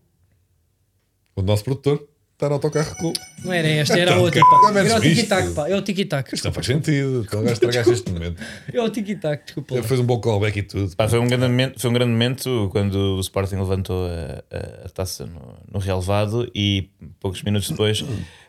O 1.35 1.41
nosso 1.41 1.63
produtor 1.63 2.05
está 2.43 2.49
no 2.49 2.55
autocarro 2.55 2.95
com. 2.97 3.13
Não 3.43 3.53
era 3.53 3.67
esta, 3.67 3.97
era 3.99 4.15
a 4.15 4.19
outra. 4.19 4.41
Pá. 4.41 4.79
Era 4.79 4.97
o 4.97 5.01
tiki-tac, 5.01 5.49
pá. 5.53 5.69
É 5.69 5.75
o 5.75 5.81
tiki-tac. 5.81 6.33
Isto 6.35 6.45
não 6.45 6.53
faz 6.53 6.65
sentido. 6.67 7.23
Então 7.25 7.39
agora 7.39 7.53
estragaste 7.53 7.93
este 7.93 8.11
momento. 8.11 8.41
É 8.71 8.81
o 8.81 8.89
tiki-tac, 8.89 9.45
desculpa. 9.45 9.73
Ele 9.75 9.83
fez 9.83 9.99
um 9.99 10.05
bom 10.05 10.19
callback 10.19 10.59
e 10.59 10.63
tudo. 10.63 10.95
Pá, 10.95 11.07
foi, 11.07 11.19
um 11.19 11.27
grande 11.27 11.47
momento, 11.47 11.79
foi 11.79 11.89
um 11.89 11.93
grande 11.93 12.11
momento 12.11 12.69
quando 12.71 12.95
o 12.95 13.19
Sporting 13.19 13.55
levantou 13.55 14.05
a, 14.07 14.43
a- 14.55 14.85
a 14.85 14.89
taça 14.89 15.25
no, 15.25 15.57
no 15.71 15.79
relevado 15.79 16.49
e 16.53 16.89
poucos 17.19 17.41
minutos 17.43 17.69
depois 17.69 18.03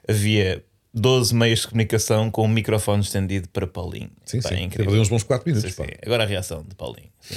havia 0.08 0.62
12 0.92 1.34
meios 1.34 1.60
de 1.62 1.68
comunicação 1.68 2.30
com 2.30 2.44
um 2.44 2.48
microfone 2.48 3.02
estendido 3.02 3.48
para 3.48 3.66
Paulinho. 3.66 4.10
Sim, 4.24 4.40
Pá, 4.40 4.48
sim. 4.50 4.54
é 4.54 4.58
Teve 4.58 4.66
incrível. 4.66 5.00
uns 5.00 5.08
bons 5.08 5.22
4 5.24 5.48
minutos. 5.48 5.74
Sim, 5.74 5.82
sim. 5.84 5.90
Agora 6.04 6.22
a 6.22 6.26
reação 6.26 6.62
de 6.68 6.74
Paulinho. 6.74 7.08
sim. 7.20 7.36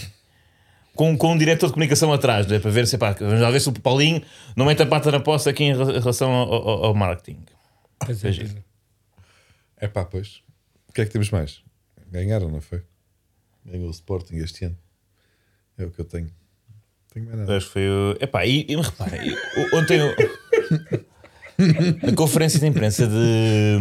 Com, 0.97 1.15
com 1.17 1.31
um 1.33 1.38
diretor 1.38 1.67
de 1.67 1.73
comunicação 1.73 2.12
atrás, 2.12 2.47
né, 2.47 2.57
para 2.60 2.71
ver 2.71 2.88
se, 2.88 2.97
pá, 2.97 3.12
vamos 3.19 3.39
lá 3.39 3.51
ver 3.51 3.62
se 3.62 3.69
o 3.69 3.73
Paulinho 3.73 4.21
não 4.55 4.65
mete 4.65 4.81
a 4.81 4.86
pata 4.86 5.12
na 5.12 5.19
poça 5.19 5.49
aqui 5.51 5.63
em 5.65 5.73
re- 5.77 5.97
em 5.97 5.99
relação 5.99 6.31
ao, 6.31 6.51
ao- 6.53 6.83
ao 6.86 6.93
marketing. 6.95 7.39
Pois 7.99 8.23
é, 8.25 8.33
pois 8.33 8.55
é. 8.55 8.63
É 9.77 9.88
pá, 9.88 10.03
pois. 10.03 10.41
O 10.89 10.93
que 10.93 11.01
é 11.01 11.05
que 11.05 11.12
temos 11.12 11.29
mais? 11.29 11.62
Ganharam, 12.12 12.49
não 12.49 12.60
foi? 12.62 12.81
Ganhou 13.65 13.88
o 13.88 13.91
Sporting 13.91 14.38
este 14.38 14.65
ano. 14.65 14.77
É 15.77 15.86
o 15.86 15.91
que 15.91 15.99
eu 16.01 16.05
tenho. 16.05 16.31
Tenho 17.13 17.27
mais 17.27 17.38
nada. 17.39 17.55
Acho 17.57 17.67
que 17.67 17.73
foi 17.73 17.88
o. 17.89 18.17
Epá, 18.19 18.45
e, 18.45 18.65
e 18.67 18.75
repara, 18.75 19.17
e- 19.23 19.33
o- 19.33 19.77
ontem 19.77 19.99
na 22.03 22.13
conferência 22.17 22.60
de 22.60 22.65
imprensa 22.65 23.05
de 23.07 23.77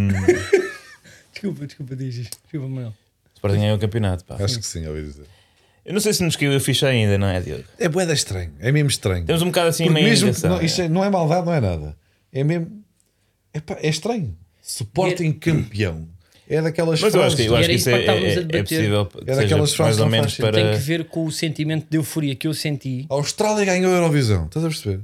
Desculpa, 1.33 1.67
desculpa, 1.67 1.97
diz. 1.97 2.15
Desculpa, 2.17 2.69
Manuel. 2.69 2.95
Sporting 3.35 3.59
ganhou 3.61 3.77
o 3.77 3.81
campeonato. 3.81 4.25
Pá. 4.25 4.37
Acho 4.43 4.59
que 4.59 4.67
sim, 4.67 4.87
ouvi 4.87 5.03
dizer. 5.03 5.27
Eu 5.87 5.93
não 5.95 6.01
sei 6.01 6.13
se 6.13 6.23
nos 6.25 6.35
caiu 6.37 6.55
a 6.57 6.61
ficha 6.61 6.89
ainda, 6.89 7.17
não 7.17 7.29
é, 7.29 7.41
Diogo? 7.41 7.63
É 7.79 7.89
boeda 7.89 8.13
estranho. 8.13 8.51
É 8.59 8.73
mesmo 8.73 8.89
estranho. 8.91 9.25
Temos 9.25 9.41
um 9.43 9.47
bocado 9.47 9.69
assim 9.69 9.85
Porque 9.85 9.95
meio 9.95 10.09
mesmo 10.09 10.25
que 10.27 10.31
indignação, 10.33 10.59
não, 10.59 10.65
isto 10.65 10.83
é- 10.83 10.89
não 10.89 11.05
é 11.05 11.11
maldade, 11.11 11.47
não 11.47 11.53
é 11.55 11.61
nada. 11.61 11.97
É 12.33 12.43
mesmo. 12.45 12.67
É, 13.55 13.61
pá, 13.61 13.77
é 13.81 13.89
estranho. 13.89 14.37
Sporting 14.63 15.33
campeão. 15.33 16.09
É 16.49 16.61
daquelas 16.63 17.01
Mas 17.01 17.15
eu 17.15 17.23
acho 17.23 17.37
frases. 17.37 17.37
que, 17.37 17.43
eu 17.51 17.55
acho 17.57 17.65
era 17.65 17.69
que 17.73 17.75
isso 17.77 17.89
isso 17.89 17.91
é, 17.91 17.95
que 17.95 18.01
estávamos 18.01 18.27
a 18.27 18.29
é, 18.29 18.33
é 18.33 18.37
debater. 18.41 18.63
possível 18.63 19.07
que 19.07 19.19
É 19.19 19.21
daquelas 19.21 19.43
seja 19.43 19.57
mais 19.59 19.75
frases 19.75 19.99
ou 20.01 20.05
que 20.07 20.11
não 20.11 20.19
menos 20.19 20.37
faz 20.37 20.51
para. 20.51 20.63
Tem 20.63 20.73
que 20.73 20.85
ver 20.85 21.05
com 21.07 21.25
o 21.25 21.33
sentimento 21.33 21.87
de 21.91 21.97
euforia 21.97 22.35
que 22.37 22.47
eu 22.47 22.55
senti. 22.55 23.07
A 23.11 23.15
Austrália 23.15 23.65
ganhou 23.65 23.93
a 23.93 23.97
Eurovisão. 23.97 24.47
Estás 24.47 24.65
a 24.65 24.69
perceber? 24.69 25.01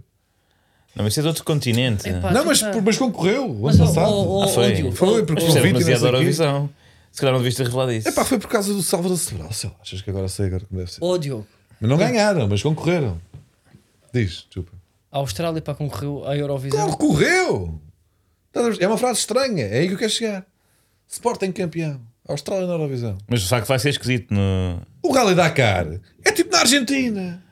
Não, 0.94 1.04
mas 1.04 1.12
isso 1.14 1.20
é 1.20 1.22
de 1.22 1.28
outro 1.28 1.44
continente. 1.44 2.08
Epá, 2.08 2.32
não, 2.32 2.44
mas, 2.44 2.60
tá- 2.60 2.72
mas 2.84 2.98
concorreu 2.98 3.46
o 3.50 3.62
Mas, 3.62 3.76
ano 3.80 3.84
ó, 3.84 3.86
passado. 3.88 4.42
Ah, 4.42 4.48
foi. 4.48 4.72
Diogo, 4.72 4.92
Foi, 4.94 5.24
porque 5.24 5.42
Isto 5.44 5.56
é 5.58 5.60
e 5.60 5.64
não 5.64 5.78
demasiado 5.80 5.98
sei 6.00 6.08
o 6.08 6.10
quê. 6.10 6.16
Eurovisão. 6.16 6.70
Se 7.12 7.20
calhar 7.20 7.32
não 7.34 7.40
devias 7.40 7.54
ter 7.54 7.64
revelado 7.64 7.92
isso. 7.92 8.08
É 8.08 8.12
pá, 8.12 8.24
foi 8.24 8.38
por 8.38 8.48
causa 8.48 8.72
do 8.72 8.82
Salvador 8.82 9.16
Sobral. 9.18 9.52
Sei 9.52 9.68
lá, 9.70 9.76
achas 9.80 10.00
que 10.02 10.10
agora 10.10 10.26
sei 10.28 10.46
agora 10.46 10.64
como 10.64 10.80
deve 10.80 10.90
ser. 10.90 10.98
ó, 11.02 11.16
Diogo, 11.18 11.46
Mas 11.80 11.90
não 11.90 11.96
ganharam, 11.98 12.48
mas 12.48 12.62
concorreram. 12.62 13.20
Diz, 14.12 14.44
desculpa. 14.46 14.72
a 15.10 15.18
Austrália 15.18 15.60
para 15.62 15.74
concorreu 15.74 16.26
à 16.26 16.36
Eurovisão. 16.36 16.90
Concorreu! 16.90 17.80
Estás 18.48 18.66
a 18.66 18.68
perceber? 18.68 18.84
É 18.84 18.88
uma 18.88 18.98
frase 18.98 19.20
estranha. 19.20 19.64
É 19.64 19.78
aí 19.80 19.88
que 19.88 19.94
eu 19.94 19.98
quero 19.98 20.10
chegar. 20.10 20.46
Sporting 21.08 21.52
campeão. 21.52 22.00
Austrália 22.26 22.66
na 22.66 22.72
Eurovisão. 22.74 23.18
Mas 23.28 23.42
de 23.42 23.48
facto 23.48 23.66
vai 23.68 23.78
ser 23.78 23.90
esquisito. 23.90 24.32
No... 24.32 24.80
O 25.02 25.12
Rally 25.12 25.34
Dakar 25.34 25.86
é 26.24 26.32
tipo 26.32 26.50
na 26.52 26.60
Argentina. 26.60 27.42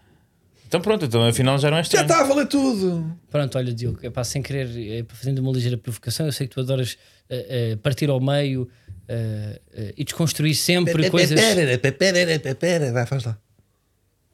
Então 0.66 0.80
pronto, 0.80 1.04
então 1.04 1.26
afinal 1.26 1.58
já 1.58 1.68
não 1.70 1.78
é 1.78 1.80
Já 1.80 1.82
estranho. 1.82 2.02
está 2.06 2.20
a 2.20 2.22
valer 2.24 2.46
tudo. 2.46 3.16
Pronto, 3.28 3.58
olha, 3.58 3.72
Diogo, 3.74 3.98
é 4.02 4.08
para 4.10 4.22
sem 4.22 4.40
querer, 4.40 5.00
é 5.00 5.04
fazendo 5.08 5.40
uma 5.40 5.50
ligeira 5.52 5.76
provocação. 5.76 6.26
Eu 6.26 6.32
sei 6.32 6.46
que 6.46 6.54
tu 6.54 6.60
adoras 6.60 6.96
eh, 7.28 7.72
eh, 7.72 7.76
partir 7.76 8.08
ao 8.08 8.20
meio 8.20 8.68
eh, 9.12 9.94
e 9.96 10.04
desconstruir 10.04 10.54
sempre 10.54 10.92
coisas. 11.10 11.38
Vai, 12.92 13.06
faz 13.06 13.24
lá. 13.24 13.36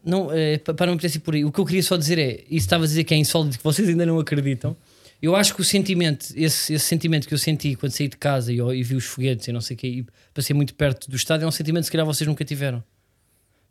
Não, 0.04 0.30
eh, 0.32 0.58
pa- 0.58 0.74
para 0.74 0.86
não 0.86 0.94
meter-se 0.94 1.18
por 1.18 1.34
aí. 1.34 1.44
O 1.44 1.50
que 1.50 1.58
eu 1.58 1.64
queria 1.64 1.82
só 1.82 1.96
dizer 1.96 2.18
é: 2.18 2.34
isso 2.48 2.66
estava 2.66 2.84
a 2.84 2.86
dizer 2.86 3.04
que 3.04 3.12
é 3.14 3.16
insólito, 3.16 3.58
que 3.58 3.64
vocês 3.64 3.88
ainda 3.88 4.06
não 4.06 4.18
acreditam. 4.18 4.76
Eu 5.20 5.34
acho 5.34 5.54
que 5.54 5.60
o 5.62 5.64
sentimento, 5.64 6.26
esse, 6.36 6.74
esse 6.74 6.84
sentimento 6.84 7.26
que 7.26 7.32
eu 7.32 7.38
senti 7.38 7.74
quando 7.74 7.90
saí 7.90 8.06
de 8.06 8.16
casa 8.18 8.52
e, 8.52 8.58
e 8.58 8.82
vi 8.82 8.94
os 8.94 9.04
foguetes 9.06 9.48
e 9.48 9.52
não 9.52 9.62
sei 9.62 9.74
o 9.74 9.78
que, 9.78 9.86
e 9.86 10.06
passei 10.34 10.54
muito 10.54 10.74
perto 10.74 11.08
do 11.10 11.16
estádio, 11.16 11.44
é 11.46 11.48
um 11.48 11.50
sentimento 11.50 11.82
que 11.84 11.86
se 11.86 11.92
calhar 11.92 12.06
vocês 12.06 12.28
nunca 12.28 12.44
tiveram. 12.44 12.84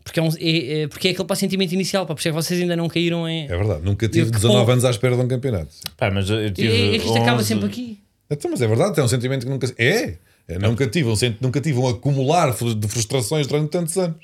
Porque 0.03 0.19
é, 0.19 0.23
um- 0.23 0.29
é- 0.39 0.81
é- 0.81 0.87
porque 0.87 1.07
é 1.07 1.11
aquele 1.11 1.25
para 1.27 1.35
sentimento 1.35 1.71
inicial, 1.71 2.05
para 2.05 2.15
perceber 2.15 2.35
que 2.35 2.43
vocês 2.43 2.59
ainda 2.59 2.75
não 2.75 2.89
caíram 2.89 3.29
em. 3.29 3.45
É 3.45 3.55
verdade, 3.57 3.83
nunca 3.83 4.07
tive 4.09 4.21
Eu 4.21 4.25
que 4.25 4.31
19 4.33 4.65
bom. 4.65 4.71
anos 4.71 4.85
à 4.85 4.89
espera 4.89 5.15
de 5.15 5.21
um 5.21 5.27
campeonato. 5.27 5.69
Pá, 5.95 6.09
mas 6.11 6.29
eu 6.29 6.51
tive 6.51 6.67
é, 6.67 6.95
é 6.95 6.99
que 6.99 7.05
isto 7.05 7.17
acaba 7.17 7.37
11 7.39 7.47
sempre 7.47 7.65
aqui. 7.67 7.99
Então, 8.29 8.49
mas 8.51 8.61
é 8.61 8.67
verdade, 8.67 8.99
é 8.99 9.03
um 9.03 9.07
sentimento 9.07 9.45
que 9.45 9.49
nunca. 9.51 9.67
É! 9.77 10.15
Nunca, 10.59 10.85
tive 10.87 11.09
um, 11.09 11.15
nunca 11.41 11.59
tive 11.59 11.79
um 11.79 11.87
acumular 11.87 12.51
de 12.51 12.87
frustrações 12.87 13.47
durante 13.47 13.69
tantos 13.71 13.97
anos. 13.97 14.17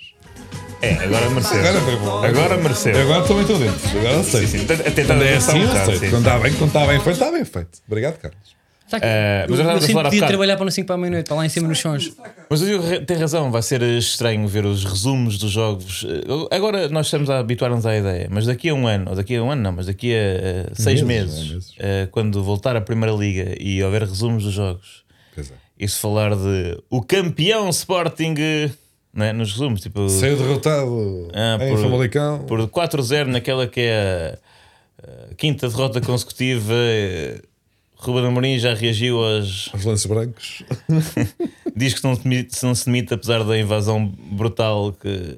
É, 0.82 0.94
agora 0.94 1.30
mereceu. 1.30 1.60
Agora. 1.60 2.28
Agora 2.28 2.58
mereceu. 2.58 3.00
Agora 3.02 3.22
também 3.28 3.42
estou 3.44 3.60
dentro. 3.60 4.00
Agora 4.00 4.24
sei. 4.24 4.48
Sim, 4.48 4.60
sim. 4.60 4.66
Quando 5.06 5.24
é 5.24 5.36
assim, 5.36 5.60
um 5.60 5.64
eu 5.64 5.86
sei. 5.86 5.96
sim. 5.98 6.10
Quando 6.10 6.26
está 6.28 6.40
bem, 6.40 6.54
quando 6.54 6.68
está 6.68 6.88
bem 6.88 7.00
feito, 7.00 7.12
está 7.12 7.32
bem 7.32 7.46
feito. 7.46 7.70
Obrigado, 7.88 8.18
Carlos. 8.18 8.62
Tá. 8.90 9.00
Eh, 9.02 9.46
mas 9.50 9.58
eu 9.60 9.66
eu, 9.66 9.72
eu 9.72 9.82
sempre 9.82 10.04
podia 10.04 10.28
trabalhar 10.28 10.58
para 10.58 10.66
no 10.66 10.72
5 10.72 10.86
para 10.86 10.96
a 10.96 10.98
meia-noite, 10.98 11.24
está 11.24 11.36
lá 11.36 11.46
em 11.46 11.50
cima 11.50 11.66
nos 11.68 11.80
sons. 11.80 12.12
Mas 12.50 12.62
re- 12.62 13.00
tem 13.06 13.16
razão, 13.16 13.50
vai 13.50 13.62
ser 13.62 13.82
estranho 13.84 14.46
ver 14.50 14.66
os 14.66 14.84
resumos 14.84 15.38
dos 15.38 15.50
jogos. 15.50 16.06
Eh, 16.06 16.54
Agora 16.56 16.90
nós 16.90 17.08
estamos 17.08 17.30
a 17.30 17.40
habituar-nos 17.40 17.86
à 17.86 17.96
ideia, 17.96 18.28
mas 18.30 18.46
daqui 18.48 18.68
a 18.68 18.74
um 18.74 18.86
ano, 18.88 19.12
ou 19.12 19.16
daqui 19.16 19.36
a 19.38 19.42
um 19.44 19.50
ano 19.50 19.62
não, 19.62 19.72
mas 19.72 19.86
daqui 19.86 20.12
a 20.14 20.18
eh, 20.18 20.66
seis 20.74 21.02
Meses, 21.04 21.36
meses, 21.36 21.50
é, 21.50 21.54
meses. 21.54 21.74
eh, 21.80 22.08
quando 22.12 22.44
voltar 22.44 22.76
à 22.76 22.82
Primeira 22.82 23.16
Liga 23.16 23.56
e 23.62 23.82
houver 23.82 24.02
resumos 24.04 24.44
dos 24.44 24.54
jogos, 24.54 25.06
Pois 25.34 25.50
é. 25.52 25.54
E 25.82 25.88
se 25.88 25.98
falar 26.00 26.36
de 26.36 26.78
o 26.90 27.02
campeão 27.02 27.68
Sporting 27.70 28.36
eh, 28.38 28.70
né, 29.14 29.34
nos 29.34 29.52
resumos, 29.52 29.82
tipo 29.82 30.08
Saiu 30.08 30.38
derrotado 30.38 31.28
Ah, 31.34 31.58
em 31.66 31.72
por- 31.72 31.82
Famalicão. 31.82 32.46
por 32.46 32.60
4-0 32.70 33.26
naquela 33.26 33.68
que 33.68 33.82
é 33.82 34.38
a, 35.04 35.32
a 35.32 35.36
quinta 35.36 35.68
derrota 35.68 36.00
consecutiva. 36.00 36.74
eh, 36.76 37.42
Ruben 37.98 38.26
Amorim 38.26 38.58
já 38.58 38.74
reagiu 38.74 39.24
aos. 39.24 39.72
Os 39.74 39.86
lances 39.86 40.06
brancos. 40.08 40.64
Diz 41.76 41.94
que 41.94 42.04
não 42.04 42.16
se, 42.16 42.24
demite, 42.24 42.64
não 42.64 42.74
se 42.76 42.86
demite, 42.86 43.14
apesar 43.14 43.44
da 43.44 43.58
invasão 43.58 44.06
brutal 44.08 44.92
que 44.94 45.38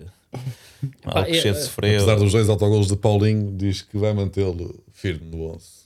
Alcochete 1.05 1.47
é- 1.49 1.53
sofreu. 1.55 1.95
Apesar 2.01 2.15
dos 2.15 2.31
dois 2.31 2.49
autogolos 2.49 2.87
de 2.87 2.95
Paulinho, 2.95 3.51
diz 3.55 3.81
que 3.81 3.97
vai 3.97 4.13
mantê-lo 4.13 4.79
firme 4.93 5.25
no 5.35 5.51
11. 5.53 5.82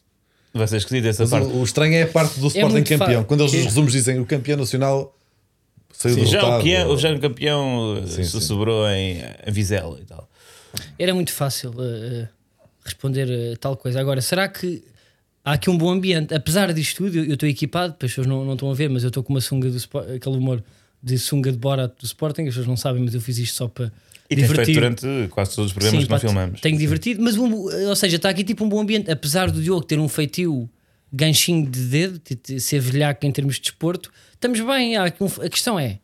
Vai 0.53 0.67
ser 0.67 0.77
esquisito 0.77 1.05
essa 1.05 1.23
Mas 1.23 1.29
parte. 1.29 1.47
o, 1.47 1.57
o 1.59 1.63
estranho 1.63 1.93
é 1.95 2.03
a 2.03 2.07
parte 2.07 2.39
do 2.39 2.47
Sporting 2.47 2.71
muito 2.73 2.89
campeão. 2.89 3.21
fa- 3.21 3.27
Quando 3.27 3.41
eles 3.41 3.51
que- 3.51 3.57
nos 3.57 3.65
resumos 3.67 3.91
dizem 3.91 4.19
o 4.19 4.25
campeão 4.25 4.57
nacional 4.57 5.15
saiu 5.93 6.15
Sim, 6.15 6.25
já, 6.25 6.39
derrotado. 6.39 6.59
o, 6.59 6.63
que 6.63 6.73
é, 6.73 6.85
o 6.85 6.97
já 6.97 7.11
o 7.13 7.19
campeão 7.19 7.97
eh, 8.03 8.07
Sim, 8.07 8.23
se 8.23 8.31
sim. 8.31 8.41
sobrou 8.41 8.87
em, 8.89 9.21
em 9.45 9.51
Vizela 9.51 9.99
e 10.01 10.05
tal. 10.05 10.29
Era 10.97 11.13
muito 11.13 11.31
fácil 11.31 11.71
uh, 11.71 12.23
uh, 12.23 12.27
responder 12.83 13.57
tal 13.57 13.75
coisa. 13.75 13.99
Agora, 13.99 14.21
será 14.21 14.47
que 14.47 14.83
há 15.43 15.53
aqui 15.53 15.69
um 15.69 15.77
bom 15.77 15.89
ambiente? 15.89 16.33
Apesar 16.33 16.71
disto 16.73 16.97
tudo, 16.97 17.17
eu 17.17 17.25
eu 17.25 17.33
estou 17.33 17.47
equipado, 17.49 17.93
as 17.93 17.97
pessoas 18.09 18.27
não, 18.27 18.45
não 18.45 18.53
estão 18.53 18.69
a 18.69 18.73
ver, 18.73 18.89
mas 18.89 19.03
eu 19.03 19.07
estou 19.09 19.23
com 19.23 19.33
uma 19.33 19.41
sunga 19.41 19.69
do 19.69 19.77
Sport- 19.77 20.09
aquele 20.11 20.37
humor 20.37 20.63
de 21.01 21.17
sunga 21.17 21.51
de 21.51 21.57
Borat 21.57 21.91
do 21.99 22.05
Sporting, 22.05 22.41
as 22.43 22.47
pessoas 22.49 22.67
não 22.67 22.77
sabem, 22.77 23.03
mas 23.03 23.13
eu 23.13 23.21
fiz 23.21 23.37
isto 23.37 23.55
só 23.55 23.67
para 23.67 23.91
E 24.29 24.35
tem 24.35 24.45
feito 24.45 24.65
divertido. 24.65 24.79
durante 24.79 25.29
quase 25.29 25.55
todos 25.55 25.71
os 25.71 25.73
programas 25.73 25.99
Sim, 26.01 26.05
que 26.05 26.11
nós 26.11 26.21
filmamos. 26.21 26.61
Tenho 26.61 26.77
divertido, 26.77 27.21
mas 27.23 27.37
um- 27.37 27.53
ou 27.89 27.95
seja, 27.95 28.17
está 28.17 28.29
aqui 28.29 28.43
tipo 28.43 28.63
um 28.65 28.69
bom 28.69 28.81
ambiente. 28.81 29.09
Apesar 29.09 29.49
do 29.49 29.61
Diogo 29.61 29.85
ter 29.85 29.99
um 29.99 30.09
feitio 30.09 30.69
ganchinho 31.13 31.65
de 31.69 31.79
dedo, 31.85 32.21
de- 32.27 32.35
de 32.35 32.59
ser 32.59 32.79
velhaco 32.81 33.25
em 33.25 33.31
termos 33.31 33.55
de 33.55 33.61
desporto, 33.61 34.11
estamos 34.33 34.59
bem. 34.59 34.97
A 34.97 35.09
questão 35.49 35.79
é: 35.79 35.99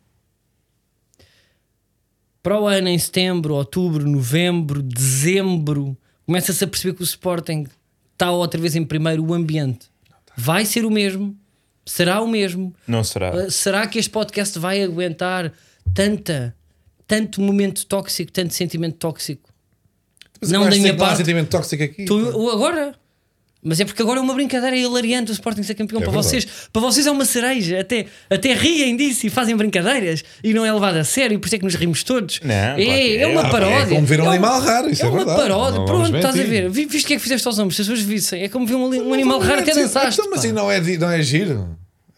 para 2.42 2.60
o 2.60 2.66
ano, 2.66 2.88
em 2.88 2.98
setembro, 2.98 3.54
outubro, 3.54 4.08
novembro, 4.08 4.82
dezembro, 4.82 5.96
começa-se 6.26 6.62
a 6.62 6.66
perceber 6.66 6.94
que 6.94 7.02
o 7.02 7.04
Sporting 7.04 7.66
está 8.12 8.30
outra 8.30 8.60
vez 8.60 8.76
em 8.76 8.84
primeiro. 8.84 9.24
O 9.24 9.32
ambiente 9.34 9.86
vai 10.36 10.64
ser 10.66 10.84
o 10.84 10.90
mesmo, 10.90 11.36
será 11.86 12.20
o 12.20 12.28
mesmo. 12.28 12.74
Não 12.86 13.02
será. 13.04 13.34
Uh, 13.34 13.50
será 13.50 13.86
que 13.86 13.98
este 13.98 14.10
podcast 14.10 14.58
vai 14.58 14.82
aguentar 14.82 15.52
tanta, 15.94 16.54
tanto 17.06 17.40
momento 17.40 17.84
tóxico, 17.86 18.30
tanto 18.32 18.54
sentimento 18.54 18.96
tóxico? 18.96 19.48
Mas 20.40 20.50
Não 20.50 20.64
da 20.68 20.70
minha 20.76 20.94
parte. 20.94 21.18
sentimento 21.18 21.48
tóxico 21.48 21.82
aqui. 21.82 22.04
Tu- 22.04 22.36
o 22.36 22.50
agora. 22.50 22.94
Mas 23.66 23.80
é 23.80 23.84
porque 23.86 24.02
agora 24.02 24.18
é 24.18 24.22
uma 24.22 24.34
brincadeira 24.34 24.76
hilariante 24.76 25.30
o 25.30 25.32
Sporting 25.32 25.62
ser 25.62 25.74
campeão. 25.74 25.98
É 25.98 26.04
para 26.04 26.12
verdade. 26.12 26.28
vocês, 26.28 26.46
para 26.70 26.82
vocês 26.82 27.06
é 27.06 27.10
uma 27.10 27.24
cereja. 27.24 27.80
Até, 27.80 28.04
até 28.28 28.52
riem 28.52 28.94
disso 28.94 29.26
e 29.26 29.30
fazem 29.30 29.56
brincadeiras 29.56 30.22
e 30.42 30.52
não 30.52 30.66
é 30.66 30.72
levado 30.72 30.96
a 30.98 31.04
sério. 31.04 31.40
Por 31.40 31.46
isso 31.46 31.54
é 31.54 31.58
que 31.60 31.64
nos 31.64 31.74
rimos 31.74 32.02
todos. 32.02 32.40
Não, 32.44 32.52
é, 32.54 32.74
claro 32.74 32.90
é. 33.00 33.16
é 33.16 33.26
uma 33.26 33.42
pá, 33.44 33.48
paródia. 33.48 33.76
é 33.94 33.94
como 33.94 34.06
ver 34.06 34.20
um 34.20 34.26
É 34.26 34.28
animal 34.28 34.60
raro, 34.60 34.90
isso 34.90 35.02
é 35.02 35.06
uma 35.08 35.16
verdade. 35.16 35.40
paródia. 35.40 35.78
Não 35.78 35.86
Pronto, 35.86 36.14
estás 36.14 36.38
a 36.38 36.42
ver. 36.42 36.68
Vi- 36.68 36.84
Viste 36.84 37.04
o 37.04 37.08
que 37.08 37.14
é 37.14 37.16
que 37.16 37.22
fizeste 37.22 37.48
aos 37.48 37.58
homens? 37.58 37.76
Se 37.76 37.80
as 37.80 37.88
pessoas 37.88 38.06
vissem. 38.06 38.42
É 38.42 38.50
como 38.50 38.66
ver 38.66 38.74
um, 38.74 39.08
um 39.08 39.14
animal 39.14 39.38
raro 39.40 39.60
até 39.62 39.72
dançaste. 39.72 40.20
Então, 40.20 40.30
mas 40.30 40.40
assim 40.40 40.52
não 40.52 40.70
é, 40.70 40.78
não 40.98 41.10
é 41.10 41.22
giro. 41.22 41.66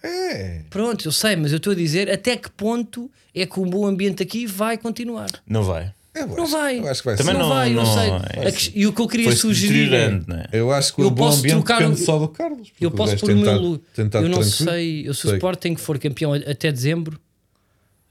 É. 0.06 0.60
Pronto, 0.70 1.06
eu 1.06 1.12
sei, 1.12 1.36
mas 1.36 1.52
eu 1.52 1.56
estou 1.58 1.72
a 1.72 1.76
dizer 1.76 2.10
até 2.10 2.36
que 2.36 2.50
ponto 2.50 3.10
é 3.34 3.44
que 3.46 3.58
o 3.60 3.64
bom 3.66 3.86
ambiente 3.86 4.22
aqui 4.22 4.46
vai 4.46 4.78
continuar. 4.78 5.28
Não 5.46 5.62
vai. 5.62 5.92
Eu 6.14 6.28
Não 6.28 6.44
acho- 6.44 6.52
vai. 6.52 6.78
Eu 6.78 6.88
acho 6.88 7.02
que 7.02 7.06
vai 7.08 7.16
Também 7.16 7.34
ser. 7.34 7.38
não, 7.40 7.48
não- 7.48 7.54
vai, 7.54 7.70
eu 7.70 7.74
não- 7.74 7.84
sei. 7.94 8.10
é 8.10 8.54
E 8.74 8.86
o 8.86 8.92
que 8.94 9.00
eu 9.02 9.06
queria 9.08 9.32
sugerir. 9.36 9.74
é- 9.74 9.80
deteriorando, 9.90 10.24
não 10.28 10.36
é? 10.36 10.46
Eu 10.50 10.72
acho 10.72 10.94
que 10.94 11.02
Eu 11.02 11.08
o 11.08 11.10
bom 11.10 11.26
posso 11.26 11.38
ambiente 11.40 11.54
trocar 11.56 11.80
depende 11.82 12.00
só 12.04 12.18
do 12.18 12.28
Carlos. 12.28 12.72
Eu 12.80 12.90
posso 12.90 13.16
pôr 13.18 13.30
o 13.30 13.34
meu 13.34 13.44
tentar- 13.44 13.56
lu- 13.60 13.78
tentar 13.94 14.18
Eu 14.22 14.28
não 14.30 14.40
tranquilo. 14.40 14.70
sei. 14.70 15.06
Eu, 15.08 15.12
se 15.12 15.26
o. 15.26 15.34
Sporting 15.34 15.76
for 15.76 15.98
campeão 15.98 16.32
até 16.32 16.72
dezembro, 16.72 17.20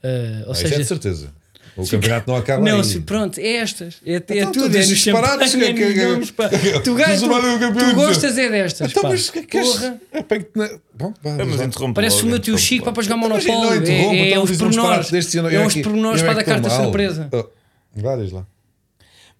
uh, 0.04 0.42
ou 0.46 0.50
Ah, 0.50 0.52
isso 0.52 0.66
é 0.66 0.68
seja, 0.68 0.76
de 0.76 0.84
certeza. 0.84 1.32
O 1.76 1.86
campeonato 1.86 2.30
não 2.30 2.36
acaba 2.38 2.64
não, 2.64 2.78
aí. 2.78 2.84
se- 2.84 3.00
pronto, 3.00 3.38
é 3.38 3.56
estas. 3.56 3.96
É, 4.04 4.14
é 4.14 4.16
Então, 4.16 4.52
tudo. 4.52 4.70
tu 4.70 4.76
É 4.76 4.80
dizes 4.80 4.88
no 4.88 4.94
disparates, 5.12 5.52
champanhe, 5.52 5.74
que- 5.74 5.82
é 5.82 5.92
que- 5.92 6.16
nos 6.16 6.30
pá. 6.30 6.48
Tu, 6.82 6.82
tu, 6.82 7.78
tu 7.78 7.94
gostas 7.94 8.38
é 8.38 8.48
destas. 8.48 8.90
Então, 8.90 9.02
pá. 9.02 9.08
mas 9.10 9.28
que 9.30 9.38
é 9.40 9.42
que? 9.42 9.60
Porra. 9.60 10.00
É 10.12 10.22
que. 10.22 10.38
te- 10.44 10.80
Bom, 10.94 11.12
vá, 11.22 11.30
É, 11.30 11.44
mas 11.44 11.60
interrompe 11.60 11.94
Parece 11.94 12.22
o 12.22 12.26
meu 12.26 12.38
tio 12.38 12.56
Chico 12.56 12.90
para 12.92 13.02
jogar 13.02 13.16
Monopólio. 13.16 13.86
É, 13.86 13.90
é 13.90 14.28
então 14.30 14.42
os 14.42 14.50
uns 14.50 14.56
pormenores. 14.56 15.12
É 15.12 15.66
os 15.66 15.74
pormenores 15.82 16.22
é 16.22 16.24
para 16.24 16.34
que 16.42 16.50
dar 16.50 16.60
carta 16.60 16.70
surpresa. 16.70 17.28
Oh, 17.32 17.44
Vá, 18.00 18.16
diz 18.16 18.32
lá. 18.32 18.46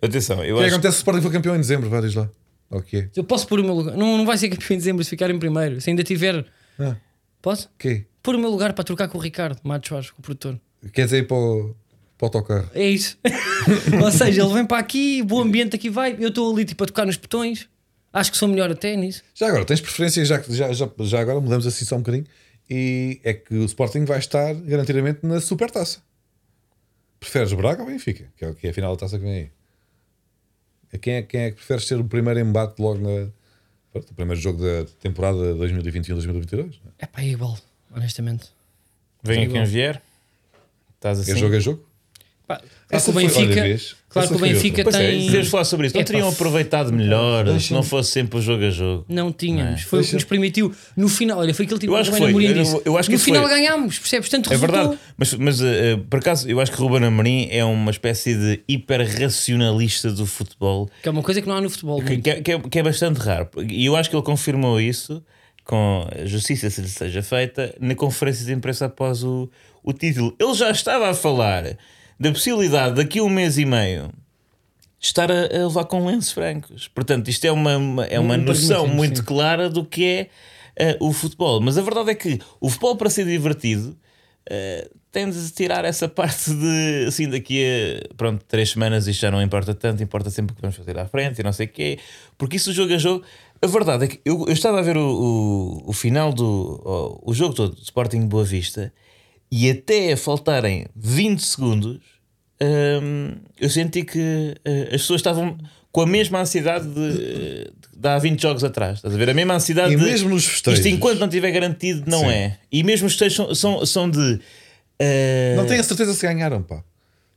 Atenção, 0.02 0.44
eu 0.44 0.56
O 0.56 0.58
que 0.58 0.64
é 0.64 0.68
que 0.68 0.68
acho 0.68 0.74
acontece 0.74 0.92
se 0.96 0.98
o 0.98 1.00
Sporting 1.00 1.22
for 1.22 1.32
campeão 1.32 1.56
em 1.56 1.60
dezembro? 1.60 1.88
Vá, 1.88 2.00
diz 2.00 2.14
lá. 2.14 2.28
Ok. 2.70 3.08
Eu 3.16 3.24
posso 3.24 3.46
pôr 3.46 3.60
o 3.60 3.64
meu 3.64 3.74
lugar. 3.74 3.96
Não, 3.96 4.18
não 4.18 4.26
vai 4.26 4.36
ser 4.36 4.48
campeão 4.50 4.74
em 4.74 4.78
dezembro 4.78 5.02
se 5.04 5.10
ficar 5.10 5.30
em 5.30 5.38
primeiro. 5.38 5.80
Se 5.80 5.88
ainda 5.90 6.02
tiver. 6.02 6.44
Ah, 6.78 6.96
Posso? 7.40 7.70
ok. 7.78 8.04
Pôr 8.22 8.34
o 8.34 8.38
meu 8.38 8.50
lugar 8.50 8.72
para 8.72 8.84
trocar 8.84 9.08
com 9.08 9.16
o 9.18 9.20
Ricardo 9.20 9.58
Matos 9.62 10.10
com 10.10 10.18
o 10.18 10.22
produtor. 10.22 10.58
Queres 10.92 11.12
ir 11.12 11.26
para 11.26 11.36
o, 11.36 11.74
para 12.18 12.24
o 12.24 12.26
autocarro? 12.26 12.70
É 12.74 12.88
isso. 12.88 13.18
Ou 14.02 14.10
seja, 14.10 14.42
ele 14.42 14.52
vem 14.54 14.64
para 14.66 14.78
aqui, 14.78 15.24
o 15.30 15.40
ambiente 15.40 15.76
aqui 15.76 15.90
vai. 15.90 16.16
Eu 16.18 16.28
estou 16.28 16.52
ali 16.52 16.64
tipo 16.64 16.82
a 16.84 16.86
tocar 16.86 17.06
nos 17.06 17.16
botões. 17.16 17.68
Acho 18.12 18.30
que 18.32 18.38
sou 18.38 18.48
melhor 18.48 18.70
até 18.70 18.96
nisso. 18.96 19.22
Já 19.34 19.48
agora, 19.48 19.64
tens 19.64 19.80
preferências, 19.80 20.26
já, 20.28 20.40
já, 20.48 20.72
já, 20.72 20.90
já 21.00 21.20
agora 21.20 21.40
mudamos 21.40 21.66
assim 21.66 21.84
só 21.84 21.96
um 21.96 21.98
bocadinho. 21.98 22.24
E 22.68 23.20
é 23.22 23.34
que 23.34 23.54
o 23.54 23.64
Sporting 23.66 24.04
vai 24.04 24.18
estar 24.18 24.54
garantidamente 24.54 25.20
na 25.22 25.40
Supertaça. 25.40 26.00
Preferes 27.20 27.52
Braga 27.52 27.82
ou 27.82 27.88
Benfica? 27.88 28.26
Que 28.36 28.44
é, 28.44 28.48
o- 28.48 28.54
que 28.54 28.66
é 28.66 28.70
a 28.70 28.72
final 28.74 28.94
da 28.96 29.00
taça 29.00 29.18
que 29.18 29.24
vem 29.24 29.34
aí. 29.34 29.50
A 30.92 30.98
Quem 30.98 31.14
é, 31.14 31.22
quem 31.22 31.40
é 31.42 31.50
que 31.50 31.56
preferes 31.56 31.86
ter 31.86 31.98
o 32.00 32.04
primeiro 32.04 32.40
embate 32.40 32.80
logo 32.80 33.00
na. 33.00 33.28
pronto, 33.92 34.10
o 34.10 34.14
primeiro 34.14 34.40
jogo 34.40 34.62
da 34.62 34.84
temporada 35.00 35.54
2021-2022? 35.56 36.74
É 36.98 37.06
pá, 37.06 37.20
é 37.22 37.26
igual, 37.28 37.58
honestamente. 37.94 38.46
Vem 39.22 39.40
a 39.40 39.42
igual. 39.42 39.62
quem 39.64 39.72
vier. 39.72 40.02
Estás 40.94 41.20
assim. 41.20 41.32
É 41.32 41.36
jogo 41.36 41.54
a 41.56 41.60
jogo? 41.60 41.86
Pá, 42.46 42.58
claro 42.58 42.70
Essa 42.90 43.04
que 43.12 43.18
o 43.18 43.20
Benfica, 43.20 43.60
olha, 43.62 43.80
claro 44.08 44.28
que 44.28 44.34
o 44.34 44.38
Benfica 44.38 44.80
é, 44.80 44.84
tem. 44.84 45.24
devíamos 45.24 45.48
falar 45.48 45.64
sobre 45.64 45.88
isso. 45.88 45.96
Não 45.96 46.00
Epá, 46.00 46.06
teriam 46.06 46.28
aproveitado 46.28 46.92
melhor 46.92 47.58
se 47.58 47.72
não 47.72 47.82
fosse 47.82 48.12
sempre 48.12 48.38
o 48.38 48.40
jogo 48.42 48.64
a 48.64 48.70
jogo. 48.70 49.04
Não 49.08 49.32
tínhamos. 49.32 49.72
Não 49.72 49.78
é? 49.78 49.78
Foi 49.78 49.98
o 49.98 50.02
que 50.02 50.06
Deixa- 50.06 50.16
nos 50.16 50.24
permitiu. 50.24 50.72
No 50.96 51.08
final, 51.08 51.38
olha, 51.40 51.52
foi 51.52 51.64
aquele 51.64 51.80
tipo 51.80 51.92
Eu 51.92 51.96
acho 51.96 52.12
que 52.12 52.18
Ruben 52.18 52.32
foi. 52.34 52.46
Amorim 52.46 52.62
disse. 52.62 52.80
eu 52.84 52.96
acho 52.96 53.08
que 53.08 53.16
no 53.16 53.20
final 53.20 53.42
foi. 53.42 53.50
ganhámos, 53.52 53.98
percebes? 53.98 54.28
Tanto 54.28 54.48
É 54.48 54.52
resultou. 54.52 54.76
verdade, 54.78 54.98
mas, 55.16 55.34
mas 55.34 55.60
eh, 55.60 55.96
por 56.08 56.20
acaso 56.20 56.48
eu 56.48 56.60
acho 56.60 56.70
que 56.70 56.78
Ruben 56.78 57.04
Amorim 57.04 57.48
é 57.50 57.64
uma 57.64 57.90
espécie 57.90 58.34
de 58.36 58.60
hiper-racionalista 58.68 60.10
do 60.12 60.26
futebol 60.26 60.88
Que 61.02 61.08
é 61.08 61.10
uma 61.12 61.22
coisa 61.22 61.40
que 61.42 61.48
não 61.48 61.56
há 61.56 61.60
no 61.60 61.70
futebol. 61.70 62.00
que, 62.02 62.16
que 62.18 62.30
é, 62.30 62.40
que 62.40 62.52
é- 62.52 62.58
que 62.60 62.78
é 62.78 62.82
bastante 62.82 63.18
raro. 63.18 63.48
E 63.68 63.84
eu 63.86 63.96
acho 63.96 64.08
que 64.10 64.16
ele 64.16 64.22
confirmou 64.22 64.80
isso 64.80 65.22
com 65.64 66.06
justiça 66.24 66.70
se 66.70 66.80
lhe 66.80 66.88
seja 66.88 67.22
feita 67.22 67.74
na 67.80 67.94
conferência 67.94 68.44
de 68.46 68.52
imprensa 68.52 68.86
após 68.86 69.24
o, 69.24 69.50
o 69.82 69.92
título. 69.92 70.34
Ele 70.38 70.54
já 70.54 70.70
estava 70.70 71.10
a 71.10 71.14
falar 71.14 71.76
da 72.18 72.30
possibilidade 72.32 72.96
daqui 72.96 73.18
a 73.18 73.22
um 73.22 73.28
mês 73.28 73.58
e 73.58 73.64
meio 73.64 74.10
estar 75.00 75.30
a, 75.30 75.44
a 75.44 75.66
levar 75.66 75.84
com 75.84 76.04
lenços 76.06 76.32
francos. 76.32 76.88
Portanto, 76.88 77.28
isto 77.28 77.44
é 77.44 77.52
uma, 77.52 77.76
uma- 77.76 78.04
é 78.06 78.18
uma 78.18 78.34
Um 78.34 78.38
noção 78.38 78.86
muito 78.86 79.18
sim. 79.18 79.24
clara 79.24 79.68
do 79.68 79.84
que 79.84 80.04
é 80.04 80.28
eh, 80.76 80.96
o 81.00 81.12
futebol. 81.12 81.60
Mas 81.60 81.76
a 81.78 81.82
verdade 81.82 82.10
é 82.10 82.14
que 82.14 82.40
o 82.60 82.68
futebol, 82.68 82.96
para 82.96 83.10
ser 83.10 83.26
divertido, 83.26 83.96
eh, 84.48 84.88
tem 85.12 85.30
de 85.30 85.50
tirar 85.50 85.84
essa 85.84 86.08
parte 86.08 86.52
de 86.52 87.04
assim, 87.06 87.28
daqui 87.28 87.62
a 87.64 88.14
pronto, 88.16 88.44
três 88.46 88.70
semanas 88.70 89.06
isto 89.06 89.20
já 89.20 89.30
não 89.30 89.40
importa 89.40 89.74
tanto, 89.74 90.02
importa 90.02 90.28
sempre 90.30 90.52
o 90.52 90.56
que 90.56 90.60
vamos 90.62 90.76
fazer 90.76 90.98
à 90.98 91.06
frente 91.06 91.38
e 91.40 91.42
não 91.44 91.52
sei 91.52 91.66
o 91.66 91.70
quê. 91.70 91.98
Porque 92.36 92.56
isso 92.56 92.72
jogo 92.72 92.92
a 92.94 92.98
jogo. 92.98 93.24
A 93.62 93.66
verdade 93.66 94.04
é 94.04 94.08
que 94.08 94.20
eu, 94.24 94.44
eu 94.46 94.52
estava 94.52 94.78
a 94.78 94.82
ver 94.82 94.96
o, 94.98 95.08
o, 95.08 95.90
o 95.90 95.92
final 95.92 96.32
do 96.32 96.44
o, 97.24 97.30
o 97.30 97.34
jogo 97.34 97.54
todo 97.54 97.74
do 97.74 97.82
Sporting 97.82 98.26
Boa 98.26 98.44
Vista 98.44 98.92
e 99.50 99.70
até 99.70 100.14
faltarem 100.16 100.86
20 100.96 101.40
segundos 101.40 101.98
hum, 102.60 103.32
eu 103.60 103.70
senti 103.70 104.02
que 104.04 104.54
eh, 104.64 104.82
as 104.92 105.02
pessoas 105.02 105.20
estavam 105.20 105.56
com 105.92 106.00
a 106.02 106.06
mesma 106.06 106.40
ansiedade 106.40 106.86
de, 106.88 107.70
de 107.96 108.08
há 108.08 108.18
20 108.18 108.40
jogos 108.42 108.62
atrás. 108.64 108.98
Estás 108.98 109.14
a 109.14 109.16
ver? 109.16 109.30
A 109.30 109.34
mesma 109.34 109.54
ansiedade 109.54 109.94
E 109.94 109.96
de 109.96 110.02
mesmo 110.04 110.28
nos 110.30 110.44
festejos. 110.44 110.80
isto 110.80 110.88
enquanto 110.94 111.18
não 111.20 111.26
estiver 111.26 111.50
garantido, 111.50 112.02
não 112.10 112.20
Sim. 112.20 112.26
é. 112.30 112.58
E 112.70 112.82
mesmo 112.82 113.06
os 113.06 113.12
festejos 113.14 113.36
são, 113.36 113.54
são, 113.54 113.86
são 113.86 114.10
de. 114.10 114.38
eh, 114.98 115.54
Não 115.56 115.64
tenho 115.66 115.80
a 115.80 115.84
certeza 115.84 116.12
se 116.12 116.26
ganharam, 116.26 116.62
pá. 116.62 116.82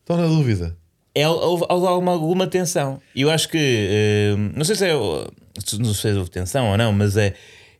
Estão 0.01 0.17
na 0.17 0.27
dúvida. 0.27 0.75
é, 1.15 1.27
houve, 1.29 1.63
houve 1.69 1.87
alguma, 1.87 2.11
alguma 2.11 2.47
tensão. 2.47 2.99
E 3.15 3.21
eu 3.21 3.29
acho 3.29 3.47
que, 3.47 3.57
eh, 3.57 4.35
não 4.55 4.65
sei 4.65 4.75
se 4.75 4.85
é, 4.87 4.93
não 4.93 5.93
sei 5.93 6.11
se 6.11 6.17
houve 6.17 6.29
tensão 6.29 6.69
ou 6.71 6.77
não, 6.77 6.91
mas 6.91 7.15
é, 7.15 7.33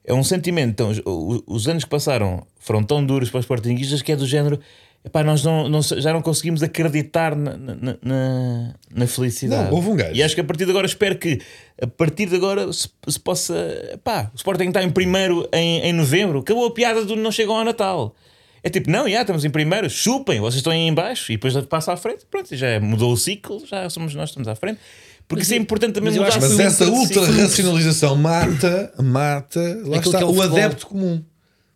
é 0.10 0.14
um 0.14 0.24
sentimento. 0.24 0.70
Então, 0.72 0.89
os, 0.89 1.01
os- 1.05 1.43
os 1.47 1.68
anos 1.68 1.84
que 1.84 1.89
passaram 1.89 2.45
foram 2.60 2.84
tão 2.84 3.03
duros 3.05 3.30
para 3.30 3.39
os 3.39 3.45
sportinguistas 3.45 4.01
que 4.01 4.12
é 4.12 4.16
do 4.16 4.26
género. 4.28 4.60
Epá, 5.05 5.24
nós 5.24 5.41
não, 5.43 5.70
não- 5.70 5.82
já 5.82 6.12
não 6.12 6.22
conseguimos 6.22 6.62
acreditar 6.62 7.34
na, 7.34 7.55
na, 7.55 7.95
na, 8.03 8.74
na 8.93 9.07
felicidade. 9.07 9.70
Não, 9.70 9.74
houve 9.74 9.89
um 9.89 9.95
gajo. 9.95 10.14
E 10.14 10.22
acho 10.22 10.36
que 10.36 10.41
a 10.41 10.43
partir 10.43 10.66
de 10.66 10.72
agora 10.72 10.86
espero 10.86 11.18
que 11.18 11.39
a 11.82 11.88
partir 11.88 12.26
de 12.28 12.36
agora 12.36 12.72
se, 12.74 12.89
se 13.07 13.20
possa. 13.20 13.55
Epá, 13.93 14.30
o 14.34 14.36
Sporting 14.36 14.68
está 14.68 14.84
em 14.84 14.89
primeiro 14.89 15.47
em, 15.53 15.80
em 15.82 15.93
novembro. 15.93 16.39
Acabou 16.39 16.66
a 16.68 16.72
piada 16.74 17.05
do 17.05 17.16
não 17.16 17.32
chegam 17.32 17.55
ao 17.55 17.64
Natal. 17.64 18.14
É 18.62 18.70
tipo, 18.70 18.91
não, 18.91 19.07
já 19.07 19.22
estamos 19.22 19.45
em 19.45 19.49
primeiro, 19.49 19.89
chupem, 19.89 20.41
vocês 20.41 20.55
estão 20.55 20.74
aí 20.74 20.80
em 20.80 20.93
baixo 20.93 21.32
e 21.32 21.38
depois 21.38 21.55
passa 21.68 21.93
à 21.93 21.97
frente, 21.97 22.26
pronto, 22.30 22.53
já 22.53 22.78
mudou 22.82 23.14
o 23.14 23.16
ciclo, 23.16 23.66
já 23.66 23.89
somos 23.89 24.14
nós 24.14 24.26
que 24.26 24.32
estamos 24.32 24.49
à 24.49 24.55
frente. 24.55 24.82
Porque 25.30 25.44
isso 25.44 25.54
é 25.54 25.58
importante 25.58 25.94
também 25.94 26.12
mas 26.12 26.20
mudar 26.20 26.42
Mas 26.42 26.60
essa 26.60 26.90
ultra-racionalização 26.90 28.16
mata, 28.16 28.92
mata, 29.02 29.60
lá 29.86 29.98
Aquilo 29.98 30.14
está, 30.16 30.20
é 30.22 30.26
o 30.26 30.32
o 30.36 30.42
adepto 30.42 30.88
comum. 30.88 31.24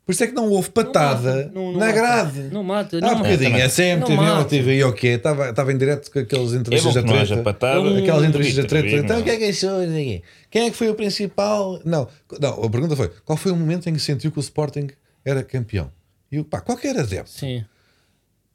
Por 0.05 0.11
isso 0.11 0.23
é 0.23 0.27
que 0.27 0.33
não 0.33 0.49
houve 0.49 0.69
patada 0.69 1.49
Não- 1.53 1.71
não 1.71 1.79
na 1.79 1.85
mata. 1.85 1.93
grade. 1.93 2.41
Não 2.51 2.63
mata. 2.63 2.97
Há 2.97 3.01
Não 3.01 3.17
bocadinho, 3.19 3.51
mata. 3.51 3.63
é 3.63 3.69
sempre, 3.69 3.99
Não 4.01 4.07
TV, 4.07 4.21
mata. 4.21 4.39
ou 4.39 4.45
TV, 4.45 4.83
o 4.83 4.91
quê? 4.91 5.07
Estava 5.09 5.49
estava 5.51 5.71
em 5.71 5.77
direto 5.77 6.11
com 6.11 6.19
aqueles 6.19 6.51
É 6.53 6.57
entrevistas 6.57 6.93
que 6.93 7.01
da 7.01 7.05
não 7.07 7.25
treta. 7.25 7.41
patada. 7.43 7.97
Aquelas 7.99 8.23
entrevistas 8.25 8.63
da 8.65 8.69
treta. 8.69 8.87
Então, 8.97 9.15
não. 9.15 9.21
o 9.21 9.23
que 9.23 9.29
é 9.29 9.37
que 9.37 9.45
achou? 9.45 9.79
Quem 10.51 10.65
é 10.65 10.69
que 10.71 10.75
foi 10.75 10.89
o 10.89 10.95
principal? 10.95 11.79
Não, 11.85 12.07
não, 12.41 12.63
a 12.65 12.69
pergunta 12.69 12.95
foi: 12.97 13.09
qual 13.23 13.37
foi 13.37 13.51
o 13.53 13.55
momento 13.55 13.87
em 13.87 13.93
que 13.93 13.99
sentiu 13.99 14.29
que 14.29 14.39
o 14.39 14.41
Sporting 14.41 14.87
era 15.23 15.41
campeão? 15.41 15.89
E 16.29 16.35
eu, 16.37 16.43
pá, 16.43 16.59
qualquer 16.59 16.97
adepto. 16.99 17.29
Sim. 17.29 17.63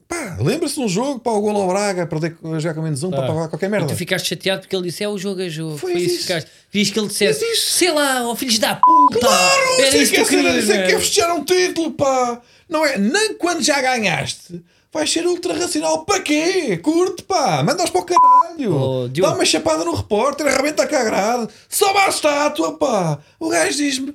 Pá, 0.09 0.38
lembra-se 0.40 0.76
de 0.76 0.80
um 0.80 0.88
jogo, 0.88 1.20
pá, 1.20 1.30
o 1.32 1.40
golo 1.42 1.61
ao 1.61 1.68
Braga, 1.68 2.06
perder, 2.06 2.34
jogar 2.59 2.72
com 2.74 2.80
menos 2.80 3.02
um, 3.02 3.11
pá, 3.11 3.26
pá, 3.26 3.48
qualquer 3.48 3.66
E 3.66 3.68
merda. 3.68 3.88
tu 3.88 3.94
ficaste 3.94 4.26
chateado 4.28 4.62
porque 4.62 4.74
ele 4.74 4.84
disse 4.84 5.04
é 5.04 5.09
o 5.09 5.18
jogo 5.18 5.42
a 5.42 5.48
jogo. 5.50 5.76
Foi 5.76 5.92
Foi, 5.92 6.00
isso 6.00 6.16
que 6.16 6.22
ficaste. 6.22 6.50
Querias 6.72 6.90
que 6.90 6.98
ele 6.98 7.09
dissesse, 7.09 7.56
sei 7.56 7.92
lá, 7.92 8.26
ó 8.26 8.34
filhos 8.34 8.59
da 8.59 8.76
puta. 8.76 9.20
Claro, 9.20 9.80
Era 9.80 9.96
isso 9.98 10.14
é 10.14 10.16
que 10.18 10.24
que 10.24 10.34
é, 10.36 10.38
querias. 10.38 10.62
isso 10.64 10.72
é 10.72 10.86
que 10.86 10.92
é 10.92 10.94
é? 10.94 10.98
festejar 10.98 11.34
um 11.36 11.44
título, 11.44 11.90
pá. 11.92 12.40
Não 12.68 12.86
é? 12.86 12.96
Nem 12.96 13.34
quando 13.34 13.62
já 13.62 13.80
ganhaste. 13.82 14.62
Vais 14.90 15.12
ser 15.12 15.26
ultra 15.26 15.52
racional 15.52 16.06
para 16.06 16.20
quê? 16.22 16.78
Curte, 16.78 17.22
pá. 17.24 17.62
Manda-os 17.62 17.90
para 17.90 18.00
o 18.00 18.04
caralho. 18.04 18.74
Oh. 18.74 19.09
Dá 19.09 19.34
uma 19.34 19.44
chapada 19.44 19.84
no 19.84 19.94
repórter, 19.94 20.46
arrebenta 20.46 20.84
a 20.84 20.86
grade. 20.86 21.48
Sobe 21.68 21.98
à 21.98 22.09
estátua, 22.09 22.78
pá. 22.78 23.18
O 23.38 23.50
gajo 23.50 23.76
diz-me 23.76 24.14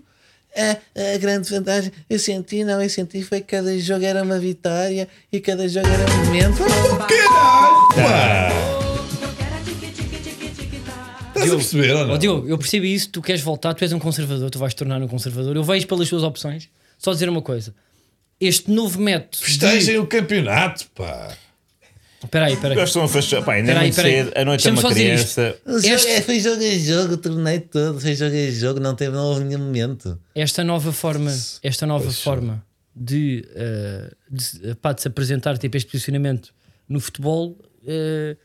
ah, 0.55 0.77
a 1.15 1.17
grande 1.17 1.49
vantagem 1.49 1.91
eu 2.09 2.19
senti, 2.19 2.63
não, 2.63 2.81
eu 2.81 2.89
senti 2.89 3.23
foi 3.23 3.41
que 3.41 3.47
cada 3.47 3.77
jogo 3.79 4.05
era 4.05 4.23
uma 4.23 4.39
vitória 4.39 5.07
e 5.31 5.39
cada 5.39 5.67
jogo 5.67 5.87
era 5.87 6.11
um 6.11 6.25
momento. 6.25 6.63
O 6.63 7.07
que 7.07 7.13
era? 7.13 7.29
Ah. 7.97 8.73
Estás 11.35 11.51
a 11.51 11.55
perceber 11.55 11.93
não? 11.93 12.13
Oh, 12.13 12.17
Diogo, 12.17 12.47
eu 12.47 12.57
percebi 12.57 12.93
isso, 12.93 13.09
tu 13.09 13.21
queres 13.21 13.41
voltar, 13.41 13.73
tu 13.73 13.83
és 13.83 13.91
um 13.91 13.99
conservador, 13.99 14.49
tu 14.49 14.59
vais 14.59 14.73
tornar 14.73 15.01
um 15.01 15.07
conservador. 15.07 15.55
Eu 15.55 15.63
vejo 15.63 15.87
pelas 15.87 16.07
tuas 16.07 16.23
opções, 16.23 16.69
só 16.97 17.11
dizer 17.11 17.27
uma 17.27 17.41
coisa. 17.41 17.73
Este 18.39 18.71
novo 18.71 19.01
método. 19.01 19.43
Festejem 19.43 19.95
de... 19.95 19.97
o 19.97 20.07
campeonato, 20.07 20.85
pá. 20.95 21.35
Espera 22.23 22.45
aí, 22.45 22.53
espera 22.53 22.73
aí. 22.73 22.79
Eles 22.79 22.89
estão 22.89 23.03
a 23.03 23.07
fechar. 23.07 23.43
Pá, 23.43 23.53
ainda 23.53 23.71
é 23.71 23.73
Peraí, 23.73 23.85
muito 23.87 23.95
peraí. 23.95 24.11
cedo. 24.13 24.31
A 24.35 24.45
noite 24.45 24.67
é 24.67 24.71
uma 24.71 24.93
criança. 24.93 25.55
Este- 25.83 26.07
É, 26.09 26.21
foi 26.21 26.39
jogo 26.39 26.63
a 26.63 26.77
jogo, 26.77 27.13
o 27.13 27.17
torneio 27.17 27.61
todo, 27.61 27.99
foi 27.99 28.15
jogo 28.15 28.35
a 28.35 28.51
jogo, 28.51 28.79
não 28.79 28.95
teve 28.95 29.15
não 29.15 29.25
houve 29.25 29.43
nenhum 29.43 29.59
momento. 29.59 30.19
esta 30.33 30.63
nova 30.63 30.91
forma, 30.91 31.31
esta 31.61 31.85
nova 31.85 32.09
forma 32.11 32.65
de, 32.95 33.45
eh, 33.55 34.11
de, 34.29 34.75
pá, 34.75 34.93
de 34.93 35.01
se 35.01 35.07
apresentar, 35.07 35.57
tipo 35.57 35.75
este 35.75 35.89
posicionamento 35.91 36.53
no 36.87 36.99
futebol, 36.99 37.57
eh, 37.85 38.37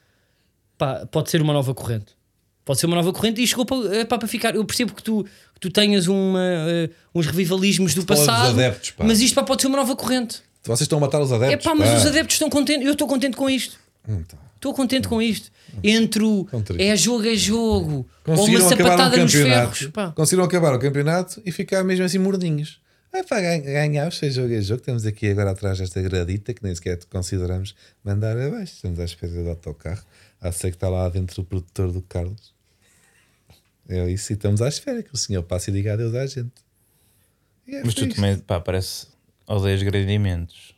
pá, 0.77 1.07
pode 1.07 1.31
ser 1.31 1.41
uma 1.43 1.53
nova 1.53 1.75
corrente. 1.75 2.17
Pode 2.65 2.81
ser 2.81 2.87
uma 2.87 2.97
nova 2.97 3.13
corrente 3.13 3.43
e 3.43 3.47
chegou 3.47 3.65
para, 3.65 3.97
eh, 3.97 4.05
pá, 4.05 4.19
para 4.19 4.29
ficar. 4.29 4.55
Eu 4.55 4.65
percebo 4.65 4.93
que 4.95 5.03
tu, 5.03 5.25
que 5.55 5.61
tu 5.61 5.71
tenhas 5.71 6.07
uma, 6.07 6.41
eh, 6.43 6.91
uns 7.15 7.27
revivalismos 7.27 7.95
do 7.95 8.05
passado, 8.05 8.51
adeptos, 8.51 8.93
mas 8.99 9.21
isto 9.21 9.35
pá, 9.35 9.43
pode 9.43 9.63
ser 9.63 9.69
uma 9.69 9.79
nova 9.79 9.95
corrente. 9.97 10.43
Vocês 10.69 10.83
estão 10.83 10.99
a 10.99 11.01
matar 11.01 11.21
os 11.21 11.31
É 11.33 11.35
adeptos. 11.37 11.65
pá, 11.65 11.75
mas 11.75 11.91
pá. 11.91 11.97
os 11.97 12.07
adeptos 12.07 12.35
estão 12.35 12.49
contentes. 12.51 12.87
Eu 12.87 12.93
estou 12.93 13.09
contente 13.09 13.37
com 13.37 13.49
isto. 13.51 13.79
Então, 14.09 14.39
Estou 14.55 14.75
contente 14.75 15.07
com 15.07 15.23
isto. 15.23 15.51
Entre 15.85 16.23
o 16.23 16.47
é 16.79 16.97
jogo 16.97 17.29
a 17.29 17.35
jogo, 17.35 18.09
ou 18.27 18.35
uma 18.47 18.59
acabar 18.59 18.65
um 18.65 18.69
sapatada 18.69 19.17
nos 19.19 19.33
ferros. 19.33 19.87
Pá. 19.93 20.11
Conseguiram 20.13 20.45
acabar 20.45 20.75
o 20.75 20.79
campeonato 20.81 21.41
e 21.47 21.53
ficar 21.53 21.85
mesmo 21.85 22.05
assim 22.05 22.19
mordinhos. 22.19 22.81
Ah, 23.13 23.23
pá, 23.23 23.41
gan- 23.41 23.61
ganhámos, 23.61 24.19
foi 24.19 24.31
jogo 24.31 24.53
a 24.55 24.61
jogo. 24.61 24.81
Estamos 24.81 25.07
aqui 25.07 25.29
agora 25.31 25.51
atrás 25.53 25.79
desta 25.79 26.03
gradita 26.03 26.53
que 26.53 26.63
nem 26.65 26.75
sequer 26.75 26.99
consideramos 27.09 27.75
mandar 28.05 28.37
abaixo. 28.37 28.75
Estamos 28.75 28.99
à 28.99 29.05
espera 29.05 29.33
do 29.33 29.49
autocarro. 29.51 30.03
Ah, 30.41 30.51
sei 30.53 30.71
que 30.71 30.77
está 30.77 30.89
lá 30.89 31.09
dentro 31.09 31.41
o 31.43 31.45
produtor 31.45 31.93
do 31.93 32.03
Carlos. 32.03 32.53
É 33.89 34.11
isso, 34.11 34.33
e 34.33 34.35
estamos 34.35 34.61
à 34.61 34.69
espera 34.69 35.03
que 35.03 35.15
o 35.15 35.17
senhor 35.17 35.43
passe 35.45 35.71
e 35.71 35.73
diga 35.73 35.95
adeus 35.95 36.15
à 36.15 36.27
gente. 36.27 36.51
É 37.67 37.83
Mas 37.85 37.95
tu 37.95 38.07
também, 38.09 38.37
pá, 38.39 38.61
parece. 38.61 39.07
Odeias 39.49 39.83
grandimentos. 39.83 40.77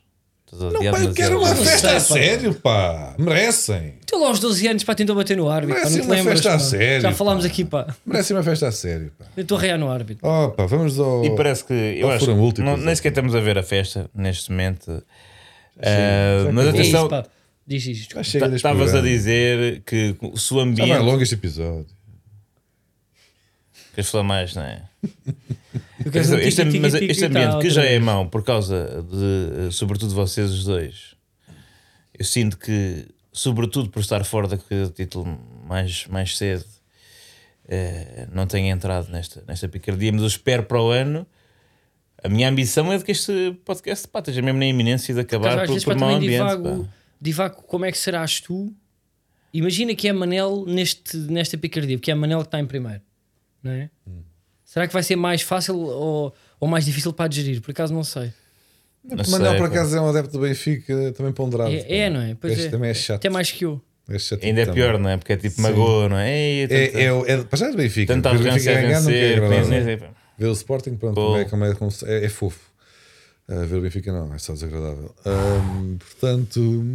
A 0.53 0.55
Não, 0.65 0.71
pá, 0.91 0.99
eu 0.99 1.13
quero 1.13 1.39
uma 1.39 1.55
sei, 1.55 1.65
festa 1.65 1.91
a 1.91 1.93
pá. 1.93 1.99
sério, 2.01 2.53
pá. 2.55 3.15
Merecem. 3.17 3.93
Tu 4.05 4.19
lá 4.19 4.27
aos 4.27 4.39
12 4.39 4.67
anos 4.67 4.83
pá, 4.83 4.93
tentou 4.93 5.15
bater 5.15 5.37
no 5.37 5.49
árbitro. 5.49 5.81
Pá, 5.81 5.89
não 5.89 5.95
te 5.97 6.01
uma 6.05 6.13
lembras, 6.15 6.33
festa 6.41 6.49
a 6.49 6.53
pá. 6.53 6.59
sério, 6.59 7.01
Já 7.03 7.11
falámos 7.13 7.43
pá. 7.45 7.47
aqui, 7.51 7.63
pá. 7.63 7.95
Merecem 8.05 8.35
uma 8.35 8.43
festa 8.43 8.67
a 8.67 8.71
sério, 8.73 9.13
pá. 9.17 9.25
Eu 9.37 9.43
estou 9.43 9.57
a 9.57 9.61
rear 9.61 9.79
no 9.79 9.89
árbitro. 9.89 10.27
Oh, 10.27 10.49
pá, 10.51 10.65
vamos 10.65 10.99
ao. 10.99 11.23
E 11.23 11.33
parece 11.37 11.63
que. 11.63 11.73
Eu 11.73 12.11
acho 12.11 12.25
que 12.25 12.33
múltiplos, 12.33 12.69
não, 12.69 12.83
nem 12.85 12.93
sequer 12.93 13.09
estamos 13.09 13.33
a 13.33 13.39
ver 13.39 13.57
a 13.57 13.63
festa 13.63 14.09
neste 14.13 14.51
momento. 14.51 15.01
Já 15.81 16.51
mas 16.51 16.67
atenção, 16.67 17.07
pá. 17.07 17.23
Diz 17.65 17.85
isto. 17.85 18.19
Estavas 18.19 18.93
a 18.93 18.99
dizer 19.01 19.81
que 19.85 20.15
se 20.35 20.53
o 20.53 20.57
Já 20.57 20.63
vai 20.63 20.63
ambiente. 20.63 20.97
longo 20.99 21.21
este 21.23 21.35
episódio. 21.35 21.87
Queres 23.95 24.09
falar 24.09 24.23
mais, 24.25 24.53
não 24.53 24.63
é? 24.63 24.83
Um 26.05 26.37
Este, 26.37 26.79
mas 26.79 26.93
este 26.93 27.25
ambiente 27.25 27.59
que 27.59 27.69
já 27.69 27.83
é 27.83 27.99
mau 27.99 28.27
por 28.27 28.43
causa 28.43 29.03
de, 29.03 29.71
sobretudo 29.71 30.13
vocês 30.13 30.51
os 30.51 30.63
dois, 30.63 31.15
eu 32.17 32.25
sinto 32.25 32.57
que, 32.57 33.07
sobretudo 33.31 33.89
por 33.89 33.99
estar 33.99 34.23
fora 34.23 34.47
da 34.47 34.57
corrida 34.57 34.87
do 34.87 34.91
título 34.91 35.39
mais, 35.67 36.05
mais 36.07 36.37
cedo, 36.37 36.65
eh, 37.67 38.27
não 38.31 38.45
tenho 38.47 38.67
entrado 38.67 39.09
nesta, 39.09 39.43
nesta 39.47 39.67
picardia, 39.67 40.11
mas 40.11 40.21
eu 40.21 40.27
espero 40.27 40.63
para 40.63 40.81
o 40.81 40.89
ano. 40.89 41.25
A 42.23 42.29
minha 42.29 42.49
ambição 42.49 42.91
é 42.91 42.97
de 42.97 43.03
que 43.03 43.11
este 43.11 43.57
podcast 43.65 44.07
pá, 44.07 44.19
esteja 44.19 44.41
mesmo 44.41 44.59
na 44.59 44.65
iminência 44.65 45.13
de 45.13 45.21
acabar 45.21 45.59
por, 45.59 45.67
vezes 45.69 45.83
por 45.83 45.95
mau 45.95 46.09
ambiente. 46.09 46.33
divago, 46.33 46.83
pá. 46.83 46.89
divago 47.19 47.61
como 47.63 47.85
é 47.85 47.91
que 47.91 47.97
serás 47.97 48.39
tu. 48.39 48.73
Imagina 49.53 49.95
que 49.95 50.07
é 50.07 50.13
Manel 50.13 50.65
neste, 50.65 51.17
nesta 51.17 51.57
picardia, 51.57 51.97
porque 51.97 52.11
é 52.11 52.15
Manel 52.15 52.39
que 52.39 52.45
está 52.47 52.59
em 52.59 52.65
primeiro, 52.65 53.01
não 53.63 53.71
é? 53.71 53.89
Hum. 54.07 54.21
Será 54.71 54.87
que 54.87 54.93
vai 54.93 55.03
ser 55.03 55.17
mais 55.17 55.41
fácil 55.41 55.77
ou, 55.77 56.33
ou 56.57 56.65
mais 56.65 56.85
difícil 56.85 57.11
para 57.11 57.27
digerir? 57.27 57.59
Por 57.61 57.71
acaso 57.71 57.93
não 57.93 58.05
sei. 58.05 58.31
Não 59.03 59.17
O 59.21 59.25
sei, 59.25 59.39
por 59.57 59.65
acaso, 59.65 59.97
é 59.97 59.99
um 60.01 60.07
adepto 60.07 60.31
do 60.31 60.39
Benfica, 60.39 61.11
também 61.11 61.33
ponderado. 61.33 61.69
É, 61.73 61.97
é, 61.97 62.09
não 62.09 62.21
é? 62.21 62.35
Pois 62.39 62.53
Este 62.53 62.67
é. 62.67 62.69
também 62.69 62.89
é 62.89 62.93
chato. 62.93 63.17
Até 63.17 63.29
mais 63.29 63.51
que 63.51 63.65
eu. 63.65 63.81
É 64.07 64.17
chato 64.17 64.41
Ainda 64.45 64.61
é 64.61 64.65
pior, 64.71 64.97
não 64.97 65.09
é? 65.09 65.17
Porque 65.17 65.33
é 65.33 65.35
tipo 65.35 65.59
magoa, 65.61 66.07
não 66.07 66.17
é? 66.17 66.31
Ei, 66.31 66.67
É, 66.69 67.03
é, 67.03 67.11
o- 67.13 67.25
é, 67.25 67.43
para 67.43 67.57
já 67.59 67.67
é 67.67 67.71
do 67.71 67.75
Benfica. 67.75 68.13
o 68.13 68.27
arrogância 68.27 68.53
Benfica 68.53 68.73
ganhar 68.73 68.87
é 68.87 69.01
vencer. 69.01 69.67
nem 69.69 69.83
sei, 69.83 69.97
pá. 69.97 70.09
Ver 70.37 70.47
o 70.47 70.51
Sporting, 70.53 70.95
pronto, 70.95 71.15
como 71.15 71.35
é, 71.37 71.43
como 71.45 71.65
é, 71.65 71.75
como 71.75 71.91
é, 72.05 72.25
é 72.25 72.29
fofo. 72.29 72.59
Ah, 73.49 73.65
ver 73.65 73.75
o 73.75 73.81
Benfica 73.81 74.13
não, 74.13 74.33
é 74.33 74.37
só 74.37 74.53
desagradável. 74.53 75.13
Ahm, 75.25 75.97
portanto, 75.97 76.85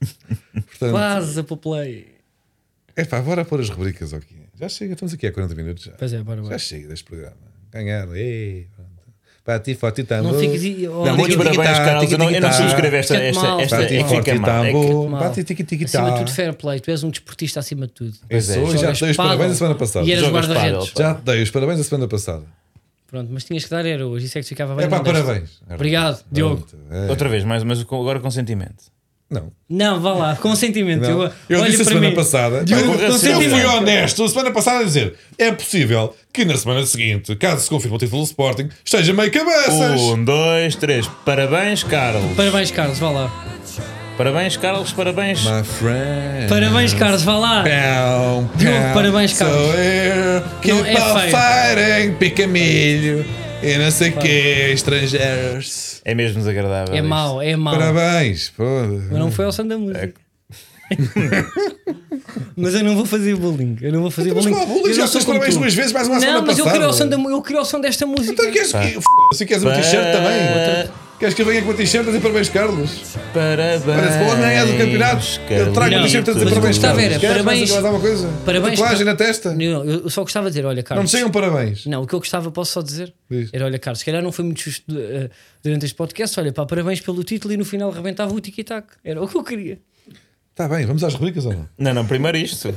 portanto 0.54 0.90
Quase 0.92 1.40
a 1.40 1.44
play. 1.56 2.06
é 2.94 3.04
pá, 3.04 3.20
bora 3.20 3.44
pôr 3.44 3.60
as 3.60 3.68
rubricas 3.68 4.14
aqui. 4.14 4.36
Já 4.60 4.68
chega, 4.68 4.92
estamos 4.92 5.14
aqui 5.14 5.26
há 5.26 5.32
40 5.32 5.54
minutos 5.54 5.84
já. 5.84 5.92
Pois 5.92 6.12
é, 6.12 6.22
bora, 6.22 6.38
Já 6.38 6.42
bora. 6.42 6.58
chega 6.58 6.88
deste 6.88 7.04
programa. 7.04 7.36
Ganharam, 7.72 8.14
ei, 8.14 8.66
pronto. 8.76 8.90
Para 9.42 9.58
ti, 9.58 9.74
forte 9.74 10.02
e 10.02 10.02
Não 10.02 10.06
tambo. 10.06 10.38
fiques. 10.38 10.62
Não, 10.82 11.16
muitos 11.16 11.36
parabéns, 11.36 11.78
Carlos. 11.78 12.12
Eu 12.12 12.18
não, 12.18 12.30
eu 12.30 12.40
não 12.40 12.52
subscrevo 12.52 12.96
esta. 12.96 13.16
Esta, 13.16 13.42
mal, 13.42 13.60
esta 13.60 13.76
Para 13.76 13.84
é 13.84 13.88
ti, 13.88 13.94
que 13.94 14.08
forte 14.08 14.30
fica 14.30 14.40
mal. 14.40 14.64
É. 14.64 14.72
Bate 14.72 15.40
Acima 15.84 16.10
de 16.12 16.18
tudo, 16.18 16.30
fair 16.30 16.54
play. 16.54 16.78
Tu 16.78 16.90
és 16.90 17.02
um 17.02 17.10
desportista 17.10 17.58
acima 17.60 17.86
de 17.86 17.92
tudo. 17.94 18.14
Pois 18.28 18.50
é, 18.50 18.58
Eu 18.58 18.66
sou, 18.66 18.76
já 18.76 18.92
te 18.92 19.00
dei 19.00 19.10
os 19.10 19.16
parabéns 19.16 19.52
a 19.52 19.54
semana 19.54 19.74
passada. 19.76 20.06
E 20.06 20.12
eras 20.12 20.24
Jogas 20.24 20.46
guarda-redes. 20.46 20.92
Já 20.96 21.14
te 21.14 21.22
dei 21.22 21.42
os 21.42 21.50
parabéns 21.50 21.80
a 21.80 21.84
semana 21.84 22.06
passada. 22.08 22.44
Pronto, 23.06 23.30
mas 23.32 23.44
tinhas 23.44 23.64
que 23.64 23.70
dar 23.70 23.84
era 23.86 24.06
hoje. 24.06 24.26
Isso 24.26 24.38
é 24.38 24.42
que 24.42 24.48
ficava 24.48 24.76
bem. 24.76 24.84
É 24.84 24.88
pá, 24.88 25.00
parabéns. 25.00 25.60
Obrigado, 25.68 26.22
Diogo. 26.30 26.66
É. 26.90 27.10
Outra 27.10 27.28
vez, 27.28 27.42
mais, 27.42 27.64
mas 27.64 27.80
agora 27.80 28.20
com 28.20 28.30
sentimento. 28.30 28.84
Não. 29.30 29.52
Não, 29.68 30.00
vá 30.00 30.12
lá, 30.12 30.36
com 30.36 30.56
sentimento. 30.56 31.02
Não. 31.02 31.22
Eu, 31.22 31.32
Eu 31.48 31.64
disse 31.64 31.82
a 31.82 31.84
semana 31.84 32.08
mim. 32.08 32.14
passada. 32.16 32.64
Eu, 32.68 32.84
com 32.84 33.00
eu 33.00 33.40
fui 33.50 33.64
honesto 33.64 34.24
a 34.24 34.28
semana 34.28 34.50
passada 34.50 34.80
a 34.80 34.82
dizer: 34.82 35.14
é 35.38 35.52
possível 35.52 36.12
que 36.32 36.44
na 36.44 36.56
semana 36.56 36.84
seguinte, 36.84 37.36
caso 37.36 37.62
se 37.62 37.70
confirme 37.70 37.96
o 37.96 37.98
título 37.98 38.22
do 38.22 38.26
Sporting, 38.26 38.68
esteja 38.84 39.12
meio 39.12 39.30
cabeças. 39.30 40.00
Um, 40.00 40.24
dois, 40.24 40.74
três. 40.74 41.08
Parabéns, 41.24 41.84
Carlos. 41.84 42.34
Parabéns, 42.36 42.72
Carlos, 42.72 42.98
vá 42.98 43.10
lá. 43.10 43.46
Parabéns, 44.16 44.56
Carlos. 44.56 44.92
Parabéns. 44.92 45.44
My 45.44 45.62
friend. 45.64 46.48
Parabéns, 46.48 46.92
Carlos, 46.92 47.22
vá 47.22 47.38
lá. 47.38 47.62
Pão, 47.62 48.50
pão. 48.58 48.94
parabéns, 48.94 49.32
Carlos. 49.32 49.56
So 49.56 49.78
here, 49.78 50.42
keep 50.60 50.74
Não, 50.74 51.18
é 51.18 51.30
fighting, 51.30 52.14
pica 52.18 52.46
milho 52.48 53.24
e 53.62 53.78
não 53.78 53.90
sei 53.90 54.10
o 54.10 54.18
que, 54.18 54.28
estrangeiros. 54.72 56.00
É 56.04 56.14
mesmo 56.14 56.38
desagradável. 56.38 56.94
É 56.94 56.98
isto. 56.98 57.08
mau, 57.08 57.42
é 57.42 57.56
mau. 57.56 57.74
Parabéns. 57.76 58.50
Pô. 58.50 58.64
Mas 59.10 59.18
não 59.18 59.30
foi 59.30 59.44
ao 59.44 59.52
som 59.52 59.66
da 59.66 59.76
música. 59.78 60.14
mas 62.56 62.74
eu 62.74 62.82
não 62.82 62.96
vou 62.96 63.06
fazer 63.06 63.36
bullying. 63.36 63.76
Eu 63.80 63.92
não 63.92 64.00
vou 64.02 64.10
fazer 64.10 64.30
Então, 64.30 64.42
Mas 64.42 64.52
bullying. 64.52 64.66
qual 64.66 64.66
bullying? 64.78 64.88
Eu 64.88 64.94
Já 64.94 65.00
não 65.02 65.08
sou 65.08 65.20
tens 65.20 65.24
como 65.26 65.38
parabéns 65.38 65.54
tu. 65.54 65.60
duas 65.60 65.74
vezes, 65.74 65.92
mais 65.92 66.08
uma 66.08 66.14
Não, 66.16 66.20
semana 66.22 66.42
mas 66.46 66.58
eu 66.58 66.64
queria, 66.64 66.86
ao 66.86 66.92
som 66.92 67.06
da, 67.08 67.16
eu 67.16 67.42
queria 67.42 67.58
ao 67.60 67.64
som 67.64 67.80
desta 67.80 68.06
música. 68.06 68.32
Então 68.32 68.50
queres, 68.50 68.72
Pá. 68.72 68.82
se 69.34 69.46
queres 69.46 69.62
um 69.62 69.70
t-shirt 69.72 70.04
também? 70.12 70.90
Queres 71.20 71.34
que 71.34 71.42
eu 71.42 71.46
venha 71.46 71.60
com 71.62 71.70
a 71.70 71.74
t-shirt 71.74 72.02
a 72.02 72.06
dizer 72.06 72.20
parabéns, 72.22 72.48
Carlos? 72.48 72.90
Parabéns. 73.34 73.82
Parece 73.84 74.18
que 74.18 74.24
não 74.24 74.44
é 74.46 74.64
do 74.64 74.72
campeonato. 74.78 75.26
Eu 75.50 75.72
trago 75.74 75.90
Não, 75.90 75.98
a 75.98 76.02
t-shirt 76.04 76.28
a 76.28 76.32
dizer 76.32 76.48
parabéns, 76.48 76.78
Carlos. 76.78 77.02
era, 77.04 77.18
Queres 77.18 77.36
parabéns- 77.36 77.70
mais 77.70 77.84
alguma 77.84 78.00
coisa? 78.00 78.28
Parabéns 78.46 78.78
Tatuagem 78.80 79.04
na 79.04 79.14
testa? 79.14 79.54
Não, 79.54 79.84
eu 79.84 80.08
só 80.08 80.22
gostava 80.22 80.46
de 80.46 80.52
dizer, 80.56 80.66
olha, 80.66 80.76
Não 80.76 80.82
Carlos. 80.82 81.04
me 81.12 81.18
chegam 81.18 81.30
parabéns. 81.30 81.84
Não, 81.84 82.02
o 82.02 82.06
que 82.06 82.14
eu 82.14 82.20
gostava, 82.20 82.50
posso 82.50 82.72
só 82.72 82.80
dizer? 82.80 83.12
Diz. 83.30 83.50
Era, 83.52 83.66
olha, 83.66 83.78
Carlos, 83.78 83.98
se 83.98 84.04
calhar 84.06 84.22
não 84.22 84.32
foi 84.32 84.46
muito 84.46 84.62
justo 84.62 84.84
eh, 84.98 85.28
durante 85.62 85.84
este 85.84 85.94
podcast. 85.94 86.40
Olha, 86.40 86.54
pá, 86.54 86.64
parabéns 86.64 87.02
pelo 87.02 87.22
título 87.22 87.52
e 87.52 87.56
no 87.58 87.66
final 87.66 87.90
rebentava 87.90 88.32
o 88.32 88.40
tic-tac. 88.40 88.86
Era 89.04 89.22
o 89.22 89.28
que 89.28 89.36
eu 89.36 89.44
queria. 89.44 89.78
Está 90.52 90.66
bem, 90.68 90.86
vamos 90.86 91.04
às 91.04 91.12
rubricas 91.12 91.44
ou 91.44 91.52
não? 91.52 91.68
Não, 91.78 91.92
não, 91.92 92.06
primeiro 92.06 92.38
isto. 92.38 92.74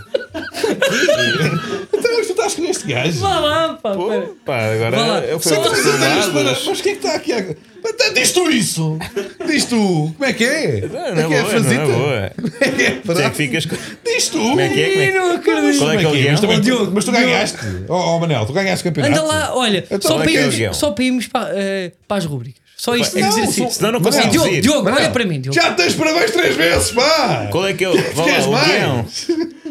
Então, 1.93 2.11
mas 2.17 2.27
tu 2.27 2.31
estás 2.33 2.53
com 2.55 2.65
este 2.65 2.87
gajo. 2.87 3.19
Vá 3.19 3.39
lá, 3.39 3.73
pá. 3.81 3.91
Pô, 3.93 4.07
pera. 4.09 4.29
pá, 4.45 4.57
agora 4.73 4.97
Vá 4.97 5.05
lá. 5.05 5.19
eu 5.21 5.39
fui 5.39 5.51
Só 5.53 5.61
ao 5.61 5.69
Mas, 5.71 5.85
mas, 5.85 6.27
mas, 6.33 6.65
mas 6.65 6.79
o 6.79 6.83
que 6.83 6.89
é 6.89 6.91
que 6.93 6.97
está 7.05 7.15
aqui? 7.15 7.33
a- 7.33 7.45
Mas, 7.83 8.13
Diz 8.13 8.31
tu 8.31 8.49
isso! 8.49 8.97
Diz 9.45 9.65
tu! 9.65 9.75
Como 10.17 10.23
é 10.25 10.31
que 10.33 10.45
é? 10.45 10.87
Não, 10.91 10.99
não 10.99 11.01
é 11.01 11.09
é 11.09 11.13
que 11.27 11.33
é 11.33 11.41
boa, 11.41 11.41
não 11.41 11.45
frasita? 11.49 11.81
é 11.81 11.85
boa. 11.85 12.31
Como 12.35 12.47
é 12.61 12.69
que 12.69 12.81
é? 12.83 12.91
Tu 12.91 13.11
é 13.19 13.29
ficas 13.31 13.65
com- 13.65 13.75
Diz 14.05 14.27
tu! 14.29 14.37
Como 14.39 14.59
é 14.61 14.69
que 14.69 14.81
é? 14.81 14.89
Como 14.89 15.01
é 15.01 15.07
que- 15.07 15.17
Não 15.17 15.31
acredito. 15.35 15.77
Qual 15.79 15.91
é 15.91 15.97
que 15.97 16.03
é 16.03 16.07
o 16.07 16.11
Mas, 16.11 16.21
guião? 16.21 16.35
também- 16.37 16.61
Diogo, 16.61 16.91
mas 16.95 17.05
tu 17.05 17.11
ganhaste. 17.11 17.57
Oh, 17.89 17.93
oh, 17.93 18.19
Manel, 18.19 18.45
tu 18.45 18.53
ganhaste 18.53 18.81
o 18.87 18.91
campeonato. 18.91 19.13
Anda 19.21 19.27
lá, 19.33 19.55
olha, 19.55 19.85
Então, 19.89 20.01
só, 20.11 20.17
para 20.17 20.31
é 20.31 20.35
é 20.35 20.47
irmos, 20.47 20.77
só 20.77 20.91
para 20.91 21.03
irmos 21.03 21.27
para, 21.27 21.49
eh, 21.59 21.91
para 22.07 22.17
as 22.17 22.25
rubricas. 22.25 22.61
Só 22.77 22.95
isto 22.97 23.17
Não, 23.17 23.29
dizer 23.29 23.41
assim. 23.43 23.69
senão 23.69 23.91
não 23.93 24.01
conseguimos 24.01 24.33
Diogo. 24.33 24.61
Diogo, 24.61 24.89
olha 24.89 25.09
para 25.09 25.25
mim, 25.25 25.39
Diogo. 25.39 25.55
Já 25.55 25.71
tens 25.73 25.93
parabéns 25.93 26.31
três 26.31 26.55
vezes, 26.55 26.91
pá! 26.91 27.47
Qual 27.51 27.65
é 27.65 27.73
que 27.73 27.83
é 27.85 27.89
o. 27.89 27.95
Vá 28.13 28.23
Queres 28.25 28.45
lá, 28.45 28.49
o 28.49 28.51
mais? 28.51 28.67
guião. 28.71 29.05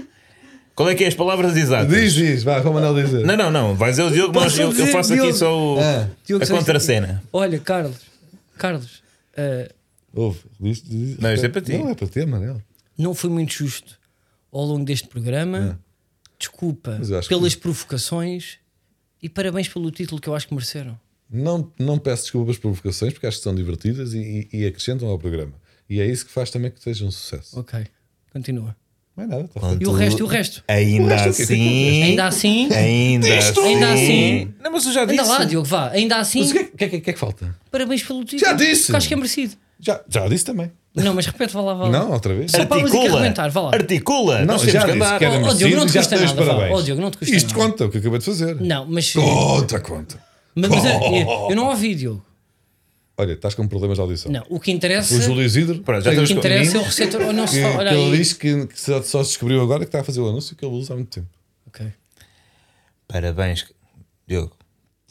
Qual 0.74 0.88
é 0.88 0.94
que 0.94 1.04
é 1.04 1.08
as 1.08 1.14
palavras 1.14 1.56
exatas? 1.56 1.88
Diz, 1.94 2.12
diz, 2.14 2.42
vai, 2.42 2.60
para 2.62 2.70
o 2.70 2.74
Manel 2.74 2.94
dizer. 2.94 3.24
Não, 3.26 3.36
não, 3.36 3.50
não. 3.50 3.74
Vai 3.74 3.90
dizer 3.90 4.02
o 4.04 4.10
Diogo, 4.10 4.32
mas 4.34 4.58
eu, 4.58 4.72
eu 4.72 4.86
faço 4.88 5.12
aqui 5.12 5.22
Diogo? 5.22 5.36
só 5.38 5.74
o, 5.74 5.78
Ah. 5.80 6.08
Diogo, 6.26 6.44
a 6.44 6.46
contracena. 6.48 7.22
Olha, 7.32 7.58
Carlos, 7.58 7.96
Carlos, 8.56 9.02
eh, 9.36 9.70
Ouve, 10.14 10.40
diz, 10.60 10.82
diz, 10.82 11.18
Não, 11.18 11.32
isto 11.32 11.46
é 11.46 11.48
para 11.48 11.60
ti. 11.62 11.72
Não, 11.76 11.88
é 11.90 11.94
para 11.94 12.06
ti, 12.06 12.24
Manel. 12.26 12.60
não 12.98 13.14
foi 13.14 13.30
muito 13.30 13.52
justo 13.52 13.98
ao 14.50 14.64
longo 14.64 14.84
deste 14.84 15.08
programa. 15.08 15.78
Desculpa 16.38 16.98
eu 17.08 17.18
acho 17.18 17.28
pelas 17.28 17.54
provocações 17.54 18.58
e 19.22 19.28
parabéns 19.28 19.68
pelo 19.68 19.90
título 19.90 20.20
que 20.20 20.28
eu 20.28 20.34
acho 20.34 20.48
que 20.48 20.54
mereceram. 20.54 20.98
Não, 21.30 21.72
não 21.78 21.98
peço 21.98 22.24
desculpas 22.24 22.56
por 22.56 22.62
provocações, 22.72 23.12
porque 23.12 23.26
acho 23.26 23.38
que 23.38 23.44
são 23.44 23.54
divertidas 23.54 24.12
e, 24.12 24.48
e- 24.52 24.58
e 24.60 24.66
acrescentam 24.66 25.08
ao 25.08 25.18
programa. 25.18 25.52
E 25.88 26.00
é 26.00 26.06
isso 26.06 26.26
que 26.26 26.32
faz 26.32 26.50
também 26.50 26.70
que 26.70 26.82
seja 26.82 27.04
um 27.04 27.10
sucesso. 27.10 27.58
Ok, 27.58 27.86
continua. 28.32 28.76
Não 29.16 29.24
é 29.24 29.26
nada. 29.26 29.48
Tá 29.48 29.60
E 29.78 29.86
o 29.86 29.92
resto, 29.92 30.20
e 30.20 30.22
o 30.22 30.26
resto? 30.26 30.64
Ainda 30.66 31.02
O 31.04 31.08
resto, 31.08 31.36
quê? 31.36 31.42
assim. 31.42 32.02
Ainda 32.02 32.26
assim, 32.26 32.72
Ainda 32.72 33.38
assim. 33.38 33.60
Ainda 33.64 33.92
assim. 33.92 34.54
Não, 34.62 34.72
mas 34.72 34.86
eu 34.86 34.92
já 34.92 35.04
disse. 35.04 35.20
anda 35.20 35.28
lá, 35.30 35.44
Diogo, 35.44 35.66
vá. 35.66 35.90
Ainda 35.90 36.16
assim, 36.16 36.40
Mas 36.40 36.50
o 36.50 36.54
que 36.54 36.58
é, 36.60 36.64
que, 36.64 36.84
é, 36.84 37.00
que 37.00 37.10
é 37.10 37.12
que 37.12 37.18
falta? 37.18 37.54
parabéns 37.70 38.02
pelo 38.02 38.24
título. 38.24 38.40
Já 38.50 38.52
disse. 38.54 38.84
Porque 38.86 38.96
acho 38.96 39.08
que 39.08 39.14
é 39.14 39.16
merecido. 39.16 39.54
Já, 39.78 40.00
já 40.08 40.26
disse 40.28 40.44
também. 40.44 40.70
Não, 40.94 41.14
mas 41.14 41.26
repete, 41.26 41.52
vá 41.54 41.60
lá, 41.60 41.74
vá 41.74 41.84
lá. 41.84 41.90
Não, 41.90 42.10
outra 42.12 42.34
vez. 42.34 42.50
Só 42.52 42.64
para 42.66 42.76
a 42.76 42.84
Articula. 42.84 43.50
vá 43.50 43.60
lá. 43.62 43.70
Articula. 43.74 44.38
Não, 44.40 44.46
Nós 44.46 44.62
já 44.62 44.80
disse 44.84 44.92
andar. 44.92 45.18
que 45.18 45.24
era 45.24 45.34
Oh, 45.34 45.36
oh, 45.36 45.40
merecido 45.40 45.58
Diogo, 45.68 45.76
não 45.76 45.86
te 45.86 45.98
custa 45.98 46.16
nada, 46.20 46.34
parabéns. 46.34 46.72
Oh, 46.78 46.82
Diogo, 46.82 47.00
não 47.02 47.10
te 47.10 47.18
custa 47.18 47.34
Isto 47.36 47.48
nada. 47.58 47.70
conta, 47.70 47.84
o 47.86 47.90
que 47.90 47.96
eu 47.96 48.00
acabei 48.00 48.18
de 48.18 48.24
fazer. 48.24 48.60
Não, 48.60 48.86
mas, 48.86 49.12
Conta, 49.12 49.80
conta. 49.80 50.18
mas, 50.54 50.70
mas 50.70 50.84
eu, 50.84 51.48
eu 51.50 51.56
não 51.56 51.68
ouvi, 51.68 51.94
Diogo. 51.94 52.24
Olha, 53.16 53.32
estás 53.32 53.54
com 53.54 53.68
problemas 53.68 53.98
de 53.98 54.02
audição. 54.02 54.32
Não, 54.32 54.44
o 54.48 54.58
que 54.58 54.70
interessa, 54.72 55.14
O 55.14 55.20
Júlio 55.20 55.44
Isidro, 55.44 55.82
Pronto, 55.82 56.02
já 56.02 56.10
o 56.12 56.24
que 56.24 56.32
interessa 56.32 56.78
é 56.78 56.80
o 56.80 56.84
receptor. 56.84 57.20
Oh, 57.22 57.32
não 57.32 57.46
se 57.46 57.56
que, 57.56 57.62
fala, 57.62 57.76
olha 57.78 57.90
que 57.90 57.96
ele 57.96 58.16
diz 58.16 58.32
que, 58.32 58.66
que 58.66 58.80
só, 58.80 59.02
se 59.02 59.16
descobriu 59.30 59.60
agora 59.60 59.80
que 59.80 59.86
está 59.86 60.00
a 60.00 60.04
fazer 60.04 60.20
o 60.20 60.28
anúncio 60.28 60.56
que 60.56 60.64
ele 60.64 60.74
usa 60.74 60.94
há 60.94 60.96
muito 60.96 61.10
tempo. 61.10 61.28
Ok. 61.66 61.86
Parabéns, 63.06 63.66
Diogo. 64.26 64.56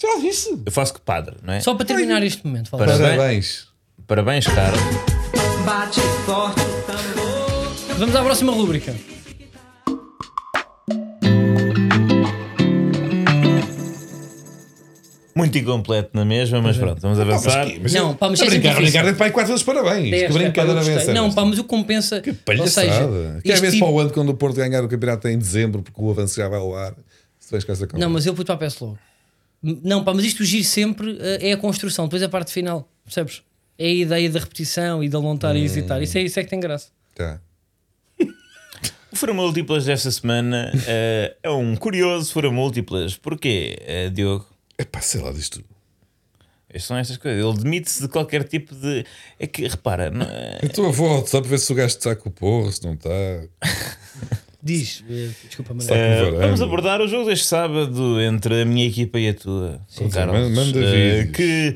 Já 0.01 0.19
disse. 0.19 0.59
Eu 0.65 0.71
faço 0.71 0.95
que 0.95 1.01
padre, 1.01 1.35
não 1.43 1.53
é? 1.53 1.59
Só 1.59 1.75
para 1.75 1.85
terminar 1.85 2.23
este 2.23 2.45
momento. 2.45 2.71
Parabéns. 2.71 2.99
Parabéns. 2.99 3.67
Parabéns, 4.07 4.47
cara. 4.47 4.77
Bate 5.63 6.01
forte 6.25 6.59
o 6.59 6.81
tambor. 6.81 7.97
Vamos 7.99 8.15
à 8.15 8.23
próxima 8.23 8.51
rúbrica. 8.51 8.95
Muito 15.33 15.57
incompleto 15.57 16.09
na 16.13 16.25
mesma, 16.25 16.61
mas 16.61 16.77
pronto, 16.77 17.01
vamos 17.01 17.19
avançar. 17.19 17.67
Mas 17.81 17.93
Não, 17.93 18.13
pá, 18.15 18.29
mas 18.29 18.41
a 18.41 18.45
é 18.45 18.49
brincar, 18.49 18.69
a 18.69 18.79
difícil. 18.79 19.01
brincar, 19.01 19.17
pai, 19.17 19.31
quatro 19.31 19.51
vezes 19.51 19.63
parabéns. 19.63 20.11
Desta, 20.11 20.27
que 20.27 20.31
eu 20.33 20.37
brincadeira 20.43 20.79
gostei. 20.83 21.05
vem 21.05 21.15
Não, 21.15 21.31
pá, 21.33 21.45
mas 21.45 21.57
o 21.59 21.63
compensa. 21.63 22.19
Que 22.21 22.31
ou 22.31 22.35
palhaçada. 22.45 22.87
seja, 22.91 23.41
Quer 23.43 23.61
ver 23.61 23.71
tipo- 23.71 23.85
para 23.85 23.93
o 23.93 23.99
ano 23.99 24.09
quando 24.11 24.29
o 24.29 24.33
Porto 24.33 24.55
ganhar 24.57 24.83
o 24.83 24.87
campeonato 24.89 25.27
em 25.27 25.37
dezembro, 25.37 25.81
porque 25.81 26.01
o 26.01 26.09
avanço 26.11 26.35
já 26.35 26.47
vai 26.49 26.59
ao 26.59 26.75
ar. 26.75 26.93
Se 27.39 27.47
tu 27.47 27.51
vais 27.51 27.63
com 27.63 27.71
essa 27.71 27.87
conversa. 27.87 28.05
Não, 28.05 28.13
mas 28.13 28.25
eu 28.25 28.33
puto 28.33 28.45
para 28.47 28.55
a 28.55 28.57
peço 28.57 28.83
logo. 28.85 28.99
Não, 29.63 30.03
pá, 30.03 30.13
mas 30.13 30.25
isto 30.25 30.41
o 30.41 30.45
giro 30.45 30.63
sempre 30.65 31.17
eh, 31.21 31.49
é 31.49 31.53
a 31.53 31.57
construção, 31.57 32.05
depois 32.05 32.21
a 32.23 32.29
parte 32.29 32.51
final, 32.51 32.89
percebes? 33.05 33.41
É 33.77 33.85
a 33.85 33.89
ideia 33.93 34.29
da 34.29 34.39
repetição 34.39 35.03
e 35.03 35.07
da 35.09 35.19
montar 35.21 35.55
e 35.55 35.63
hesitar. 35.63 36.01
Isso 36.01 36.17
é, 36.17 36.21
isso 36.23 36.39
é 36.39 36.43
que 36.43 36.49
tem 36.49 36.59
graça. 36.59 36.89
Tá. 37.15 37.39
O 39.11 39.15
Fura 39.15 39.33
Múltiplas 39.33 39.85
desta 39.85 40.09
semana 40.09 40.71
eh, 40.87 41.35
é 41.43 41.49
um 41.49 41.75
curioso 41.75 42.31
Fura 42.31 42.49
Múltiplas. 42.49 43.17
Porquê, 43.17 43.77
eh, 43.85 44.09
Diogo? 44.09 44.45
É 44.81 44.85
pá, 44.85 44.99
sei 45.01 45.21
lá 45.21 45.31
disto. 45.31 45.63
Estas 46.69 46.83
São 46.87 46.97
estas 46.97 47.17
coisas. 47.17 47.43
Ele 47.43 47.57
demite-se 47.63 48.01
de 48.01 48.07
qualquer 48.07 48.43
tipo 48.45 48.73
de. 48.73 49.05
É 49.37 49.45
que, 49.45 49.67
repara, 49.67 50.09
não 50.09 50.25
é- 50.25 50.59
Eu 50.63 50.67
estou 50.69 50.87
a 50.87 50.91
volta 50.91 51.27
só 51.29 51.39
para 51.41 51.49
ver 51.49 51.59
se 51.59 51.71
o 51.71 51.75
gajo 51.75 51.95
está 51.97 52.15
com 52.15 52.29
o 52.29 52.31
porro, 52.31 52.71
se 52.71 52.83
não 52.83 52.93
está. 52.93 53.09
Diz, 54.63 55.03
eh, 55.09 55.29
desculpa, 55.47 55.73
mas 55.73 55.83
Está 55.85 55.95
com 55.95 56.01
Eh, 56.01 56.31
vamos 56.45 56.61
abordar 56.61 57.01
o 57.01 57.07
jogo 57.07 57.25
deste 57.29 57.45
sábado 57.45 58.21
entre 58.21 58.61
a 58.61 58.65
minha 58.65 58.85
equipa 58.87 59.19
e 59.19 59.29
a 59.29 59.33
tua, 59.33 59.81
Carlos. 60.11 60.35
man- 60.35 60.49
manda 60.49 60.79
vídeos. 60.79 61.35
que, 61.35 61.75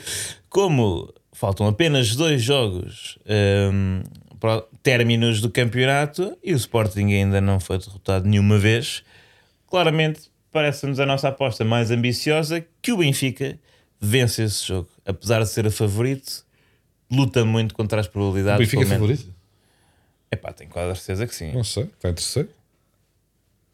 como 0.49 1.11
faltam 1.33 1.67
apenas 1.67 2.15
dois 2.15 2.43
jogos 2.43 3.17
ehm, 3.25 4.03
para 4.39 4.63
términos 4.83 5.41
do 5.41 5.49
campeonato 5.49 6.37
e 6.43 6.53
o 6.53 6.55
Sporting 6.57 7.11
ainda 7.11 7.41
não 7.41 7.59
foi 7.59 7.79
derrotado 7.79 8.27
nenhuma 8.29 8.59
vez, 8.59 9.01
claramente 9.67 10.21
parece-nos 10.55 11.01
a 11.01 11.05
nossa 11.05 11.27
aposta 11.27 11.65
mais 11.65 11.91
ambiciosa 11.91 12.65
que 12.81 12.93
o 12.93 12.97
Benfica 12.97 13.59
vence 13.99 14.41
esse 14.43 14.65
jogo. 14.65 14.87
Apesar 15.05 15.43
de 15.43 15.49
ser 15.49 15.67
a 15.67 15.71
favorito, 15.71 16.45
luta 17.11 17.43
muito 17.43 17.75
contra 17.75 17.99
as 17.99 18.07
O 18.07 18.11
probabilidades. 18.11 18.65
Benfica 18.65 18.83
é 18.83 18.85
favorito? 18.97 19.35
Epá, 20.31 20.53
tenho 20.53 20.69
quase 20.69 20.91
a 20.91 20.95
certeza 20.95 21.27
que 21.27 21.35
sim. 21.35 21.51
Não 21.51 21.63
sei, 21.65 21.83
está 21.83 22.09
em 22.09 22.13
terceiro. 22.13 22.49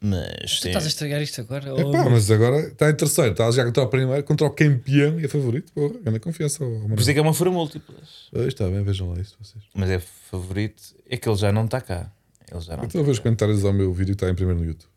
Mas 0.00 0.56
tu 0.58 0.62
sim. 0.62 0.68
estás 0.70 0.84
a 0.84 0.88
estragar 0.88 1.22
isto 1.22 1.40
agora? 1.40 1.68
É 1.68 1.72
ou- 1.72 1.92
pá, 1.92 2.10
mas 2.10 2.28
agora 2.32 2.58
está 2.66 2.90
em 2.90 2.96
terceiro. 2.96 3.30
Está 3.30 3.46
a 3.46 3.50
jogar 3.52 3.66
contra 3.66 3.82
o 3.84 3.86
primeiro, 3.88 4.24
contra 4.24 4.46
o 4.48 4.50
campeão 4.50 5.20
e 5.20 5.24
é 5.24 5.28
favorito. 5.28 5.72
Porra, 5.72 5.94
grande 6.02 6.18
confiança. 6.18 6.58
Por 6.58 6.98
isso 6.98 7.08
é 7.10 7.12
que 7.12 7.20
é 7.20 7.22
uma 7.22 7.32
fura 7.32 7.52
múltiplas. 7.52 8.28
Ah, 8.34 8.40
Está 8.40 8.68
bem, 8.68 8.82
vejam 8.82 9.08
lá 9.12 9.20
isto 9.20 9.38
vocês. 9.40 9.62
Mas 9.72 9.88
é 9.90 10.00
favorito. 10.00 10.82
É 11.08 11.16
que 11.16 11.28
ele 11.28 11.36
já 11.36 11.52
não 11.52 11.66
está 11.66 11.80
cá. 11.80 12.10
Ele 12.50 12.60
já 12.60 12.76
não 12.76 12.82
Então 12.84 13.00
vejo 13.02 13.12
os 13.12 13.18
comentários 13.20 13.64
ao 13.64 13.72
meu 13.72 13.92
vídeo 13.92 14.16
que 14.16 14.24
está 14.24 14.28
em 14.28 14.34
primeiro 14.34 14.58
no 14.58 14.66
YouTube. 14.66 14.90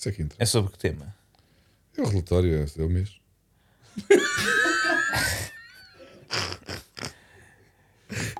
Isso 0.00 0.08
é 0.08 0.12
que 0.12 0.22
interessa. 0.22 0.42
É 0.42 0.46
sobre 0.46 0.72
que 0.72 0.78
tema? 0.78 1.14
É 1.94 2.00
o 2.00 2.06
relatório, 2.06 2.54
é, 2.54 2.80
é 2.80 2.82
o 2.82 2.88
mês. 2.88 3.20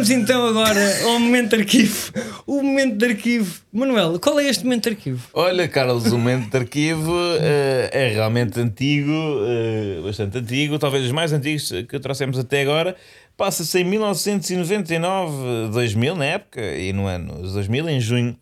Vamos 0.00 0.12
então 0.12 0.46
agora 0.46 0.80
ao 1.04 1.20
momento 1.20 1.50
de 1.50 1.56
arquivo. 1.56 2.10
O 2.46 2.62
momento 2.62 2.96
de 2.96 3.04
arquivo. 3.04 3.60
Manuel, 3.70 4.18
qual 4.18 4.40
é 4.40 4.48
este 4.48 4.64
momento 4.64 4.84
de 4.84 4.88
arquivo? 4.88 5.28
Olha, 5.34 5.68
Carlos, 5.68 6.06
o 6.06 6.16
momento 6.16 6.50
de 6.50 6.56
arquivo 6.56 7.14
eh, 7.38 7.90
é 7.92 8.08
realmente 8.08 8.58
antigo, 8.58 9.12
eh, 9.46 10.00
bastante 10.02 10.38
antigo, 10.38 10.78
talvez 10.78 11.04
os 11.04 11.12
mais 11.12 11.34
antigos 11.34 11.70
que 11.86 12.00
trouxemos 12.00 12.38
até 12.38 12.62
agora. 12.62 12.96
Passa-se 13.36 13.78
em 13.78 13.84
1999, 13.84 15.68
2000, 15.70 16.16
na 16.16 16.24
época, 16.24 16.62
e 16.62 16.94
no 16.94 17.06
ano 17.06 17.34
2000, 17.42 17.90
em 17.90 18.00
junho, 18.00 18.34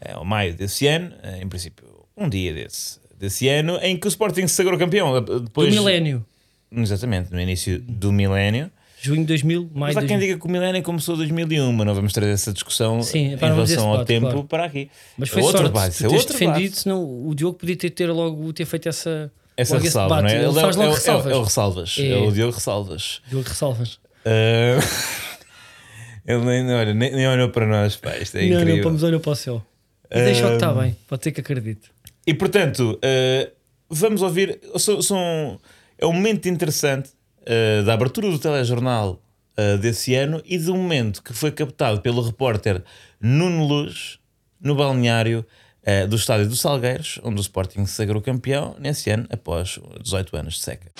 eh, 0.00 0.16
ou 0.16 0.24
maio 0.24 0.54
desse 0.54 0.86
ano, 0.86 1.12
em 1.38 1.46
princípio, 1.46 1.84
um 2.16 2.30
dia 2.30 2.54
desse, 2.54 2.98
desse 3.18 3.46
ano, 3.46 3.78
em 3.82 3.94
que 3.94 4.06
o 4.06 4.08
Sporting 4.08 4.48
se 4.48 4.54
sagrou 4.54 4.78
campeão. 4.78 5.14
eh, 5.18 5.20
Do 5.20 5.40
Depois, 5.40 5.68
milénio. 5.68 6.24
Exatamente, 6.72 7.30
no 7.30 7.38
início 7.38 7.78
do 7.78 8.10
milénio. 8.10 8.70
Junho 9.00 9.20
de 9.20 9.26
2000, 9.26 9.62
maio 9.74 9.94
Mas 9.94 9.96
há 9.96 10.00
quem 10.00 10.08
2000. 10.16 10.26
diga 10.28 10.40
que 10.40 10.46
o 10.46 10.50
milénio 10.50 10.82
começou 10.82 11.14
em 11.14 11.18
2001, 11.18 11.72
mas 11.72 11.86
não 11.86 11.94
vamos 11.94 12.12
trazer 12.12 12.32
essa 12.32 12.52
discussão 12.52 13.00
Sim, 13.02 13.18
em 13.18 13.30
não 13.36 13.38
relação 13.54 13.88
ao 13.90 13.96
esse 13.96 14.04
tempo 14.06 14.20
debate, 14.26 14.32
claro. 14.32 14.48
para 14.48 14.64
aqui. 14.64 14.90
Mas 15.16 15.28
foi 15.28 15.40
É 15.40 15.44
outro 15.44 15.58
sorte 15.62 15.72
debate, 15.72 15.92
tu 15.98 16.04
é 16.04 16.08
teres 16.08 16.20
outro 16.22 16.32
defendido, 16.32 16.62
debate. 16.62 16.80
senão 16.80 17.26
o 17.28 17.34
Diogo 17.34 17.58
podia 17.58 17.76
ter, 17.76 17.90
ter 17.90 18.10
logo 18.10 18.52
ter 18.52 18.64
feito 18.64 18.88
essa, 18.88 19.30
Essa 19.56 19.74
logo 19.74 19.84
ressalva, 19.84 20.16
debate. 20.16 20.34
não 20.34 20.40
é? 20.40 20.44
Ele 20.48 20.58
é, 20.58 20.62
faz 20.62 20.76
é, 20.76 20.78
logo 20.80 20.90
é, 20.90 20.94
ressalvas. 20.94 21.32
é 21.32 21.36
o 21.36 21.42
ressalvas. 21.42 21.96
É, 21.98 22.08
É. 22.10 22.16
o 22.16 22.32
Diogo 22.32 22.52
ressalvas. 22.54 23.20
Diogo 23.28 23.48
ressalvas. 23.48 23.98
Ah, 24.26 24.78
ele 26.26 26.44
nem, 26.44 26.70
olha, 26.74 26.92
nem, 26.94 27.12
nem 27.12 27.28
olhou 27.28 27.48
para 27.50 27.66
nós, 27.66 27.96
pá, 27.96 28.16
isto 28.18 28.36
é 28.36 28.42
não, 28.42 28.56
não, 28.56 28.60
incrível. 28.62 28.84
vamos 28.84 29.02
olhar 29.02 29.20
para 29.20 29.30
o 29.32 29.36
céu. 29.36 29.62
E 30.10 30.24
deixa 30.24 30.44
o 30.46 30.48
que 30.50 30.54
está 30.54 30.70
Ah, 30.70 30.74
bem, 30.74 30.96
pode 31.06 31.22
ser 31.22 31.32
que 31.32 31.40
acredite. 31.40 31.90
E 32.26 32.34
portanto, 32.34 32.98
ah, 33.02 33.48
vamos 33.88 34.22
ouvir. 34.22 34.58
São, 34.76 35.00
são- 35.00 35.60
é 35.98 36.06
um 36.06 36.12
momento 36.12 36.48
interessante 36.48 37.10
ah, 37.48 37.82
da 37.82 37.94
abertura 37.94 38.30
do 38.30 38.38
telejornal 38.38 39.20
ah, 39.56 39.76
desse 39.76 40.14
ano 40.14 40.42
e 40.44 40.58
um 40.70 40.76
momento 40.76 41.22
que 41.22 41.32
foi 41.32 41.50
captado 41.50 42.00
pelo 42.00 42.22
repórter 42.22 42.82
Nuno 43.20 43.66
Luz 43.66 44.18
no 44.60 44.74
balneário 44.74 45.44
ah, 45.86 46.06
do 46.06 46.16
estádio 46.16 46.48
dos 46.48 46.60
Salgueiros, 46.60 47.18
onde 47.24 47.40
o 47.40 47.40
Sporting 47.40 47.86
se 47.86 47.94
sagrou 47.94 48.20
campeão 48.20 48.76
nesse 48.78 49.10
ano, 49.10 49.26
após 49.30 49.80
18 50.02 50.36
anos 50.36 50.54
de 50.54 50.60
seca. 50.60 50.92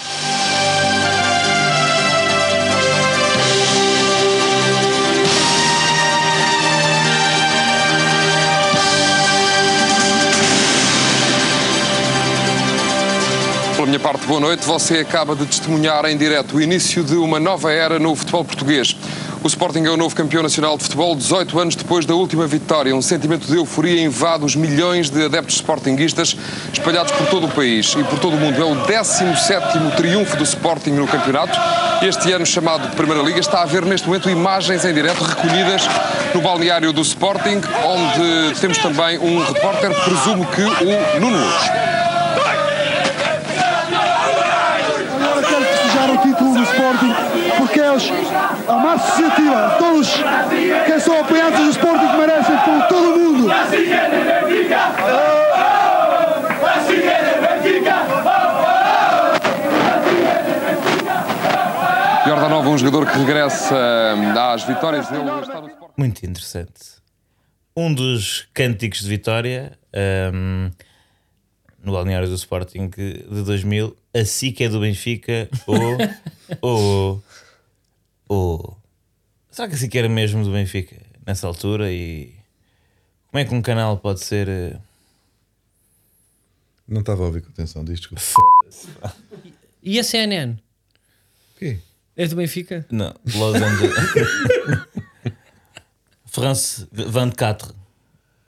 Minha 13.88 13.98
parte, 13.98 14.26
boa 14.26 14.38
noite. 14.38 14.66
Você 14.66 14.98
acaba 14.98 15.34
de 15.34 15.46
testemunhar 15.46 16.04
em 16.04 16.16
direto 16.16 16.56
o 16.56 16.60
início 16.60 17.02
de 17.02 17.14
uma 17.14 17.40
nova 17.40 17.72
era 17.72 17.98
no 17.98 18.14
futebol 18.14 18.44
português. 18.44 18.94
O 19.42 19.46
Sporting 19.46 19.84
é 19.84 19.90
o 19.90 19.96
novo 19.96 20.14
campeão 20.14 20.42
nacional 20.42 20.76
de 20.76 20.82
futebol 20.82 21.16
18 21.16 21.58
anos 21.58 21.74
depois 21.74 22.04
da 22.04 22.14
última 22.14 22.46
vitória. 22.46 22.94
Um 22.94 23.00
sentimento 23.00 23.46
de 23.46 23.56
euforia 23.56 24.02
invade 24.02 24.44
os 24.44 24.54
milhões 24.54 25.08
de 25.08 25.24
adeptos 25.24 25.56
sportinguistas 25.56 26.36
espalhados 26.70 27.12
por 27.12 27.28
todo 27.28 27.46
o 27.46 27.50
país 27.50 27.94
e 27.98 28.04
por 28.04 28.18
todo 28.18 28.34
o 28.34 28.36
mundo. 28.36 28.60
É 28.60 28.64
o 28.64 28.76
17º 28.84 29.96
triunfo 29.96 30.36
do 30.36 30.42
Sporting 30.42 30.90
no 30.90 31.06
campeonato. 31.06 31.58
Este 32.02 32.30
ano 32.32 32.44
chamado 32.44 32.90
de 32.90 32.96
Primeira 32.96 33.22
Liga 33.22 33.40
está 33.40 33.62
a 33.62 33.64
ver 33.64 33.86
neste 33.86 34.06
momento 34.06 34.28
imagens 34.28 34.84
em 34.84 34.92
direto 34.92 35.24
recolhidas 35.24 35.82
no 36.34 36.42
balneário 36.42 36.92
do 36.92 37.00
Sporting, 37.00 37.62
onde 37.84 38.60
temos 38.60 38.76
também 38.78 39.18
um 39.18 39.42
repórter, 39.42 39.94
presumo 40.04 40.44
que 40.46 40.62
o 40.62 41.20
Nuno. 41.20 41.38
Agora 45.14 45.42
quero 45.42 45.64
festejar 45.64 46.10
o 46.10 46.18
título 46.18 46.54
do 46.54 46.62
Sporting 46.62 47.14
a 48.68 48.72
massa 48.74 49.12
associativa, 49.12 49.76
todos 49.78 50.12
que 50.86 51.00
são 51.00 51.20
apoiantes 51.20 51.60
do 51.64 51.70
Sporting 51.70 52.16
merecem 52.16 52.56
por 52.58 52.88
todo 52.88 53.14
o 53.14 53.18
mundo. 53.18 53.48
Jordan 62.26 62.48
Nova, 62.48 62.68
um 62.68 62.78
jogador 62.78 63.10
que 63.10 63.18
regressa 63.18 63.74
hum, 64.16 64.38
às 64.38 64.62
vitórias 64.64 65.08
dele. 65.08 65.24
Muito 65.96 66.24
interessante. 66.24 66.98
Um 67.74 67.92
dos 67.92 68.48
cânticos 68.52 69.00
de 69.00 69.08
vitória 69.08 69.78
ahm, 69.94 70.70
no 71.82 71.92
balneário 71.92 72.28
do 72.28 72.34
Sporting 72.34 72.90
de 72.90 73.42
2000, 73.42 73.96
assim 74.14 74.52
que 74.52 74.64
é 74.64 74.68
do 74.68 74.80
Benfica, 74.80 75.48
ou. 75.66 75.98
ou 76.60 77.22
Ou 78.28 78.76
será 79.50 79.68
que 79.68 79.74
assim 79.74 79.88
que 79.88 79.98
era 79.98 80.08
mesmo 80.08 80.44
do 80.44 80.52
Benfica 80.52 80.96
nessa 81.26 81.46
altura? 81.46 81.90
E 81.92 82.34
como 83.30 83.40
é 83.40 83.44
que 83.44 83.54
um 83.54 83.62
canal 83.62 83.98
pode 83.98 84.20
ser. 84.20 84.48
eh, 84.48 84.78
Não 86.86 87.00
estava 87.00 87.22
a 87.22 87.26
ouvir 87.26 87.42
com 87.42 87.50
atenção, 87.50 87.84
diz 87.84 88.00
desculpa. 88.00 88.22
E 89.82 89.98
a 89.98 90.04
CNN? 90.04 90.52
O 90.52 91.58
quê? 91.58 91.78
É 92.16 92.26
do 92.26 92.36
Benfica? 92.36 92.84
Não, 92.90 93.14
Los 93.34 93.54
Angeles. 93.62 93.94
France 96.26 96.86
24 96.92 97.74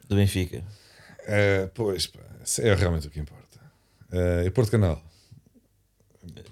do 0.09 0.17
Benfica. 0.17 0.63
Eh, 1.27 1.69
pois, 1.75 2.07
pá, 2.07 2.21
isso 2.45 2.61
é 2.63 2.75
realmente 2.75 3.07
o 3.07 3.11
que 3.11 3.21
importa. 3.21 3.61
Eh, 4.13 4.45
e 4.47 4.51
Porto 4.51 4.71
Canal? 4.73 5.03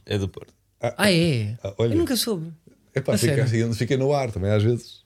É 0.07 0.16
do 0.16 0.29
Porto. 0.29 0.55
Ah, 0.81 1.11
é? 1.12 1.59
Ah, 1.62 1.74
olha. 1.79 1.93
Eu 1.93 1.99
nunca 1.99 2.16
soube. 2.16 2.53
Epá, 2.95 3.14
A 3.14 3.18
fica, 3.18 3.47
sério? 3.47 3.74
fica 3.74 3.97
no 3.97 4.12
ar 4.12 4.30
também 4.30 4.51
às 4.51 4.62
vezes. 4.62 5.03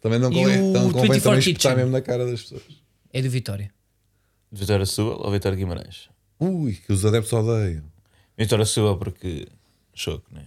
Também 0.00 0.18
não 0.18 0.30
convém, 0.32 0.60
o 0.60 0.72
não 0.72 0.90
convém 0.90 1.10
24 1.12 1.22
também 1.22 1.38
espetar 1.40 1.76
mesmo 1.76 1.90
na 1.92 2.00
cara 2.00 2.26
das 2.26 2.42
pessoas. 2.42 2.62
É 3.12 3.20
do 3.20 3.30
Vitória. 3.30 3.70
Vitória 4.50 4.86
Setúbal 4.86 5.20
ou 5.24 5.30
Vitória 5.30 5.56
Guimarães? 5.56 6.08
Ui, 6.38 6.72
que 6.74 6.92
os 6.92 7.04
adeptos 7.04 7.32
odeiam. 7.32 7.84
Vitória 8.36 8.64
Setúbal 8.64 8.96
porque 8.96 9.46
choque, 9.94 10.24
não 10.32 10.40
é? 10.40 10.44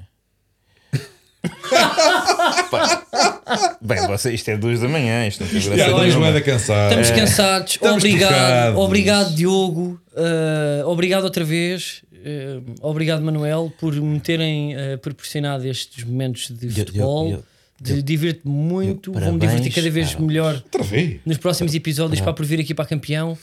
Bem, 3.82 4.08
você, 4.08 4.34
isto 4.34 4.50
é 4.50 4.58
duas 4.58 4.80
da 4.80 4.88
manhã, 4.88 5.28
isto 5.28 5.42
não 5.44 5.50
tem 5.50 5.60
graça 5.62 5.78
Já 5.78 5.86
estamos 5.88 6.08
nenhuma. 6.08 6.32
bem 6.32 6.44
cansados. 6.44 7.08
Estamos 7.08 7.12
cansados. 7.12 7.72
Estamos 7.74 7.98
obrigado, 8.04 8.32
tocados. 8.32 8.80
obrigado 8.80 9.36
Diogo. 9.36 10.02
Uh, 10.14 10.88
obrigado 10.88 11.24
outra 11.26 11.44
vez. 11.44 12.04
Uh, 12.26 12.76
obrigado 12.82 13.22
Manuel 13.24 13.72
por 13.80 13.94
me 13.94 14.20
terem 14.20 14.76
uh, 14.76 14.98
proporcionado 15.00 15.68
estes 15.68 16.04
momentos 16.06 16.50
de 16.50 16.68
Eu- 16.68 16.72
futebol. 16.86 17.30
eu- 17.30 17.38
eu- 17.38 17.44
de 17.82 18.02
divertir 18.02 18.48
muito. 18.48 19.10
eu- 19.14 19.20
Vou-me 19.20 19.40
divertir 19.40 19.64
parabéns, 19.72 19.76
cada 19.76 19.90
vez 19.90 20.08
Carlos. 20.12 20.28
melhor 20.28 20.54
Outra 20.56 20.84
vez. 20.84 21.20
nos 21.26 21.38
próximos 21.38 21.76
episódios 21.76 22.22
para 22.22 22.32
por 22.32 22.46
vir 22.46 22.60
aqui 22.62 22.74
para 22.74 22.86
campeão 22.86 23.38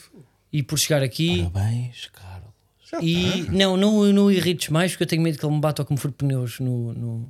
e 0.51 0.63
por 0.63 0.79
chegar 0.79 1.03
aqui. 1.03 1.47
Parabéns, 1.53 2.09
Carlos. 2.11 2.49
E 3.01 3.45
não, 3.51 3.77
não, 3.77 4.03
não 4.11 4.31
irrites 4.31 4.69
mais 4.69 4.91
porque 4.93 5.03
eu 5.03 5.07
tenho 5.07 5.21
medo 5.21 5.37
que 5.37 5.45
ele 5.45 5.53
me 5.53 5.61
bata 5.61 5.85
como 5.85 5.99
for 5.99 6.11
pneus 6.11 6.59
no, 6.59 6.91
no, 6.93 7.29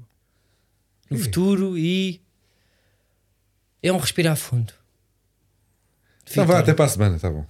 no 1.10 1.18
futuro 1.20 1.78
e 1.78 2.22
é 3.84 3.91
um 3.91 3.97
respirar 3.97 4.38
fundo. 4.38 4.72
Então 6.32 6.45
vá, 6.45 6.60
até 6.60 6.74
para 6.74 6.86
a 6.86 6.88
semana, 6.88 7.20
tá 7.20 7.30
bom. 7.30 7.45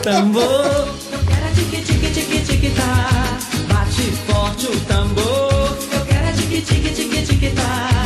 Tambor. 0.00 0.88
Eu 1.12 1.18
quero 1.26 1.46
é 1.46 1.50
tique 1.54 1.80
tique 1.82 2.40
tique 2.40 2.70
tá. 2.70 3.38
Bate 3.68 4.02
forte 4.26 4.66
o 4.66 4.80
tambor. 4.80 5.76
Eu 5.92 6.04
quero 6.06 6.26
é 6.26 6.32
tique 6.32 6.62
tique 6.62 6.90
tique 6.90 7.22
tique 7.26 7.50
tá. 7.50 8.01